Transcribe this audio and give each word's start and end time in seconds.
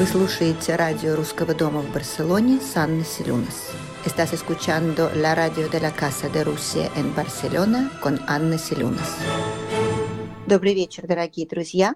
Вы 0.00 0.06
слушаете 0.06 0.76
радио 0.76 1.14
Русского 1.14 1.54
дома 1.54 1.82
в 1.82 1.92
Барселоне 1.92 2.58
с 2.58 2.74
Анной. 2.74 3.04
Estás 4.06 4.32
escuchando 4.32 5.10
la 5.14 5.34
radio 5.34 5.68
de 5.68 5.78
la 5.78 5.94
Casa 5.94 6.30
de 6.30 6.42
Rusia 6.42 6.90
en 6.96 7.14
Barcelona 7.14 7.90
con 8.02 8.18
Анна 8.26 8.56
Селюнас. 8.56 9.18
Добрый 10.46 10.72
вечер, 10.72 11.06
дорогие 11.06 11.46
друзья. 11.46 11.94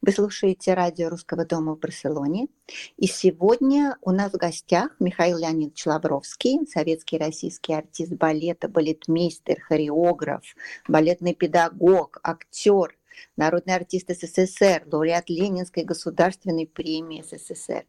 Вы 0.00 0.12
слушаете 0.12 0.72
радио 0.72 1.10
Русского 1.10 1.44
дома 1.44 1.74
в 1.74 1.78
Барселоне. 1.78 2.48
И 2.96 3.06
сегодня 3.06 3.98
у 4.00 4.12
нас 4.12 4.32
в 4.32 4.38
гостях 4.38 4.96
Михаил 4.98 5.36
Леонидович 5.36 5.84
Лавровский, 5.84 6.66
советский 6.66 7.18
российский 7.18 7.74
артист 7.74 8.12
балета, 8.12 8.68
балетмейстер, 8.68 9.60
хореограф, 9.60 10.42
балетный 10.88 11.34
педагог, 11.34 12.18
актер, 12.22 12.96
народный 13.36 13.74
артист 13.74 14.10
СССР, 14.10 14.84
лауреат 14.90 15.28
Ленинской 15.28 15.84
государственной 15.84 16.66
премии 16.66 17.22
СССР. 17.22 17.84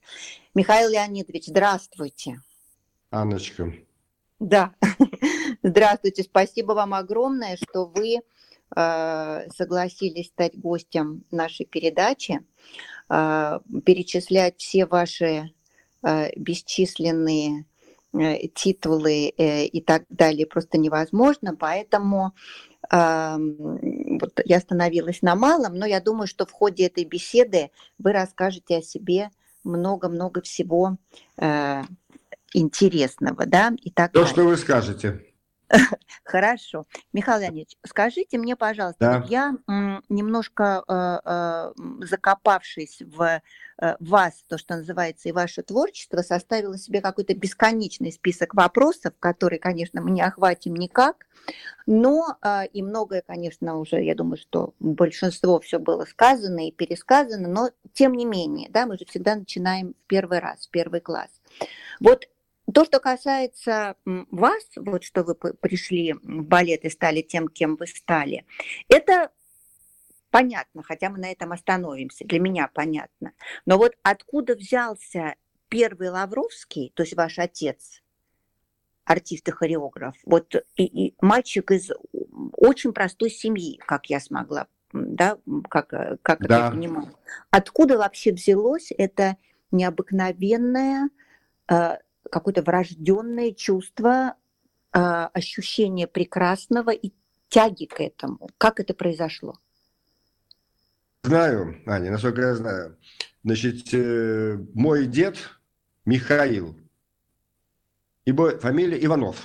Михаил 0.54 0.90
Леонидович, 0.90 1.48
здравствуйте. 1.48 2.42
Анночка. 3.10 3.72
Да, 4.40 4.74
здравствуйте. 5.64 6.24
Спасибо 6.24 6.74
вам 6.74 6.94
огромное, 6.94 7.56
что 7.58 7.86
вы 7.86 8.18
э, 8.76 9.50
согласились 9.56 10.28
стать 10.28 10.60
гостем 10.60 11.24
нашей 11.32 11.66
передачи, 11.66 12.42
э, 13.10 13.60
перечислять 13.86 14.56
все 14.58 14.86
ваши 14.86 15.54
э, 16.04 16.30
бесчисленные 16.36 17.66
титулы 18.54 19.30
и 19.30 19.82
так 19.82 20.04
далее 20.10 20.46
просто 20.46 20.78
невозможно, 20.78 21.56
поэтому 21.56 22.34
вот 24.20 24.40
я 24.46 24.58
остановилась 24.58 25.22
на 25.22 25.36
малом, 25.36 25.76
но 25.76 25.86
я 25.86 26.00
думаю, 26.00 26.28
что 26.28 26.46
в 26.46 26.52
ходе 26.52 26.86
этой 26.88 27.06
беседы 27.06 27.72
вы 27.98 28.12
расскажете 28.14 28.78
о 28.78 28.82
себе 28.82 29.30
много-много 29.64 30.42
всего 30.42 30.98
э, 31.38 31.84
интересного, 32.54 33.46
да, 33.46 33.74
и 33.82 33.90
так 33.92 34.12
То, 34.12 34.20
далее. 34.20 34.34
что 34.34 34.44
вы 34.46 34.58
скажете. 34.58 35.33
Хорошо. 36.24 36.86
Михаил 37.12 37.42
Леонидович, 37.42 37.78
скажите 37.86 38.38
мне, 38.38 38.56
пожалуйста, 38.56 39.00
да. 39.00 39.26
я 39.28 39.56
немножко 40.10 40.84
э, 40.88 41.20
э, 41.26 42.06
закопавшись 42.06 43.02
в 43.02 43.42
э, 43.82 43.96
вас, 44.00 44.34
то, 44.48 44.58
что 44.58 44.76
называется, 44.76 45.30
и 45.30 45.32
ваше 45.32 45.64
творчество, 45.64 46.22
составила 46.22 46.78
себе 46.78 47.02
какой-то 47.02 47.36
бесконечный 47.36 48.12
список 48.12 48.54
вопросов, 48.54 49.14
которые, 49.20 49.60
конечно, 49.60 50.02
мы 50.02 50.12
не 50.12 50.22
охватим 50.22 50.76
никак, 50.76 51.26
но 51.86 52.38
и 52.72 52.82
многое, 52.82 53.22
конечно, 53.22 53.78
уже, 53.78 54.02
я 54.02 54.16
думаю, 54.16 54.38
что 54.38 54.74
большинство 54.80 55.60
все 55.60 55.78
было 55.78 56.06
сказано 56.06 56.68
и 56.68 56.72
пересказано, 56.72 57.50
но 57.50 57.72
тем 57.94 58.14
не 58.14 58.26
менее, 58.26 58.70
да, 58.70 58.86
мы 58.86 58.98
же 58.98 59.06
всегда 59.06 59.36
начинаем 59.36 59.94
в 59.94 60.08
первый 60.08 60.40
раз, 60.40 60.68
в 60.68 60.70
первый 60.70 61.02
класс. 61.02 61.30
Вот 62.00 62.28
то, 62.72 62.86
что 62.86 63.00
касается 63.00 63.96
вас, 64.06 64.64
вот 64.76 65.04
что 65.04 65.24
вы 65.24 65.36
пришли 65.36 66.14
в 66.14 66.44
балет 66.44 66.86
и 66.86 66.90
стали 66.90 67.22
тем, 67.22 67.48
кем 67.48 67.76
вы 67.76 67.88
стали, 67.88 68.46
это 68.88 69.32
понятно, 70.30 70.82
хотя 70.84 71.10
мы 71.10 71.20
на 71.20 71.32
этом 71.32 71.52
остановимся, 71.52 72.26
для 72.26 72.40
меня 72.40 72.70
понятно. 72.74 73.34
Но 73.66 73.78
вот 73.78 73.94
откуда 74.02 74.56
взялся 74.56 75.36
первый 75.68 76.10
Лавровский, 76.10 76.92
то 76.96 77.04
есть 77.04 77.16
ваш 77.16 77.38
отец, 77.38 78.02
артист 79.06 79.48
и 79.50 79.52
хореограф, 79.52 80.16
вот 80.26 80.56
и, 80.76 80.86
и 80.86 81.16
мальчик 81.22 81.72
из 81.72 81.92
очень 82.54 82.94
простой 82.94 83.30
семьи, 83.30 83.78
как 83.86 84.08
я 84.08 84.20
смогла, 84.20 84.68
да, 84.94 85.38
как, 85.70 85.90
как 86.22 86.48
да. 86.48 86.66
я 86.66 86.72
понимаю. 86.72 87.14
Откуда 87.52 87.98
вообще 87.98 88.32
взялось 88.32 88.92
это 88.98 89.38
необыкновенное 89.72 91.10
э, 91.70 91.98
какое-то 92.34 92.64
врожденное 92.64 93.52
чувство, 93.52 94.36
а, 94.92 95.28
ощущение 95.28 96.08
прекрасного 96.08 96.90
и 96.90 97.14
тяги 97.50 97.86
к 97.86 98.00
этому. 98.02 98.50
Как 98.58 98.80
это 98.80 98.96
произошло? 98.96 99.60
Знаю, 101.22 101.82
Аня, 101.86 102.12
насколько 102.12 102.42
я 102.42 102.56
знаю. 102.56 102.98
Значит, 103.44 103.94
э, 103.94 104.58
мой 104.74 105.06
дед 105.06 105.38
Михаил, 106.06 106.76
ибо 108.26 108.58
фамилия 108.60 109.04
Иванов. 109.06 109.38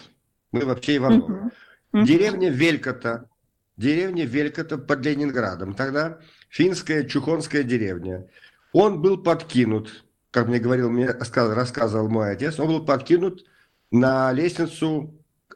Мы 0.50 0.64
вообще 0.64 0.96
Иванов. 0.96 1.28
Uh-huh. 1.28 1.50
Uh-huh. 1.92 2.04
Деревня 2.04 2.48
Велькота. 2.48 3.28
Деревня 3.76 4.24
Велькота 4.24 4.78
под 4.78 5.04
Ленинградом. 5.04 5.74
Тогда 5.74 6.18
финская 6.48 7.04
чухонская 7.04 7.62
деревня. 7.62 8.28
Он 8.72 9.02
был 9.02 9.22
подкинут 9.22 10.04
как 10.30 10.48
мне 10.48 10.58
говорил, 10.58 10.90
мне 10.90 11.08
рассказывал 11.10 12.08
мой 12.08 12.32
отец, 12.32 12.58
он 12.58 12.68
был 12.68 12.84
подкинут 12.84 13.44
на 13.90 14.32
лестницу 14.32 15.14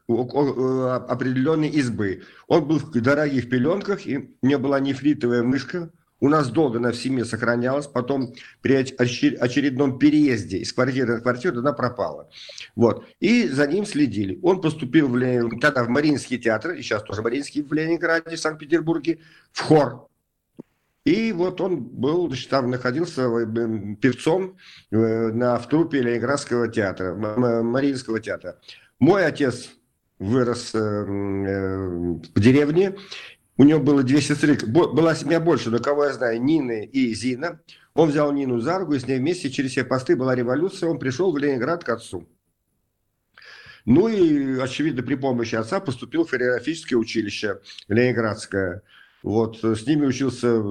определенной 0.09 1.69
избы. 1.69 2.23
Он 2.49 2.67
был 2.67 2.79
в 2.79 2.91
дорогих 2.91 3.49
пеленках, 3.49 4.07
и 4.07 4.19
у 4.19 4.47
меня 4.47 4.59
была 4.59 4.81
нефритовая 4.81 5.43
мышка, 5.43 5.91
у 6.23 6.29
нас 6.29 6.51
долго 6.51 6.79
на 6.79 6.93
в 6.93 6.97
семье 6.97 7.25
сохранялась, 7.25 7.89
потом 7.89 8.33
при 8.61 8.75
очередном 8.75 9.99
переезде 9.99 10.59
из 10.59 10.73
квартиры 10.73 11.15
на 11.15 11.21
квартиру 11.21 11.59
она 11.59 11.73
пропала. 11.73 12.31
Вот. 12.77 13.05
И 13.19 13.49
за 13.49 13.67
ним 13.67 13.85
следили. 13.85 14.39
Он 14.41 14.61
поступил 14.61 15.09
в, 15.09 15.59
тогда 15.59 15.83
в 15.83 15.89
Мариинский 15.89 16.39
театр, 16.39 16.75
и 16.75 16.83
сейчас 16.83 17.03
тоже 17.03 17.23
Мариинский 17.23 17.63
в 17.63 17.73
Ленинграде, 17.73 18.37
в 18.37 18.41
Санкт-Петербурге, 18.41 19.19
в 19.51 19.63
хор. 19.63 20.07
И 21.05 21.33
вот 21.33 21.61
он 21.61 21.81
был, 21.81 22.29
значит, 22.29 22.49
там 22.49 22.71
находился 22.71 23.23
э, 23.23 23.97
певцом 24.01 24.57
э, 24.91 24.97
на, 24.97 25.59
в 25.59 25.69
труппе 25.69 26.01
Ленинградского 26.01 26.69
театра, 26.69 27.15
Мариинского 27.15 28.21
театра. 28.21 28.59
Мой 29.01 29.27
отец 29.27 29.71
вырос 30.21 30.73
э, 30.75 30.79
в 30.79 32.41
деревне, 32.41 32.97
у 33.57 33.65
него 33.65 33.81
было 33.81 34.03
две 34.05 34.21
сестры, 34.21 34.57
была 34.65 35.15
семья 35.15 35.41
больше, 35.41 35.71
но 35.71 35.79
кого 35.79 36.05
я 36.05 36.13
знаю, 36.13 36.43
Нина 36.43 36.83
и 36.83 37.13
Зина. 37.15 37.61
Он 37.95 38.09
взял 38.09 38.33
Нину 38.33 38.61
за 38.61 38.79
руку, 38.79 38.95
и 38.95 38.99
с 38.99 39.07
ней 39.07 39.19
вместе 39.19 39.51
через 39.51 39.73
все 39.73 39.85
посты 39.85 40.17
была 40.17 40.35
революция, 40.35 40.89
он 40.89 40.99
пришел 40.99 41.33
в 41.33 41.37
Ленинград 41.37 41.85
к 41.85 41.89
отцу. 41.91 42.29
Ну 43.85 44.09
и, 44.09 44.59
очевидно, 44.61 45.03
при 45.03 45.17
помощи 45.17 45.57
отца 45.57 45.81
поступил 45.81 46.25
в 46.25 46.31
хореографическое 46.31 46.99
училище 46.99 47.61
Ленинградское. 47.89 48.83
Вот, 49.23 49.63
э, 49.63 49.75
с 49.77 49.87
ними 49.87 50.07
учился 50.07 50.63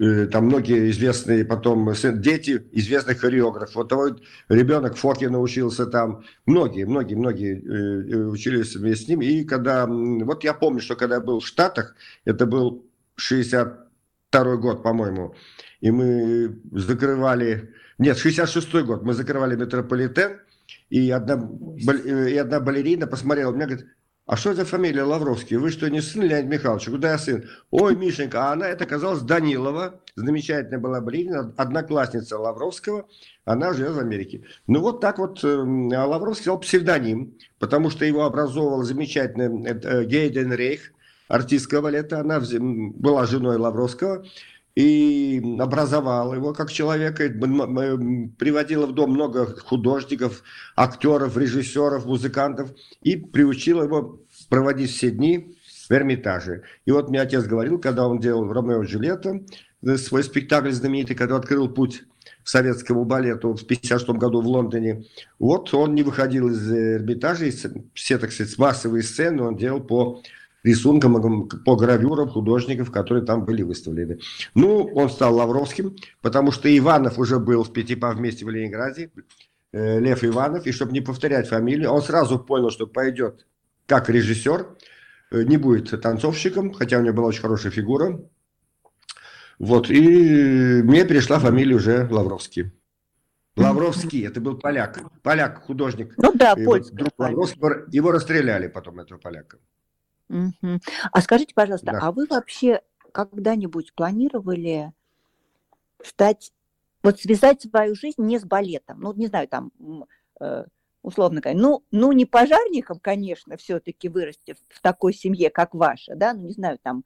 э, 0.00 0.26
там 0.26 0.46
многие 0.46 0.90
известные 0.90 1.44
потом 1.44 1.92
дети 1.94 2.66
известных 2.72 3.20
хореографов. 3.20 3.74
Вот 3.76 3.92
вот 3.92 4.22
ребенок 4.48 4.96
Фокин 4.96 5.32
научился 5.32 5.86
там, 5.86 6.24
многие, 6.44 6.84
многие, 6.84 7.14
многие 7.14 7.54
э, 7.56 8.26
учились 8.26 8.76
вместе 8.76 9.04
с 9.04 9.08
ним. 9.08 9.22
И 9.22 9.44
когда, 9.44 9.86
вот 9.86 10.44
я 10.44 10.52
помню, 10.52 10.80
что 10.80 10.96
когда 10.96 11.16
я 11.16 11.20
был 11.20 11.40
в 11.40 11.46
Штатах, 11.46 11.96
это 12.24 12.44
был 12.44 12.84
62 13.16 14.56
год, 14.56 14.82
по-моему, 14.82 15.34
и 15.80 15.90
мы 15.90 16.60
закрывали, 16.72 17.72
нет, 17.98 18.18
66 18.18 18.74
год, 18.84 19.02
мы 19.02 19.14
закрывали 19.14 19.56
метрополитен, 19.56 20.40
и 20.90 21.10
одна, 21.10 21.48
и 22.04 22.36
одна 22.36 22.60
балерина 22.60 23.06
посмотрела, 23.06 23.52
меня 23.52 23.66
говорит, 23.66 23.86
а 24.26 24.36
что 24.36 24.54
за 24.54 24.64
фамилия 24.64 25.04
Лавровский? 25.04 25.56
Вы 25.56 25.70
что, 25.70 25.88
не 25.88 26.00
сын 26.00 26.22
Леонид 26.22 26.50
Михайлович? 26.50 26.86
Куда 26.86 27.12
я 27.12 27.18
сын? 27.18 27.48
Ой, 27.70 27.94
Мишенька, 27.94 28.48
а 28.48 28.52
она, 28.54 28.68
это 28.68 28.82
оказалась 28.82 29.22
Данилова, 29.22 30.00
замечательная 30.16 30.80
была 30.80 31.00
балерина, 31.00 31.54
одноклассница 31.56 32.36
Лавровского, 32.36 33.06
она 33.44 33.72
живет 33.72 33.92
в 33.92 34.00
Америке. 34.00 34.42
Ну 34.66 34.80
вот 34.80 35.00
так 35.00 35.18
вот 35.18 35.44
э, 35.44 35.46
Лавровский 35.46 36.42
взял 36.42 36.58
псевдоним, 36.58 37.38
потому 37.60 37.88
что 37.88 38.04
его 38.04 38.24
образовывал 38.24 38.82
замечательный 38.82 39.64
э, 39.64 40.04
Гейден 40.04 40.52
Рейх, 40.52 40.92
артистка 41.28 41.80
балета, 41.80 42.18
она 42.18 42.40
была 42.40 43.26
женой 43.26 43.58
Лавровского, 43.58 44.24
и 44.76 45.42
образовала 45.58 46.34
его 46.34 46.52
как 46.52 46.70
человека, 46.70 47.30
приводила 47.30 48.86
в 48.86 48.92
дом 48.92 49.12
много 49.12 49.46
художников, 49.46 50.42
актеров, 50.76 51.36
режиссеров, 51.36 52.04
музыкантов 52.04 52.70
и 53.00 53.16
приучила 53.16 53.84
его 53.84 54.20
проводить 54.48 54.90
все 54.90 55.10
дни 55.10 55.56
в 55.88 55.92
Эрмитаже. 55.92 56.62
И 56.84 56.90
вот 56.90 57.08
мне 57.08 57.20
отец 57.20 57.44
говорил, 57.44 57.78
когда 57.78 58.08
он 58.08 58.18
делал 58.18 58.52
Ромео 58.52 58.82
и 58.82 58.86
Джульетта, 58.86 59.40
э, 59.82 59.96
свой 59.96 60.24
спектакль 60.24 60.70
знаменитый, 60.70 61.16
когда 61.16 61.36
открыл 61.36 61.68
путь 61.68 62.04
советскому 62.44 63.04
балету 63.04 63.54
в 63.54 63.62
1956 63.62 64.18
году 64.18 64.40
в 64.40 64.46
Лондоне. 64.46 65.04
Вот 65.38 65.74
он 65.74 65.94
не 65.94 66.02
выходил 66.02 66.48
из 66.48 66.70
Эрмитажа, 66.70 67.50
все, 67.92 68.18
так 68.18 68.32
сказать, 68.32 68.56
массовые 68.58 69.02
сцены 69.02 69.42
он 69.42 69.56
делал 69.56 69.80
по 69.80 70.22
рисункам, 70.62 71.48
по 71.48 71.76
гравюрам 71.76 72.28
художников, 72.28 72.90
которые 72.90 73.24
там 73.24 73.44
были 73.44 73.62
выставлены. 73.62 74.18
Ну, 74.54 74.84
он 74.94 75.10
стал 75.10 75.36
Лавровским, 75.36 75.96
потому 76.22 76.50
что 76.50 76.76
Иванов 76.76 77.18
уже 77.18 77.38
был 77.38 77.62
в 77.62 77.72
Пятипа 77.72 78.12
вместе 78.12 78.44
в 78.44 78.50
Ленинграде, 78.50 79.10
э, 79.72 80.00
Лев 80.00 80.24
Иванов, 80.24 80.66
и 80.66 80.72
чтобы 80.72 80.92
не 80.92 81.00
повторять 81.00 81.48
фамилию, 81.48 81.90
он 81.90 82.02
сразу 82.02 82.38
понял, 82.38 82.70
что 82.70 82.86
пойдет 82.86 83.46
как 83.86 84.08
режиссер, 84.08 84.76
э, 85.30 85.42
не 85.42 85.56
будет 85.56 86.00
танцовщиком, 86.00 86.72
хотя 86.72 86.98
у 86.98 87.02
него 87.02 87.14
была 87.14 87.28
очень 87.28 87.42
хорошая 87.42 87.72
фигура. 87.72 88.20
Вот, 89.58 89.90
и 89.90 90.82
мне 90.82 91.04
перешла 91.04 91.38
фамилия 91.38 91.76
уже 91.76 92.06
Лавровский. 92.10 92.72
Лавровский, 93.56 94.26
это 94.26 94.40
был 94.40 94.58
поляк, 94.58 95.00
поляк, 95.22 95.64
художник. 95.64 96.12
Ну 96.18 96.32
да, 96.34 96.54
польский. 96.54 96.94
Друг 96.94 97.12
Лавровского, 97.16 97.86
его 97.90 98.12
расстреляли 98.12 98.68
потом, 98.68 99.00
этого 99.00 99.18
поляка. 99.18 99.58
Угу. 100.28 100.80
А 101.12 101.20
скажите, 101.22 101.54
пожалуйста, 101.54 101.92
да. 101.92 101.98
а 102.02 102.12
вы 102.12 102.26
вообще 102.28 102.82
когда-нибудь 103.12 103.94
планировали 103.94 104.92
стать, 106.04 106.52
вот 107.02 107.20
связать 107.20 107.62
свою 107.62 107.94
жизнь 107.94 108.22
не 108.22 108.38
с 108.38 108.44
балетом? 108.44 109.00
Ну, 109.00 109.14
не 109.14 109.28
знаю, 109.28 109.48
там, 109.48 109.72
э, 110.40 110.64
условно 111.06 111.40
говоря, 111.40 111.58
ну, 111.58 111.84
ну 111.92 112.10
не 112.10 112.24
пожарником, 112.24 112.98
конечно, 112.98 113.56
все-таки 113.56 114.08
вырасти 114.08 114.56
в 114.68 114.82
такой 114.82 115.14
семье, 115.14 115.50
как 115.50 115.72
ваша, 115.72 116.16
да, 116.16 116.34
ну, 116.34 116.48
не 116.48 116.52
знаю, 116.52 116.78
там, 116.82 117.04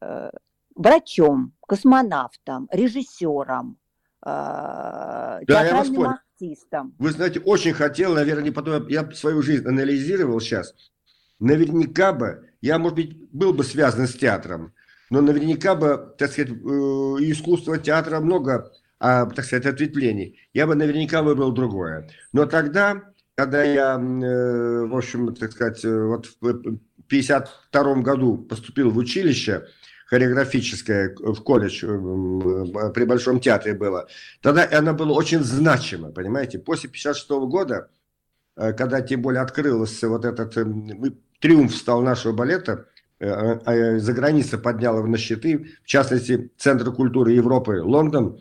э, 0.00 0.30
врачом, 0.74 1.52
космонавтом, 1.66 2.68
режиссером, 2.72 3.76
э, 4.22 4.24
да, 4.24 5.40
театральным 5.46 6.18
артистом. 6.40 6.94
Вы 6.98 7.10
знаете, 7.10 7.40
очень 7.40 7.74
хотел, 7.74 8.14
наверное, 8.14 8.50
потом, 8.50 8.88
я 8.88 9.08
свою 9.10 9.42
жизнь 9.42 9.68
анализировал 9.68 10.40
сейчас, 10.40 10.74
наверняка 11.38 12.14
бы, 12.14 12.48
я, 12.62 12.78
может 12.78 12.96
быть, 12.96 13.30
был 13.30 13.52
бы 13.52 13.62
связан 13.62 14.08
с 14.08 14.14
театром, 14.14 14.72
но 15.10 15.20
наверняка 15.20 15.74
бы, 15.74 16.14
так 16.16 16.32
сказать, 16.32 16.50
э, 16.50 16.54
искусство 16.54 17.76
театра 17.76 18.20
много, 18.20 18.72
а, 19.04 19.26
так 19.26 19.44
сказать, 19.44 19.66
ответвлений. 19.66 20.38
Я 20.54 20.68
бы 20.68 20.76
наверняка 20.76 21.22
выбрал 21.22 21.50
другое. 21.50 22.08
Но 22.32 22.46
тогда, 22.46 23.02
когда 23.34 23.64
я, 23.64 23.94
э, 23.96 24.86
в 24.86 24.96
общем, 24.96 25.34
так 25.34 25.50
сказать, 25.50 25.84
э, 25.84 26.04
вот 26.04 26.26
в 26.26 26.46
1952 27.08 28.02
году 28.02 28.38
поступил 28.38 28.92
в 28.92 28.96
училище, 28.98 29.66
хореографическое 30.06 31.16
в 31.18 31.42
колледж 31.42 31.80
при 31.80 33.04
Большом 33.04 33.40
театре 33.40 33.74
было, 33.74 34.06
тогда 34.40 34.68
она 34.70 34.92
была 34.92 35.14
очень 35.14 35.42
значима, 35.42 36.12
понимаете. 36.12 36.60
После 36.60 36.88
1956 36.88 37.48
года, 37.48 37.88
когда 38.54 39.00
тем 39.00 39.22
более 39.22 39.40
открылся 39.40 40.08
вот 40.08 40.24
этот 40.24 40.54
триумф 41.40 41.74
стал 41.74 42.02
нашего 42.02 42.32
балета, 42.32 42.86
э, 43.18 43.28
а, 43.28 43.62
а 43.66 43.98
за 43.98 44.12
границей 44.12 44.60
поднял 44.60 44.98
его 44.98 45.08
на 45.08 45.18
счеты, 45.18 45.72
в 45.82 45.86
частности, 45.88 46.52
Центр 46.56 46.92
культуры 46.92 47.32
Европы, 47.32 47.82
Лондон. 47.82 48.38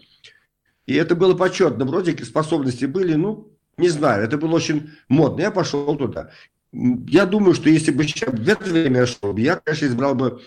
И 0.86 0.96
это 0.96 1.16
было 1.16 1.36
почетно. 1.36 1.86
Вроде 1.86 2.16
способности 2.24 2.86
были, 2.86 3.14
ну, 3.14 3.52
не 3.78 3.90
знаю, 3.90 4.24
это 4.24 4.38
было 4.38 4.56
очень 4.56 4.90
модно. 5.08 5.42
Я 5.42 5.52
пошел 5.52 5.96
туда. 5.96 6.32
Я 6.72 7.26
думаю, 7.26 7.54
что 7.54 7.70
если 7.70 7.92
бы 7.92 8.04
сейчас 8.04 8.34
в 8.34 8.48
это 8.48 8.64
время 8.64 9.06
шел, 9.06 9.36
я, 9.38 9.58
конечно, 9.58 9.86
избрал 9.86 10.16
бы, 10.16 10.42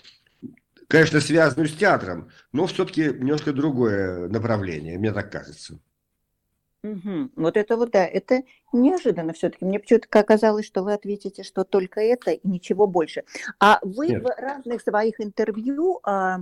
конечно, 0.87 1.19
связанную 1.19 1.69
с 1.69 1.73
театром, 1.73 2.29
но 2.51 2.65
все-таки 2.65 3.03
немножко 3.05 3.53
другое 3.53 4.27
направление, 4.29 4.97
мне 4.97 5.11
так 5.11 5.31
кажется. 5.31 5.79
Угу. 6.83 7.31
Вот 7.35 7.57
это 7.57 7.77
вот, 7.77 7.91
да, 7.91 8.05
это 8.05 8.43
неожиданно 8.71 9.33
все-таки. 9.33 9.65
Мне 9.65 9.79
почему-то 9.79 10.07
казалось, 10.23 10.67
что 10.67 10.83
вы 10.83 10.93
ответите, 10.93 11.43
что 11.43 11.63
только 11.63 11.99
это 11.99 12.31
и 12.31 12.47
ничего 12.47 12.85
больше. 12.85 13.23
А 13.59 13.79
вы 13.81 14.09
Нет. 14.09 14.23
в 14.23 14.27
разных 14.39 14.81
своих 14.81 15.19
интервью 15.19 15.99
а, 16.03 16.41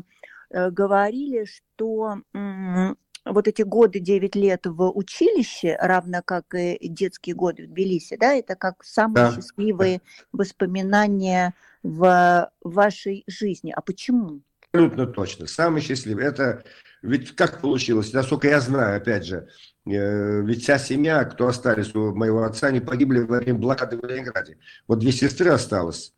а, 0.51 0.69
говорили, 0.69 1.45
что 1.45 2.17
м- 2.33 2.97
вот 3.25 3.47
эти 3.47 3.61
годы, 3.61 3.99
9 3.99 4.35
лет 4.35 4.65
в 4.65 4.89
училище, 4.91 5.77
равно 5.79 6.21
как 6.23 6.53
и 6.55 6.77
детские 6.87 7.35
годы 7.35 7.63
в 7.63 7.69
Тбилиси, 7.69 8.17
да, 8.17 8.33
это 8.33 8.55
как 8.55 8.83
самые 8.83 9.29
да. 9.29 9.35
счастливые 9.35 10.01
воспоминания 10.31 11.53
в 11.83 12.51
вашей 12.61 13.23
жизни. 13.27 13.71
А 13.75 13.81
почему? 13.81 14.41
Абсолютно 14.71 15.07
точно. 15.07 15.47
Самый 15.47 15.81
счастливый. 15.81 16.25
Это 16.25 16.63
ведь 17.01 17.35
как 17.35 17.61
получилось, 17.61 18.13
насколько 18.13 18.47
я 18.47 18.59
знаю, 18.59 18.97
опять 18.97 19.25
же, 19.25 19.49
Э, 19.85 20.41
ведь 20.41 20.63
вся 20.63 20.79
семья, 20.79 21.23
кто 21.25 21.47
остались 21.47 21.93
у 21.93 22.15
моего 22.15 22.43
отца, 22.43 22.67
они 22.67 22.79
погибли 22.79 23.19
во 23.19 23.39
время 23.39 23.59
блокады 23.59 23.97
в 23.97 24.05
Ленинграде. 24.05 24.57
Вот 24.87 24.99
две 24.99 25.11
сестры 25.11 25.49
осталось, 25.49 26.13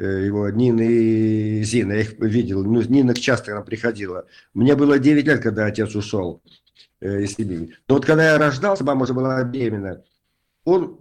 его 0.00 0.48
Нина 0.50 0.82
и 0.82 1.62
Зина, 1.62 1.92
я 1.92 2.00
их 2.00 2.18
видел. 2.18 2.64
Ну, 2.64 2.82
Нина 2.82 3.14
часто 3.14 3.52
к 3.52 3.54
нам 3.54 3.64
приходила. 3.64 4.26
Мне 4.54 4.74
было 4.76 4.98
9 4.98 5.26
лет, 5.26 5.42
когда 5.42 5.66
отец 5.66 5.94
ушел 5.94 6.42
э, 7.00 7.22
из 7.22 7.34
семьи. 7.34 7.74
Но 7.88 7.94
вот 7.94 8.04
когда 8.04 8.32
я 8.32 8.38
рождался, 8.38 8.84
мама 8.84 9.04
уже 9.04 9.14
была 9.14 9.42
беременна, 9.44 10.02
он 10.64 11.00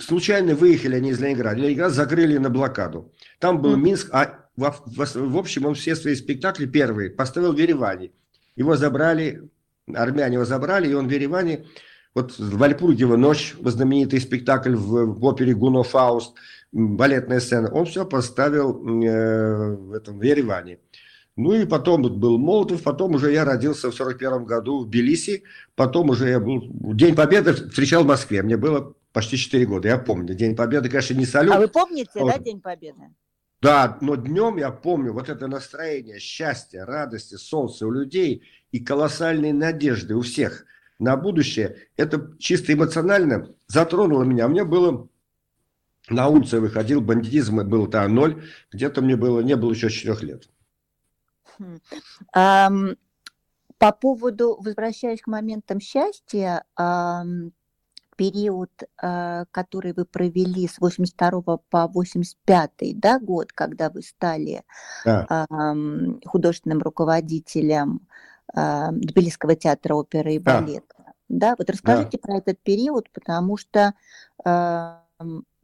случайно 0.00 0.54
выехали 0.54 0.96
они 0.96 1.10
из 1.10 1.20
Ленинграда. 1.20 1.60
Ленинград 1.60 1.92
закрыли 1.92 2.38
на 2.38 2.50
блокаду. 2.50 3.12
Там 3.38 3.62
был 3.62 3.76
Минск, 3.76 4.08
а 4.12 4.48
в, 4.56 4.82
в, 4.86 5.14
в 5.14 5.36
общем 5.38 5.66
он 5.66 5.74
все 5.74 5.94
свои 5.94 6.14
спектакли 6.14 6.66
первые 6.66 7.10
поставил 7.10 7.52
в 7.52 7.58
Ереване. 7.58 8.12
Его 8.56 8.76
забрали 8.76 9.48
армяне 9.92 10.34
его 10.34 10.44
забрали, 10.44 10.88
и 10.88 10.94
он 10.94 11.08
в 11.08 11.10
Ереване, 11.10 11.66
вот 12.14 12.38
в 12.38 12.58
Вальпургиево 12.58 13.16
ночь, 13.16 13.54
знаменитый 13.60 14.20
спектакль 14.20 14.74
в, 14.74 15.06
в 15.06 15.24
опере 15.24 15.54
Гуно 15.54 15.82
Фауст, 15.82 16.34
балетная 16.74 17.40
сцена, 17.40 17.70
он 17.70 17.86
все 17.86 18.04
поставил 18.04 18.70
э, 19.04 19.76
в, 19.76 19.92
этом, 19.92 20.18
в 20.18 20.22
Ереване. 20.22 20.78
Ну 21.36 21.52
и 21.52 21.66
потом 21.66 22.02
был 22.02 22.38
Молотов, 22.38 22.82
потом 22.82 23.14
уже 23.14 23.32
я 23.32 23.44
родился 23.44 23.90
в 23.90 23.94
41 23.94 24.44
году 24.44 24.80
в 24.80 24.88
Тбилиси, 24.88 25.44
потом 25.74 26.10
уже 26.10 26.28
я 26.28 26.40
был, 26.40 26.62
День 26.94 27.14
Победы 27.14 27.54
встречал 27.54 28.04
в 28.04 28.06
Москве, 28.06 28.42
мне 28.42 28.56
было 28.56 28.94
почти 29.12 29.36
4 29.36 29.66
года, 29.66 29.88
я 29.88 29.98
помню. 29.98 30.34
День 30.34 30.54
Победы, 30.54 30.88
конечно, 30.88 31.14
не 31.14 31.26
салют. 31.26 31.54
А 31.54 31.58
вы 31.58 31.68
помните, 31.68 32.10
вот. 32.14 32.32
да, 32.32 32.38
День 32.38 32.60
Победы? 32.60 33.00
Да, 33.60 33.98
но 34.00 34.16
днем 34.16 34.58
я 34.58 34.70
помню 34.70 35.12
вот 35.12 35.28
это 35.28 35.46
настроение 35.46 36.18
счастья, 36.18 36.84
радости, 36.84 37.36
солнца 37.36 37.86
у 37.86 37.90
людей 37.90 38.42
и 38.72 38.78
колоссальные 38.78 39.54
надежды 39.54 40.14
у 40.14 40.20
всех 40.20 40.66
на 40.98 41.16
будущее. 41.16 41.76
Это 41.96 42.36
чисто 42.38 42.72
эмоционально 42.72 43.54
затронуло 43.66 44.24
меня. 44.24 44.48
Мне 44.48 44.64
было 44.64 45.08
на 46.08 46.28
улице 46.28 46.60
выходил, 46.60 47.00
бандитизм 47.00 47.66
был 47.68 47.86
там 47.86 48.14
ноль, 48.14 48.42
где-то 48.72 49.02
мне 49.02 49.16
было, 49.16 49.40
не 49.40 49.56
было 49.56 49.72
еще 49.72 49.90
четырех 49.90 50.22
лет. 50.22 50.48
Um, 52.36 52.96
по 53.78 53.92
поводу, 53.92 54.56
возвращаясь 54.60 55.20
к 55.20 55.26
моментам 55.26 55.80
счастья, 55.80 56.64
период, 58.16 58.70
э, 59.02 59.44
который 59.50 59.92
вы 59.92 60.04
провели 60.04 60.66
с 60.68 60.78
82 60.78 61.58
по 61.70 61.88
85 61.88 62.70
да, 63.00 63.18
год, 63.18 63.52
когда 63.52 63.90
вы 63.90 64.02
стали 64.02 64.62
да. 65.04 65.46
художественным 66.24 66.80
руководителем 66.80 68.06
э, 68.54 68.90
Тбилисского 68.92 69.56
театра 69.56 69.94
оперы 69.94 70.34
и 70.34 70.38
балета. 70.38 70.94
Да. 70.96 71.12
да, 71.28 71.54
вот 71.58 71.68
расскажите 71.70 72.18
да. 72.18 72.18
про 72.18 72.38
этот 72.38 72.60
период, 72.60 73.10
потому 73.10 73.56
что, 73.56 73.94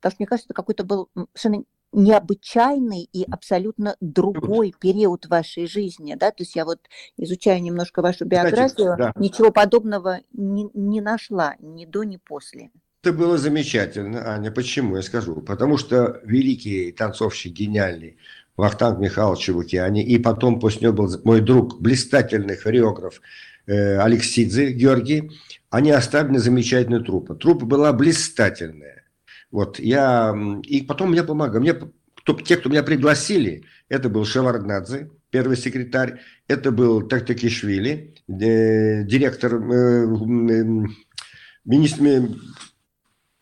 потому 0.01 0.13
что 0.13 0.23
мне 0.23 0.27
кажется, 0.27 0.47
это 0.47 0.55
какой-то 0.55 0.85
был 0.85 1.09
совершенно 1.35 1.65
необычайный 1.93 3.09
и 3.13 3.25
абсолютно 3.25 3.97
другой 4.01 4.73
период 4.79 5.27
вашей 5.27 5.67
жизни, 5.67 6.15
да, 6.15 6.31
то 6.31 6.43
есть 6.43 6.55
я 6.55 6.65
вот 6.65 6.79
изучаю 7.17 7.63
немножко 7.63 8.01
вашу 8.01 8.25
биографию, 8.25 8.97
да. 8.97 9.13
ничего 9.17 9.51
подобного 9.51 10.21
не, 10.33 10.69
не 10.75 11.01
нашла 11.01 11.57
ни 11.59 11.87
до, 11.87 12.05
ни 12.05 12.17
после. 12.17 12.71
Это 13.03 13.15
было 13.15 13.39
замечательно, 13.39 14.35
Аня. 14.35 14.51
Почему? 14.51 14.97
Я 14.97 15.03
скажу. 15.03 15.37
Потому 15.37 15.79
что 15.79 16.21
великий 16.23 16.93
танцовщик, 16.93 17.55
гениальный, 17.55 18.19
Вахтанг 18.59 18.99
Михайлович 18.99 19.41
Чевукиани, 19.41 20.05
и 20.05 20.19
потом 20.19 20.61
после 20.61 20.83
него 20.83 20.93
был 20.93 21.11
мой 21.25 21.41
друг, 21.41 21.81
блистательный 21.81 22.57
хореограф 22.57 23.23
э, 23.67 23.97
Алексидзе 23.97 24.73
Георгий, 24.73 25.31
они 25.71 25.93
оставили 25.93 26.37
замечательную 26.37 27.03
труппу. 27.03 27.35
Труппа 27.35 27.65
была 27.65 27.93
блистательная 27.95 29.05
вот, 29.51 29.79
я... 29.79 30.35
И 30.65 30.83
потом 30.83 31.11
мне 31.11 31.23
помогали. 31.23 31.61
Мне, 31.61 31.75
кто, 31.75 32.35
те, 32.35 32.57
кто 32.57 32.69
меня 32.69 32.83
пригласили, 32.83 33.65
это 33.89 34.09
был 34.09 34.25
Шеварднадзе, 34.25 35.11
первый 35.31 35.57
секретарь, 35.57 36.21
это 36.49 36.71
был 36.71 37.03
Тактакишвили, 37.03 38.15
э, 38.29 39.05
директор 39.05 39.55
э, 39.55 40.07
э, 40.07 40.87
министр, 41.65 42.29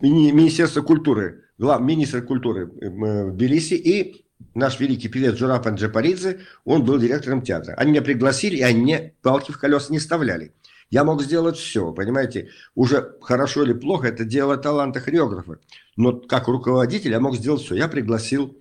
Министерства 0.01 0.83
культуры, 0.83 1.45
глав, 1.59 1.81
министр 1.81 2.23
культуры 2.23 2.71
э, 2.81 2.89
в 2.89 3.33
Тбилиси 3.33 3.75
и 3.75 4.25
наш 4.55 4.79
великий 4.81 5.09
певец 5.09 5.35
Джурапан 5.35 5.75
Джапаридзе, 5.75 6.41
он 6.65 6.85
был 6.85 6.99
директором 6.99 7.43
театра. 7.43 7.75
Они 7.75 7.91
меня 7.91 8.03
пригласили, 8.03 8.57
и 8.57 8.63
они 8.63 8.83
мне 8.83 9.15
палки 9.23 9.51
в 9.53 9.59
колеса 9.59 9.93
не 9.93 9.99
вставляли. 9.99 10.53
Я 10.91 11.05
мог 11.05 11.23
сделать 11.23 11.57
все, 11.57 11.93
понимаете, 11.93 12.51
уже 12.75 13.17
хорошо 13.21 13.63
или 13.63 13.75
плохо, 13.75 14.09
это 14.09 14.25
дело 14.25 14.57
таланта 14.57 15.01
хореографа. 15.01 15.59
Но 15.97 16.13
как 16.13 16.49
руководитель 16.49 17.11
я 17.11 17.21
мог 17.21 17.37
сделать 17.37 17.63
все. 17.63 17.75
Я 17.75 17.89
пригласил 17.89 18.59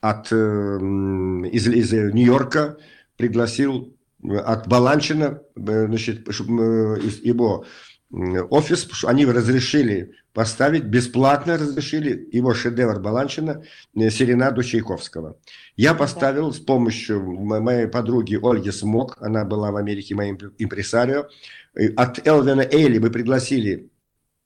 от, 0.00 0.28
э, 0.30 0.36
из, 0.36 1.66
из 1.66 1.92
Нью-Йорка, 1.92 2.78
пригласил 3.16 3.96
от 4.22 4.68
Баланчина, 4.68 5.42
э, 5.56 5.86
значит, 5.86 6.28
его 6.28 7.64
офис, 8.10 9.04
они 9.04 9.26
разрешили 9.26 10.14
поставить, 10.38 10.84
бесплатно 10.84 11.58
разрешили 11.58 12.28
его 12.30 12.54
шедевр 12.54 13.00
Баланчина 13.00 13.64
э, 13.96 14.08
«Серенаду 14.08 14.62
Чайковского». 14.62 15.36
Я 15.76 15.94
поставил 15.94 16.52
с 16.52 16.60
помощью 16.60 17.20
моей 17.20 17.88
подруги 17.88 18.38
Ольги 18.40 18.70
Смок, 18.70 19.16
она 19.20 19.44
была 19.44 19.72
в 19.72 19.76
Америке 19.76 20.14
моим 20.14 20.38
импресарио, 20.56 21.26
От 21.96 22.24
Элвина 22.24 22.60
Эйли 22.60 23.00
мы 23.00 23.10
пригласили 23.10 23.88
Э, 23.88 23.97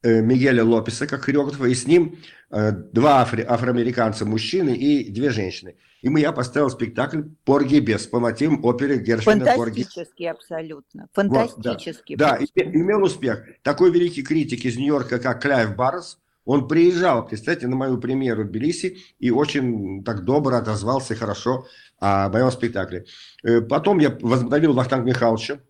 Мигеля 0.03 0.65
Лопеса 0.65 1.07
как 1.07 1.23
хореографа, 1.25 1.67
и 1.67 1.75
с 1.75 1.87
ним 1.87 2.19
э, 2.51 2.73
два 2.73 3.23
афри- 3.23 3.45
афроамериканца, 3.47 4.25
мужчины 4.25 4.75
и 4.75 5.11
две 5.11 5.31
женщины. 5.31 5.77
И 6.01 6.09
мы, 6.09 6.21
я 6.21 6.33
поставил 6.33 6.69
спектакль 6.69 7.23
«Порги 7.45 7.79
и 7.79 7.83
Бесс» 7.83 8.07
по 8.09 8.19
мотивам 8.19 8.65
оперы 8.65 8.99
Гершвина 8.99 9.45
Фантастический 9.45 10.29
абсолютно. 10.29 11.09
Фантастический. 11.13 12.17
Вот, 12.17 12.19
да, 12.19 12.39
да 12.39 12.45
и, 12.45 12.63
имел 12.63 13.05
успех. 13.05 13.45
Такой 13.63 13.93
великий 13.93 14.23
критик 14.23 14.65
из 14.65 14.77
Нью-Йорка, 14.77 15.21
как 15.21 15.41
Клайв 15.41 15.77
Барнс, 15.77 16.19
он 16.45 16.67
приезжал, 16.67 17.25
представьте, 17.25 17.69
на 17.69 17.77
мою 17.77 17.99
премьеру 17.99 18.43
в 18.43 18.49
Тбилиси 18.49 18.99
и 19.21 19.31
очень 19.31 20.03
так 20.03 20.25
добро 20.25 20.57
отозвался 20.57 21.15
хорошо 21.15 21.67
о 22.01 22.29
моем 22.31 22.51
спектакле. 22.51 23.05
Э, 23.45 23.61
потом 23.61 24.01
я 24.01 24.11
возобновил 24.21 24.73
Вахтанг 24.73 25.07
Михайловича, 25.07 25.61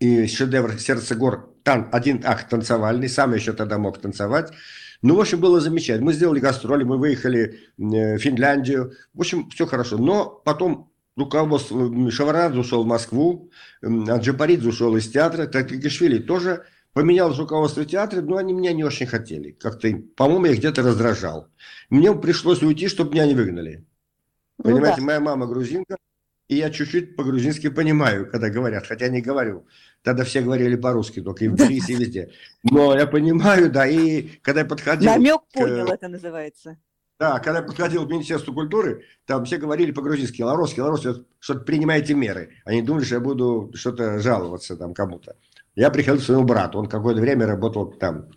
и 0.00 0.26
шедевр 0.26 0.78
«Сердце 0.78 1.14
гор» 1.14 1.54
там 1.62 1.88
один 1.92 2.22
акт 2.24 2.48
танцевальный, 2.48 3.08
сам 3.08 3.34
еще 3.34 3.52
тогда 3.52 3.78
мог 3.78 4.00
танцевать. 4.00 4.52
Ну, 5.02 5.14
в 5.14 5.20
общем, 5.20 5.40
было 5.40 5.60
замечательно. 5.60 6.06
Мы 6.06 6.12
сделали 6.12 6.40
гастроли, 6.40 6.84
мы 6.84 6.98
выехали 6.98 7.60
в 7.76 8.18
Финляндию. 8.18 8.92
В 9.14 9.20
общем, 9.20 9.48
все 9.50 9.66
хорошо. 9.66 9.96
Но 9.96 10.26
потом 10.44 10.90
руководство 11.16 12.10
Шаварадзе 12.10 12.58
ушел 12.58 12.84
в 12.84 12.86
Москву, 12.86 13.50
Аджапаридзе 13.82 14.68
ушел 14.68 14.96
из 14.96 15.08
театра, 15.08 15.46
Такикишвили 15.46 16.18
тоже 16.18 16.64
поменял 16.92 17.32
руководство 17.32 17.84
театра, 17.84 18.22
но 18.22 18.38
они 18.38 18.52
меня 18.52 18.72
не 18.72 18.82
очень 18.82 19.06
хотели. 19.06 19.52
Как-то, 19.52 19.88
по-моему, 20.16 20.46
я 20.46 20.56
где-то 20.56 20.82
раздражал. 20.82 21.48
Мне 21.90 22.12
пришлось 22.14 22.62
уйти, 22.62 22.88
чтобы 22.88 23.12
меня 23.12 23.26
не 23.26 23.34
выгнали. 23.34 23.84
Ну, 24.58 24.64
Понимаете, 24.64 25.00
да. 25.00 25.06
моя 25.06 25.20
мама 25.20 25.46
грузинка, 25.46 25.96
и 26.48 26.56
я 26.56 26.70
чуть-чуть 26.70 27.14
по-грузински 27.14 27.68
понимаю, 27.68 28.28
когда 28.30 28.48
говорят, 28.48 28.86
хотя 28.86 29.08
не 29.08 29.20
говорю. 29.20 29.66
Тогда 30.02 30.24
все 30.24 30.40
говорили 30.40 30.76
по-русски, 30.76 31.20
только 31.20 31.44
и 31.44 31.48
в 31.48 31.56
Тбилиси, 31.56 31.92
и 31.92 31.96
везде. 31.96 32.30
Но 32.62 32.96
я 32.96 33.06
понимаю, 33.06 33.70
да, 33.70 33.86
и 33.86 34.22
когда 34.42 34.60
я 34.60 34.66
подходил... 34.66 35.10
Намек 35.10 35.42
понял, 35.52 35.86
к... 35.86 35.90
это 35.90 36.08
называется. 36.08 36.78
Да, 37.18 37.40
когда 37.40 37.58
я 37.58 37.64
подходил 37.64 38.06
к 38.06 38.10
Министерству 38.10 38.54
культуры, 38.54 39.04
там 39.26 39.44
все 39.44 39.58
говорили 39.58 39.90
по-грузински, 39.90 40.40
ларосски, 40.40 40.80
ларосски, 40.80 41.24
что-то 41.40 41.60
принимайте 41.60 42.14
меры. 42.14 42.54
Они 42.64 42.80
думали, 42.80 43.04
что 43.04 43.16
я 43.16 43.20
буду 43.20 43.72
что-то 43.74 44.20
жаловаться 44.20 44.76
там 44.76 44.94
кому-то. 44.94 45.36
Я 45.74 45.90
приходил 45.90 46.20
к 46.20 46.24
своему 46.24 46.44
брату, 46.44 46.78
он 46.78 46.86
какое-то 46.86 47.20
время 47.20 47.46
работал 47.46 47.90
там. 47.92 48.30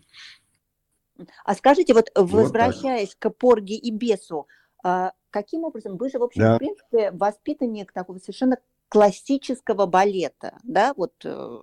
А 1.46 1.54
скажите, 1.54 1.94
вот, 1.94 2.10
вот 2.16 2.30
возвращаясь 2.30 3.16
так. 3.16 3.34
к 3.34 3.38
Порге 3.38 3.76
и 3.76 3.92
Бесу, 3.92 4.48
а 4.84 5.12
каким 5.32 5.64
образом, 5.64 5.98
вы 5.98 6.10
же, 6.10 6.20
в 6.20 6.24
общем, 6.24 6.42
да. 6.42 6.56
в 6.56 6.58
принципе, 6.60 7.12
воспитанник 7.12 7.92
такого 7.92 8.20
совершенно 8.20 8.58
классического 8.90 9.86
балета, 9.86 10.60
да, 10.64 10.94
вот 10.96 11.14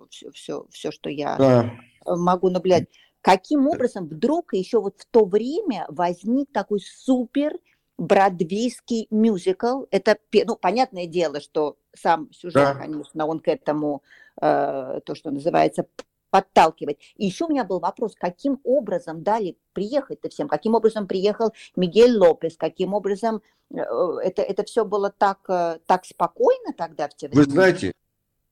все, 0.09 0.31
все, 0.31 0.65
все 0.71 0.91
что 0.91 1.09
я 1.09 1.37
да. 1.37 1.71
могу 2.05 2.49
наблюдать. 2.49 2.87
Каким 3.21 3.67
образом 3.67 4.07
вдруг 4.07 4.53
еще 4.53 4.79
вот 4.79 4.95
в 5.01 5.05
то 5.05 5.25
время 5.25 5.85
возник 5.89 6.51
такой 6.53 6.79
супер 6.79 7.53
бродвейский 7.97 9.07
мюзикл? 9.11 9.83
Это, 9.91 10.17
ну, 10.45 10.55
понятное 10.55 11.05
дело, 11.05 11.41
что 11.41 11.77
сам 11.93 12.31
сюжет, 12.31 12.63
да. 12.63 12.75
конечно, 12.75 13.25
он 13.25 13.41
к 13.41 13.49
этому, 13.49 14.03
э, 14.41 15.01
то, 15.03 15.15
что 15.15 15.31
называется, 15.31 15.85
подталкивать. 16.29 16.97
И 17.17 17.25
еще 17.25 17.45
у 17.45 17.49
меня 17.49 17.63
был 17.63 17.79
вопрос, 17.79 18.15
каким 18.15 18.59
образом 18.63 19.23
дали 19.23 19.57
приехать-то 19.73 20.29
всем, 20.29 20.47
каким 20.47 20.75
образом 20.75 21.07
приехал 21.07 21.53
Мигель 21.75 22.17
Лопес, 22.17 22.55
каким 22.57 22.93
образом 22.93 23.41
э, 23.71 23.77
это, 23.77 24.41
это 24.41 24.63
все 24.63 24.85
было 24.85 25.11
так, 25.15 25.39
э, 25.47 25.79
так 25.85 26.05
спокойно 26.05 26.73
тогда 26.77 27.07
в 27.07 27.15
те 27.15 27.27
времена? 27.27 27.45
Вы 27.45 27.51
знаете, 27.51 27.93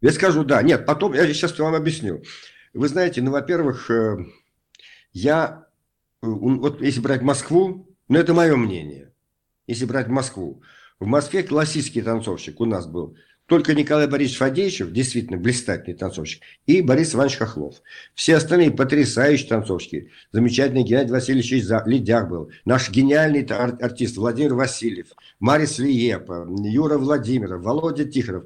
я 0.01 0.11
скажу 0.11 0.43
да, 0.43 0.61
нет, 0.61 0.85
потом 0.85 1.13
я 1.13 1.25
сейчас 1.27 1.57
вам 1.59 1.75
объясню. 1.75 2.21
Вы 2.73 2.87
знаете, 2.87 3.21
ну, 3.21 3.31
во-первых, 3.31 3.89
э, 3.89 4.17
я, 5.11 5.67
вот 6.21 6.81
если 6.81 6.99
брать 6.99 7.21
Москву, 7.21 7.87
ну, 8.07 8.19
это 8.19 8.33
мое 8.33 8.55
мнение, 8.55 9.13
если 9.65 9.85
брать 9.85 10.07
Москву, 10.07 10.61
в 10.99 11.05
Москве 11.05 11.43
классический 11.43 12.01
танцовщик 12.01 12.59
у 12.59 12.65
нас 12.65 12.87
был 12.87 13.15
только 13.47 13.73
Николай 13.73 14.07
Борисович 14.07 14.39
Фадеевич, 14.39 14.81
действительно 14.91 15.37
блистательный 15.37 15.97
танцовщик, 15.97 16.43
и 16.65 16.81
Борис 16.81 17.15
Иванович 17.15 17.37
Хохлов. 17.37 17.81
Все 18.13 18.35
остальные 18.35 18.71
потрясающие 18.71 19.47
танцовщики. 19.47 20.11
Замечательный 20.33 20.83
Геннадий 20.83 21.11
Васильевич 21.11 21.51
Ледяк 21.85 22.29
был. 22.29 22.51
Наш 22.65 22.89
гениальный 22.89 23.47
ар- 23.49 23.77
артист 23.81 24.17
Владимир 24.17 24.53
Васильев, 24.53 25.07
Марис 25.39 25.79
Лиепа, 25.79 26.45
Юра 26.61 26.97
Владимиров, 26.97 27.63
Володя 27.63 28.03
Тихонов. 28.03 28.43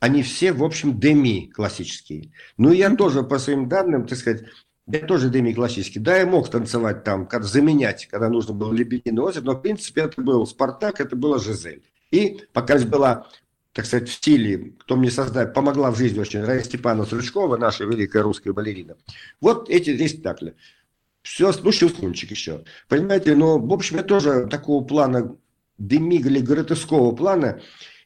Они 0.00 0.22
все, 0.22 0.52
в 0.52 0.64
общем, 0.64 0.98
деми 0.98 1.46
классические. 1.46 2.32
Ну, 2.58 2.72
я 2.72 2.94
тоже, 2.94 3.22
по 3.22 3.38
своим 3.38 3.68
данным, 3.68 4.06
так 4.06 4.18
сказать, 4.18 4.44
я 4.88 4.98
тоже 5.00 5.30
деми 5.30 5.52
классический. 5.52 6.00
Да, 6.00 6.16
я 6.16 6.26
мог 6.26 6.50
танцевать 6.50 7.04
там, 7.04 7.26
как 7.26 7.44
заменять, 7.44 8.06
когда 8.06 8.28
нужно 8.28 8.52
было 8.52 8.72
Лебединый 8.72 9.22
озеро, 9.22 9.44
но, 9.44 9.52
в 9.52 9.62
принципе, 9.62 10.02
это 10.02 10.20
был 10.20 10.44
Спартак, 10.44 11.00
это 11.00 11.14
была 11.14 11.38
Жизель. 11.38 11.82
И 12.10 12.40
пока 12.52 12.78
была 12.78 13.26
так 13.76 13.84
сказать, 13.84 14.08
в 14.08 14.12
стиле, 14.14 14.72
кто 14.78 14.96
мне 14.96 15.10
создать, 15.10 15.52
помогла 15.52 15.90
в 15.90 15.98
жизни 15.98 16.18
очень, 16.18 16.42
Рая 16.42 16.62
Степановна 16.62 17.04
Стручкова, 17.04 17.58
наша 17.58 17.84
великая 17.84 18.22
русская 18.22 18.54
балерина. 18.54 18.96
Вот 19.38 19.68
эти 19.68 19.94
три 19.94 20.08
спектакля. 20.08 20.54
Все, 21.20 21.52
ну, 21.62 21.72
Щелкунчик 21.72 22.30
еще. 22.30 22.64
Понимаете, 22.88 23.36
но, 23.36 23.58
в 23.58 23.70
общем, 23.70 23.98
я 23.98 24.02
тоже 24.02 24.46
такого 24.46 24.82
плана, 24.82 25.36
демига 25.76 26.30
или 26.30 27.14
плана, 27.14 27.60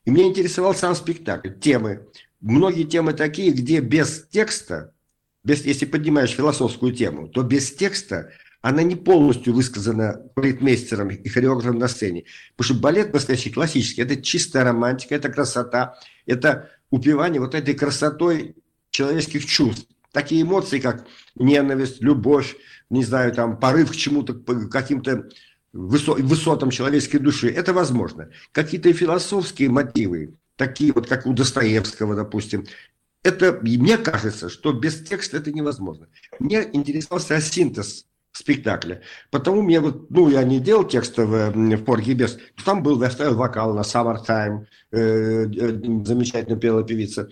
и 0.05 0.11
меня 0.11 0.27
интересовал 0.27 0.75
сам 0.75 0.97
спектакль, 0.97 1.51
темы. 1.51 2.05
Многие 2.41 2.83
темы 2.83 3.13
такие, 3.13 3.53
где 3.53 3.79
без 3.79 4.27
текста, 4.29 4.93
без, 5.45 5.65
если 5.65 5.87
поднимаешь 5.87 6.31
философскую 6.31 6.93
тему, 6.93 7.29
то 7.29 7.45
без 7.45 7.73
текста 7.73 8.33
она 8.63 8.83
не 8.83 8.95
полностью 8.95 9.55
высказана 9.55 10.21
балетмейстером 10.37 11.09
и 11.09 11.29
хореографом 11.29 11.79
на 11.79 11.89
сцене. 11.89 12.25
Потому 12.57 12.75
что 12.75 12.83
балет 12.83 13.13
настоящий, 13.13 13.51
классический, 13.51 14.03
это 14.03 14.21
чистая 14.21 14.65
романтика, 14.65 15.15
это 15.15 15.31
красота, 15.31 15.99
это 16.27 16.71
упивание 16.91 17.41
вот 17.41 17.55
этой 17.55 17.75
красотой 17.75 18.57
человеческих 18.91 19.47
чувств. 19.47 19.87
Такие 20.13 20.43
эмоции, 20.43 20.81
как 20.81 21.07
ненависть, 21.37 22.03
любовь, 22.03 22.57
не 22.91 23.05
знаю, 23.05 23.33
там, 23.33 23.59
порыв 23.59 23.93
к 23.93 23.97
чему-то, 23.97 24.35
к 24.35 24.69
каким-то 24.69 25.29
высотам 25.73 26.71
человеческой 26.71 27.19
души, 27.19 27.49
это 27.49 27.73
возможно. 27.73 28.29
Какие-то 28.53 28.93
философские 28.93 29.71
мотивы, 29.71 30.35
такие 30.57 30.93
вот, 30.93 31.07
как 31.07 31.27
у 31.27 31.33
Достоевского, 31.33 32.17
допустим, 32.17 32.67
это, 33.23 33.59
мне 33.63 33.97
кажется, 33.99 34.49
что 34.49 34.73
без 34.73 35.01
текста 35.03 35.37
это 35.37 35.53
невозможно. 35.53 36.09
Мне 36.41 36.69
интересовался 36.73 37.41
синтез 37.41 38.07
спектакля. 38.33 39.03
Потому 39.31 39.63
мне 39.63 39.81
вот, 39.81 40.11
ну, 40.11 40.29
я 40.29 40.43
не 40.45 40.61
делал 40.61 40.85
текстовое 40.85 41.51
в 41.51 41.85
Порге 41.85 42.15
без, 42.15 42.39
там 42.65 42.83
был, 42.83 43.03
я 43.03 43.11
ставил 43.11 43.35
вокал 43.35 43.75
на 43.75 43.81
Summertime, 43.81 44.67
э, 44.93 45.47
э, 45.47 46.05
замечательно 46.05 46.57
пела 46.57 46.85
певица, 46.85 47.29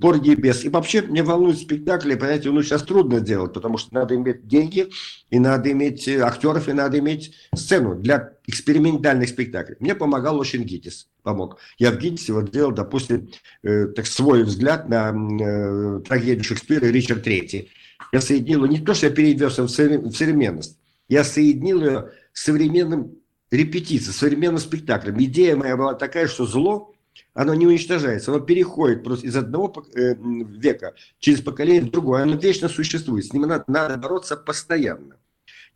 Порги 0.00 0.34
без. 0.34 0.64
И 0.64 0.68
вообще 0.68 1.02
мне 1.02 1.22
волнует 1.22 1.58
спектакли, 1.58 2.14
понимаете, 2.14 2.50
ну, 2.50 2.62
сейчас 2.62 2.82
трудно 2.82 3.20
делать, 3.20 3.52
потому 3.52 3.78
что 3.78 3.94
надо 3.94 4.14
иметь 4.14 4.46
деньги, 4.46 4.90
и 5.30 5.38
надо 5.38 5.70
иметь 5.72 6.08
э, 6.08 6.20
актеров, 6.20 6.68
и 6.68 6.72
надо 6.72 6.98
иметь 6.98 7.34
сцену 7.54 7.94
для 7.94 8.32
экспериментальных 8.46 9.28
спектаклей. 9.28 9.76
Мне 9.80 9.94
помогал 9.94 10.38
очень 10.38 10.62
Гитис, 10.62 11.08
помог. 11.22 11.58
Я 11.78 11.90
в 11.90 11.98
Гитисе 11.98 12.32
вот 12.32 12.50
делал, 12.50 12.72
допустим, 12.72 13.30
э, 13.62 13.86
так 13.88 14.06
свой 14.06 14.44
взгляд 14.44 14.88
на 14.88 15.10
э, 15.10 16.00
трагедию 16.00 16.44
Шекспира 16.44 16.86
Ричард 16.86 17.22
Третий 17.22 17.70
я 18.12 18.20
соединил 18.20 18.64
не 18.66 18.80
то, 18.80 18.94
что 18.94 19.06
я 19.06 19.12
перевез 19.12 19.58
в 19.58 19.68
современность, 19.68 20.78
я 21.08 21.24
соединил 21.24 21.80
ее 21.80 22.12
с 22.32 22.44
современным 22.44 23.18
репетицией, 23.50 24.12
современным 24.12 24.58
спектаклем. 24.58 25.16
Идея 25.22 25.56
моя 25.56 25.76
была 25.76 25.94
такая, 25.94 26.26
что 26.28 26.46
зло, 26.46 26.94
оно 27.34 27.54
не 27.54 27.66
уничтожается, 27.66 28.30
оно 28.30 28.40
переходит 28.40 29.04
просто 29.04 29.26
из 29.26 29.36
одного 29.36 29.84
э, 29.94 30.14
века 30.18 30.94
через 31.18 31.40
поколение 31.40 31.82
в 31.82 31.90
другое, 31.90 32.22
оно 32.22 32.36
вечно 32.36 32.68
существует, 32.68 33.26
с 33.26 33.32
ним 33.32 33.42
надо, 33.42 33.64
надо 33.66 33.96
бороться 33.96 34.36
постоянно. 34.36 35.16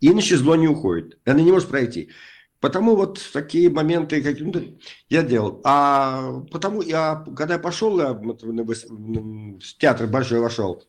Иначе 0.01 0.37
зло 0.37 0.57
не 0.57 0.69
уходит, 0.69 1.19
оно 1.25 1.41
не 1.41 1.53
может 1.53 1.69
пройти. 1.69 2.11
Потому 2.61 2.95
вот 2.95 3.21
такие 3.33 3.71
моменты 3.71 4.23
как, 4.23 4.39
ну, 4.39 4.79
я 5.09 5.23
делал. 5.25 5.61
А 5.65 6.43
потому 6.53 6.81
я, 6.81 7.25
когда 7.37 7.55
я 7.55 7.61
пошел, 7.61 7.99
я 7.99 8.13
в 8.13 9.61
театр 9.79 10.07
большой 10.07 10.39
вошел, 10.39 10.85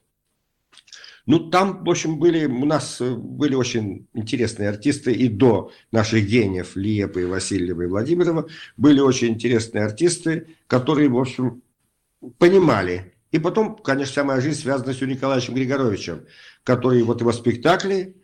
ну, 1.25 1.49
там, 1.49 1.83
в 1.85 1.89
общем, 1.89 2.19
были, 2.19 2.45
у 2.45 2.65
нас 2.65 2.99
э, 2.99 3.15
были 3.15 3.55
очень 3.55 4.07
интересные 4.13 4.67
артисты 4.67 5.13
и 5.13 5.29
до 5.29 5.71
наших 5.91 6.25
гениев 6.25 6.75
Лиепы, 6.75 7.25
Васильева 7.25 7.83
и 7.83 7.87
Владимирова 7.87 8.47
были 8.75 8.99
очень 8.99 9.29
интересные 9.29 9.85
артисты, 9.85 10.47
которые, 10.67 11.07
в 11.07 11.17
общем, 11.17 11.61
понимали. 12.37 13.13
И 13.31 13.39
потом, 13.39 13.77
конечно, 13.77 14.11
вся 14.11 14.23
моя 14.25 14.41
жизнь 14.41 14.59
связана 14.59 14.93
с 14.93 14.99
Николаевичем 14.99 15.55
Григоровичем, 15.55 16.25
который 16.63 17.01
вот 17.03 17.21
его 17.21 17.31
спектакли, 17.31 18.17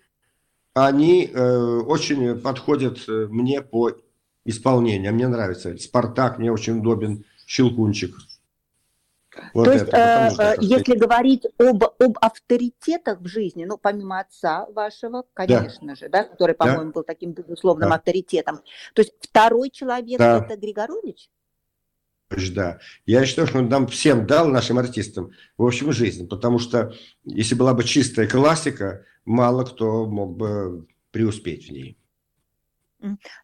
они 0.73 1.25
э, 1.25 1.57
очень 1.87 2.37
подходят 2.39 2.99
э, 3.07 3.27
мне 3.29 3.61
по 3.61 3.91
исполнению. 4.45 5.13
Мне 5.13 5.27
нравится. 5.27 5.77
«Спартак» 5.77 6.37
мне 6.37 6.51
очень 6.51 6.79
удобен, 6.79 7.23
«Щелкунчик». 7.47 8.15
Вот 9.53 9.65
То 9.65 9.71
есть, 9.71 9.85
это, 9.87 10.33
э, 10.39 10.55
если 10.61 10.95
говорить 10.95 11.45
об, 11.57 11.83
об 11.83 12.17
авторитетах 12.21 13.19
в 13.19 13.27
жизни, 13.27 13.65
ну, 13.65 13.77
помимо 13.77 14.19
отца 14.19 14.67
вашего, 14.73 15.25
конечно 15.33 15.87
да. 15.87 15.95
же, 15.95 16.09
да, 16.09 16.23
который, 16.23 16.55
по-моему, 16.55 16.85
да. 16.85 16.91
был 16.91 17.03
таким 17.03 17.31
безусловным 17.31 17.89
да. 17.89 17.95
авторитетом, 17.95 18.61
то 18.93 19.01
есть 19.01 19.13
второй 19.21 19.69
человек 19.69 20.19
да. 20.19 20.45
это 20.45 20.57
Григорович? 20.59 21.29
Да. 22.53 22.79
Я 23.05 23.25
считаю, 23.25 23.47
что 23.47 23.57
он 23.57 23.69
нам 23.69 23.87
всем 23.87 24.27
дал, 24.27 24.47
нашим 24.47 24.77
артистам, 24.77 25.31
в 25.57 25.65
общем, 25.65 25.91
жизнь. 25.91 26.27
Потому 26.27 26.59
что 26.59 26.93
если 27.23 27.55
была 27.55 27.73
бы 27.73 27.83
чистая 27.83 28.27
классика, 28.27 29.03
мало 29.25 29.65
кто 29.65 30.05
мог 30.05 30.37
бы 30.37 30.87
преуспеть 31.11 31.67
в 31.67 31.71
ней. 31.71 31.97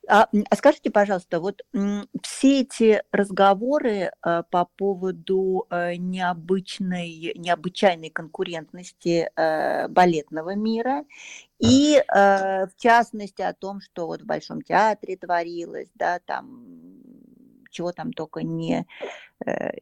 А, 0.08 0.28
а 0.50 0.56
скажите, 0.56 0.92
пожалуйста, 0.92 1.40
вот 1.40 1.64
все 2.22 2.62
эти 2.62 3.04
разговоры 3.12 4.12
э, 4.12 4.44
по 4.50 4.66
поводу 4.76 5.66
э, 5.70 5.96
необычной, 5.96 7.34
необычайной 7.36 8.10
конкурентности 8.10 9.30
э, 9.36 9.88
балетного 9.88 10.56
мира 10.56 11.06
и, 11.58 12.04
в 12.10 12.72
частности, 12.76 13.42
о 13.42 13.54
том, 13.54 13.80
что 13.80 14.08
вот 14.08 14.22
в 14.22 14.26
Большом 14.26 14.62
театре 14.62 15.16
творилось, 15.16 15.88
да, 15.96 16.20
там 16.20 16.66
чего 17.70 17.94
там 17.94 18.12
только 18.12 18.44
не, 18.44 18.86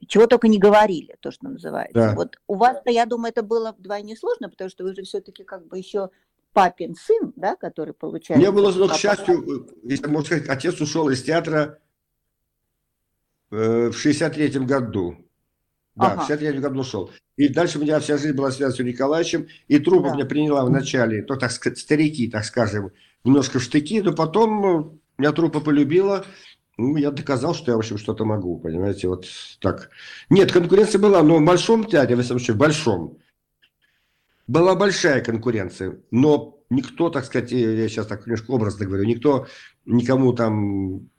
чего 0.08 0.28
только 0.28 0.48
не 0.48 0.60
говорили, 0.60 1.18
то, 1.20 1.32
что 1.32 1.48
называется. 1.50 1.94
Да. 1.94 2.16
Вот 2.16 2.40
у 2.48 2.56
вас-то, 2.56 2.92
я 2.92 3.08
думаю, 3.08 3.32
это 3.32 3.42
было 3.42 3.76
вдвойне 3.78 4.16
сложно, 4.16 4.50
потому 4.50 4.70
что 4.70 4.84
вы 4.84 4.94
же 4.94 5.02
все-таки 5.02 5.44
как 5.44 5.68
бы 5.68 5.80
еще 5.80 6.12
папин 6.54 6.96
сын, 6.96 7.34
да, 7.36 7.56
который 7.56 7.94
получает... 7.94 8.40
Мне 8.40 8.52
было, 8.52 8.72
но, 8.72 8.88
к 8.88 8.96
счастью, 8.96 9.68
если 9.84 10.08
можно 10.08 10.26
сказать, 10.26 10.50
отец 10.50 10.80
ушел 10.80 11.10
из 11.10 11.24
театра 11.24 11.80
э, 13.52 13.90
в 13.90 14.06
63-м 14.06 14.66
году. 14.66 15.18
Да, 15.96 16.14
ага. 16.14 16.22
в 16.22 16.30
63-м 16.30 16.62
году 16.62 16.80
ушел. 16.80 17.12
И 17.36 17.50
дальше 17.50 17.80
у 17.80 17.82
меня 17.82 18.00
вся 18.00 18.18
жизнь 18.18 18.36
была 18.36 18.52
связана 18.52 18.76
с 18.76 18.88
Николаевичем, 18.88 19.48
и 19.68 19.80
труппа 19.80 20.10
да. 20.10 20.16
меня 20.16 20.26
приняла 20.26 20.64
вначале, 20.64 21.24
то, 21.24 21.36
так 21.36 21.52
сказать, 21.52 21.80
старики, 21.80 22.30
так 22.30 22.46
скажем, 22.46 22.92
немножко 23.24 23.60
в 23.60 23.64
штыки, 23.64 24.02
но 24.02 24.14
потом 24.14 24.66
э, 24.66 24.90
меня 25.18 25.32
труппа 25.32 25.60
полюбила, 25.60 26.26
ну, 26.78 26.96
я 26.98 27.12
доказал, 27.12 27.54
что 27.54 27.72
я, 27.72 27.76
в 27.76 27.80
общем, 27.80 27.98
что-то 27.98 28.26
могу, 28.26 28.60
понимаете, 28.60 29.08
вот 29.08 29.28
так. 29.60 29.90
Нет, 30.30 30.52
конкуренция 30.52 31.00
была, 31.00 31.22
но 31.22 31.38
в 31.38 31.46
большом 31.46 31.86
театре, 31.86 32.16
в 32.16 32.20
этом 32.20 32.40
случае, 32.40 32.56
в 32.56 32.58
большом, 32.58 33.18
была 34.48 34.76
большая 34.76 35.22
конкуренция, 35.22 36.00
но 36.12 36.60
никто, 36.70 37.10
так 37.10 37.26
сказать, 37.26 37.52
я 37.52 37.88
сейчас 37.88 38.08
так 38.08 38.26
немножко 38.26 38.52
образно 38.52 38.86
говорю, 38.86 39.06
никто 39.06 39.48
никому 39.86 40.34
там 40.34 41.10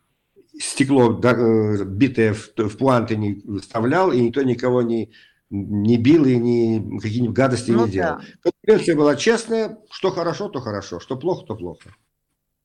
стекло 0.59 1.21
э, 1.23 1.85
битое 1.85 2.35
в, 2.35 2.57
в 2.57 2.77
пуанты 2.77 3.17
не 3.17 3.43
вставлял, 3.61 4.13
и 4.13 4.21
никто 4.21 4.43
никого 4.43 4.83
не, 4.83 5.13
не 5.51 5.97
бил 5.97 6.25
и 6.27 6.37
ни 6.37 6.99
какие-нибудь 6.99 7.37
гадости 7.37 7.71
ну, 7.71 7.87
не 7.87 7.93
делал. 7.93 8.19
Да. 8.19 8.51
Конкуренция 8.51 8.97
была 8.97 9.17
честная, 9.17 9.79
что 9.91 10.11
хорошо, 10.11 10.49
то 10.49 10.61
хорошо, 10.61 11.01
что 11.01 11.17
плохо, 11.17 11.47
то 11.47 11.57
плохо. 11.57 11.91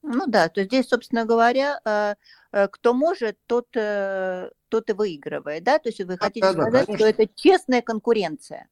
Ну 0.02 0.28
да, 0.28 0.48
то 0.50 0.64
здесь, 0.64 0.88
собственно 0.88 1.26
говоря, 1.26 1.80
э, 1.84 2.16
э, 2.52 2.68
кто 2.70 2.94
может, 2.94 3.38
тот, 3.48 3.68
тот 3.72 4.90
и 4.90 4.94
выигрывает, 4.94 5.64
да? 5.64 5.80
То 5.80 5.90
есть 5.90 6.00
вы 6.02 6.18
хотите 6.18 6.42
да, 6.42 6.54
сказать, 6.54 6.88
да, 6.88 6.96
что 6.96 7.06
это 7.06 7.28
честная 7.36 7.82
конкуренция? 7.82 8.70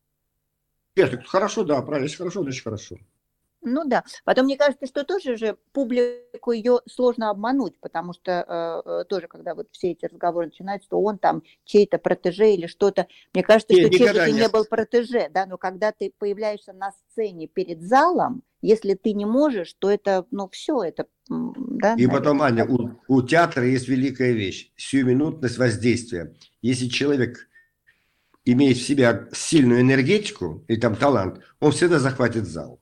Нет, 0.98 1.25
хорошо, 1.27 1.63
да, 1.63 1.82
правильно, 1.82 2.06
если 2.06 2.18
хорошо, 2.18 2.44
значит 2.44 2.63
хорошо. 2.63 2.98
Ну 3.62 3.84
да. 3.86 4.04
Потом 4.24 4.46
мне 4.46 4.58
кажется, 4.58 4.86
что 4.86 5.04
тоже 5.04 5.36
же 5.36 5.58
публику 5.74 6.51
ее 6.51 6.80
сложно 6.89 7.30
обмануть, 7.30 7.77
потому 7.80 8.13
что 8.13 8.32
э, 8.86 8.89
э, 8.89 9.04
тоже, 9.06 9.27
когда 9.27 9.56
вот 9.56 9.68
все 9.72 9.92
эти 9.92 10.06
разговоры 10.06 10.48
начинаются, 10.48 10.89
то 10.89 11.01
он 11.01 11.18
там 11.18 11.44
чей-то 11.66 11.98
протеже 11.98 12.51
или 12.51 12.68
что-то. 12.68 13.08
Мне 13.34 13.44
кажется, 13.44 13.74
нет, 13.74 13.88
что 13.88 13.98
чей-то 13.98 14.32
не 14.32 14.48
был 14.48 14.66
протеже, 14.66 15.30
да, 15.34 15.46
но 15.46 15.58
когда 15.58 15.92
ты 15.92 16.13
появляешься 16.18 16.74
на 16.74 16.92
сцене 16.92 17.48
перед 17.48 17.82
залом, 17.82 18.44
если 18.62 18.94
ты 18.94 19.13
не 19.13 19.25
можешь, 19.25 19.74
то 19.74 19.89
это, 19.92 20.25
ну, 20.32 20.50
все, 20.50 20.84
это, 20.84 21.08
да. 21.30 21.93
И 21.93 22.06
наверное, 22.06 22.17
потом, 22.17 22.41
Аня, 22.41 22.65
у, 22.65 22.89
у 23.08 23.21
театра 23.21 23.65
есть 23.65 23.88
великая 23.88 24.32
вещь, 24.32 24.71
сиюминутность 24.78 25.58
воздействия. 25.58 26.34
Если 26.62 26.88
человек 26.88 27.48
имеет 28.51 28.77
в 28.77 28.86
себе 28.86 29.27
сильную 29.33 29.81
энергетику 29.81 30.63
и 30.67 30.77
там 30.77 30.95
талант, 30.95 31.41
он 31.60 31.71
всегда 31.71 31.99
захватит 31.99 32.45
зал. 32.45 32.79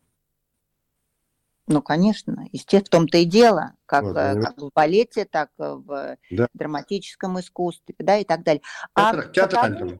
Ну, 1.67 1.81
конечно, 1.81 2.47
естественно, 2.51 2.85
в 2.85 2.89
том-то 2.89 3.17
и 3.17 3.25
дело, 3.25 3.73
как, 3.87 4.03
вот, 4.03 4.15
э, 4.15 4.39
как 4.39 4.57
в 4.57 4.69
балете, 4.75 5.25
так 5.25 5.49
в 5.57 6.17
да. 6.29 6.47
драматическом 6.53 7.39
искусстве, 7.39 7.95
да, 7.97 8.17
и 8.17 8.23
так 8.23 8.43
далее. 8.43 8.61
А 8.93 9.15
каковы, 9.15 9.99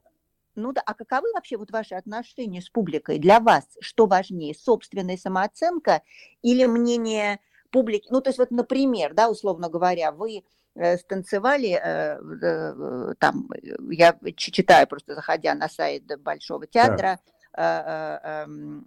ну 0.54 0.72
да, 0.72 0.80
а 0.86 0.94
каковы 0.94 1.32
вообще 1.32 1.56
вот 1.56 1.72
ваши 1.72 1.96
отношения 1.96 2.62
с 2.62 2.70
публикой? 2.70 3.18
Для 3.18 3.40
вас 3.40 3.64
что 3.80 4.06
важнее, 4.06 4.54
собственная 4.54 5.16
самооценка 5.16 6.02
или 6.42 6.66
мнение 6.66 7.40
публики? 7.72 8.06
Ну, 8.10 8.20
то 8.20 8.30
есть 8.30 8.38
вот, 8.38 8.52
например, 8.52 9.12
да, 9.12 9.28
условно 9.28 9.68
говоря, 9.68 10.12
вы 10.12 10.44
Э, 10.44 10.65
станцевали, 10.98 11.80
э, 11.82 12.18
э, 12.18 13.14
там, 13.18 13.48
я 13.90 14.16
читаю 14.36 14.86
просто, 14.86 15.14
заходя 15.14 15.54
на 15.54 15.68
сайт 15.68 16.04
Большого 16.20 16.66
театра, 16.66 17.18
да. 17.52 18.44
Эм, 18.44 18.86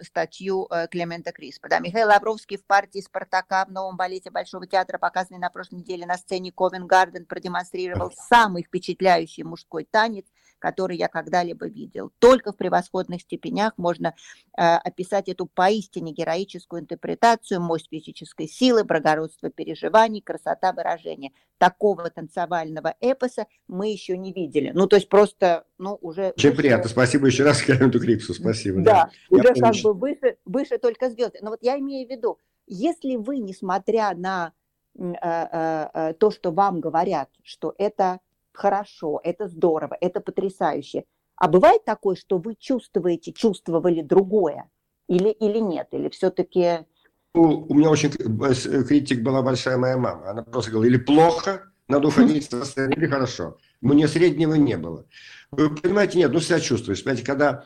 статью 0.00 0.68
Клемента 0.92 1.32
Криспа. 1.32 1.68
Да, 1.68 1.80
Михаил 1.80 2.06
Лавровский 2.06 2.56
в 2.56 2.64
партии 2.64 3.00
«Спартака» 3.00 3.64
в 3.64 3.72
новом 3.72 3.96
балете 3.96 4.30
Большого 4.30 4.68
театра, 4.68 4.98
показанный 4.98 5.40
на 5.40 5.50
прошлой 5.50 5.80
неделе 5.80 6.06
на 6.06 6.16
сцене 6.16 6.52
Ковен 6.52 6.86
Гарден, 6.86 7.26
продемонстрировал 7.26 8.12
самый 8.12 8.62
впечатляющий 8.62 9.42
мужской 9.42 9.84
танец– 9.84 10.26
который 10.58 10.96
я 10.96 11.08
когда-либо 11.08 11.66
видел. 11.66 12.12
Только 12.18 12.52
в 12.52 12.56
превосходных 12.56 13.22
степенях 13.22 13.72
можно 13.76 14.14
э, 14.56 14.62
описать 14.62 15.28
эту 15.28 15.46
поистине 15.46 16.12
героическую 16.12 16.82
интерпретацию, 16.82 17.60
мощь 17.60 17.88
физической 17.90 18.48
силы, 18.48 18.84
благородство 18.84 19.50
переживаний, 19.50 20.20
красота 20.20 20.72
выражения. 20.72 21.32
Такого 21.58 22.10
танцевального 22.10 22.94
эпоса 23.00 23.46
мы 23.66 23.90
еще 23.90 24.16
не 24.16 24.32
видели. 24.32 24.70
Ну, 24.74 24.86
то 24.86 24.96
есть 24.96 25.08
просто, 25.08 25.64
ну, 25.78 25.98
уже... 26.00 26.30
Очень 26.36 26.50
выше... 26.50 26.62
приятно. 26.62 26.88
Спасибо 26.88 27.26
еще 27.26 27.44
раз 27.44 27.62
Каленту 27.66 28.00
Крипсу. 28.00 28.34
Спасибо. 28.34 28.80
Да, 28.80 28.92
да. 28.92 29.10
уже 29.30 29.54
как 29.54 29.74
бы 29.82 29.94
выше, 29.94 30.36
выше 30.44 30.78
только 30.78 31.10
звезды. 31.10 31.38
Но 31.42 31.50
вот 31.50 31.60
я 31.62 31.78
имею 31.78 32.06
в 32.06 32.10
виду, 32.10 32.38
если 32.66 33.16
вы, 33.16 33.38
несмотря 33.38 34.14
на 34.14 34.52
э, 34.98 35.12
э, 35.22 36.14
то, 36.18 36.30
что 36.30 36.50
вам 36.50 36.80
говорят, 36.80 37.30
что 37.42 37.74
это 37.78 38.20
хорошо, 38.58 39.20
это 39.22 39.48
здорово, 39.48 39.96
это 40.00 40.20
потрясающе. 40.20 41.04
А 41.36 41.48
бывает 41.48 41.84
такое, 41.84 42.16
что 42.16 42.38
вы 42.38 42.56
чувствуете, 42.58 43.32
чувствовали 43.32 44.02
другое 44.02 44.68
или, 45.08 45.30
или 45.30 45.58
нет? 45.58 45.88
Или 45.92 46.08
все-таки... 46.08 46.86
Ну, 47.34 47.66
у 47.68 47.74
меня 47.74 47.90
очень 47.90 48.10
критик 48.10 49.22
была 49.22 49.42
большая 49.42 49.76
моя 49.76 49.96
мама. 49.96 50.30
Она 50.30 50.42
просто 50.42 50.72
говорила, 50.72 50.96
или 50.96 51.02
плохо, 51.02 51.70
надо 51.86 52.08
уходить 52.08 52.50
со 52.50 52.64
сцены, 52.64 52.92
или 52.94 53.06
хорошо. 53.06 53.58
Мне 53.80 54.08
среднего 54.08 54.54
не 54.54 54.76
было. 54.76 55.06
Вы 55.52 55.74
понимаете, 55.74 56.18
нет, 56.18 56.32
ну 56.32 56.40
себя 56.40 56.58
чувствуешь. 56.58 57.02
Понимаете, 57.04 57.24
когда, 57.24 57.64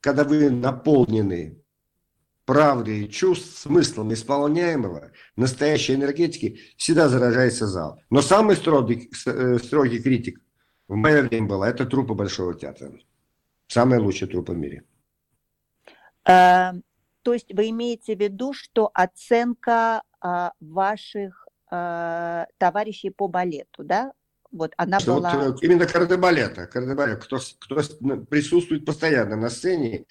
когда 0.00 0.24
вы 0.24 0.50
наполнены 0.50 1.60
правды, 2.46 3.08
чувств, 3.08 3.58
смыслом 3.58 4.14
исполняемого, 4.14 5.10
настоящей 5.34 5.94
энергетики, 5.94 6.60
всегда 6.76 7.08
заражается 7.08 7.66
зал. 7.66 8.00
Но 8.08 8.22
самый 8.22 8.56
строгий, 8.56 9.10
э, 9.26 9.58
строгий 9.58 10.00
критик 10.00 10.40
в 10.88 10.94
мое 10.94 11.22
время 11.22 11.48
была, 11.48 11.68
это 11.68 11.84
трупа 11.84 12.14
Большого 12.14 12.54
театра. 12.54 12.92
Самая 13.66 14.00
лучшая 14.00 14.30
трупа 14.30 14.52
в 14.52 14.56
мире. 14.56 14.84
А, 16.24 16.74
то 17.22 17.34
есть 17.34 17.52
вы 17.52 17.70
имеете 17.70 18.14
в 18.14 18.20
виду, 18.20 18.52
что 18.52 18.90
оценка 18.94 20.02
а, 20.20 20.52
ваших 20.60 21.48
а, 21.68 22.46
товарищей 22.58 23.10
по 23.10 23.26
балету, 23.26 23.82
да? 23.82 24.12
Вот 24.52 24.72
она 24.76 25.00
что 25.00 25.16
была... 25.16 25.34
Вот, 25.34 25.62
именно 25.64 25.86
кардебалета, 25.86 26.68
кардебалет, 26.68 27.24
кто, 27.24 27.38
кто 27.58 27.74
присутствует 28.30 28.86
постоянно 28.86 29.34
на 29.34 29.50
сцене 29.50 30.06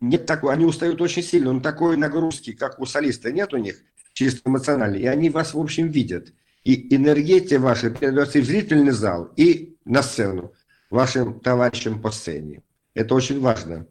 нет 0.00 0.26
такой, 0.26 0.52
они 0.52 0.64
устают 0.64 1.00
очень 1.00 1.22
сильно, 1.22 1.52
но 1.52 1.60
такой 1.60 1.96
нагрузки, 1.96 2.52
как 2.52 2.78
у 2.80 2.86
солиста, 2.86 3.32
нет 3.32 3.52
у 3.54 3.56
них, 3.56 3.82
чисто 4.12 4.42
эмоциональной, 4.48 5.00
и 5.00 5.06
они 5.06 5.30
вас, 5.30 5.54
в 5.54 5.58
общем, 5.58 5.88
видят. 5.88 6.32
И 6.64 6.94
энергетика 6.94 7.60
ваша 7.60 7.90
передается 7.90 8.38
и 8.38 8.42
в 8.42 8.46
зрительный 8.46 8.92
зал, 8.92 9.32
и 9.36 9.76
на 9.84 10.02
сцену, 10.02 10.52
вашим 10.90 11.40
товарищам 11.40 12.00
по 12.00 12.10
сцене. 12.10 12.62
Это 12.94 13.14
очень 13.14 13.40
важно. 13.40 13.86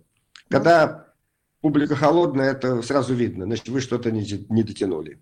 Когда 0.49 1.13
публика 1.61 1.95
холодная, 1.95 2.51
это 2.51 2.81
сразу 2.81 3.13
видно, 3.13 3.45
значит, 3.45 3.69
вы 3.69 3.81
что-то 3.81 4.11
не, 4.11 4.21
не 4.49 4.63
дотянули. 4.63 5.19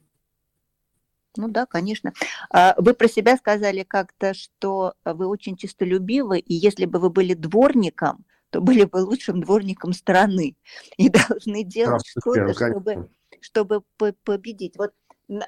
Ну 1.38 1.50
да, 1.50 1.66
конечно. 1.66 2.14
А, 2.50 2.76
вы 2.78 2.94
про 2.94 3.08
себя 3.08 3.36
сказали 3.38 3.84
как-то, 3.84 4.34
что 4.34 4.94
вы 5.04 5.28
очень 5.28 5.58
чистолюбивы, 5.58 6.40
и 6.40 6.54
если 6.54 6.86
бы 6.86 7.00
вы 7.00 7.10
были 7.10 7.34
дворником, 7.34 8.26
то 8.56 8.62
были 8.62 8.86
бы 8.86 8.98
лучшим 9.00 9.42
дворником 9.42 9.92
страны 9.92 10.56
и 10.96 11.10
должны 11.30 11.62
делать 11.66 12.08
что-то, 12.08 12.54
чтобы, 12.54 13.10
чтобы 13.42 13.82
победить. 14.24 14.78
Вот 14.78 14.94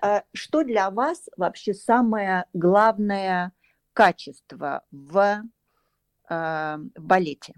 а, 0.01 0.23
что 0.33 0.65
для 0.65 0.91
вас 0.91 1.29
вообще 1.37 1.73
самое 1.73 2.47
главное 2.53 3.53
качество 3.93 4.83
в 4.91 5.43
в 6.29 6.81
балете, 6.97 7.53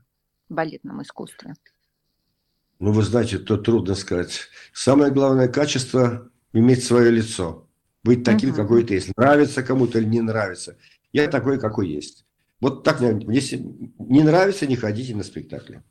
в 0.48 0.54
балетном 0.54 1.02
искусстве? 1.02 1.56
Ну, 2.78 2.92
вы 2.92 3.02
знаете, 3.02 3.38
это 3.38 3.58
трудно 3.58 3.96
сказать. 3.96 4.42
Самое 4.72 5.12
главное 5.12 5.48
качество– 5.48 6.30
иметь 6.54 6.84
свое 6.84 7.10
лицо. 7.10 7.68
Быть 8.04 8.24
таким, 8.24 8.52
uh-huh. 8.52 8.56
какой 8.56 8.84
ты 8.84 8.94
есть. 8.94 9.18
Нравится 9.18 9.64
кому-то 9.64 9.98
или 9.98 10.06
не 10.06 10.22
нравится. 10.22 10.78
Я 11.12 11.28
такой, 11.28 11.60
какой 11.60 11.90
есть. 11.90 12.28
Вот 12.62 12.84
так, 12.84 13.00
если 13.02 13.58
не 14.00 14.24
нравится, 14.24 14.68
не 14.68 14.76
ходите 14.76 15.16
на 15.16 15.24
спектакли. 15.24 15.82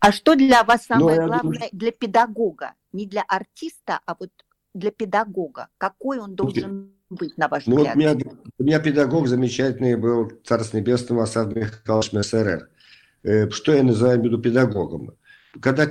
А 0.00 0.12
что 0.12 0.34
для 0.34 0.64
вас 0.64 0.88
ну, 0.88 0.96
самое 0.96 1.20
Но 1.20 1.26
главное 1.26 1.58
думаю... 1.58 1.70
для 1.72 1.92
педагога? 1.92 2.74
Не 2.92 3.06
для 3.06 3.22
артиста, 3.22 4.00
а 4.06 4.16
вот 4.18 4.30
для 4.74 4.90
педагога. 4.90 5.68
Какой 5.78 6.18
он 6.18 6.34
должен 6.34 6.92
ну, 7.10 7.16
быть, 7.16 7.36
на 7.36 7.48
ваш 7.48 7.66
ну, 7.66 7.76
взгляд? 7.76 7.94
Вот 7.94 8.02
у, 8.02 8.06
меня, 8.06 8.16
у 8.58 8.62
меня 8.62 8.80
педагог 8.80 9.28
замечательный 9.28 9.96
был, 9.96 10.30
Царство 10.44 10.76
Небесного, 10.76 11.24
Асад 11.24 11.54
Михайлович 11.54 12.12
МСРР. 12.12 12.68
Э, 13.22 13.50
что 13.50 13.72
я 13.72 13.82
называю 13.82 14.20
между 14.20 14.38
педагогом? 14.38 15.16
Когда 15.60 15.88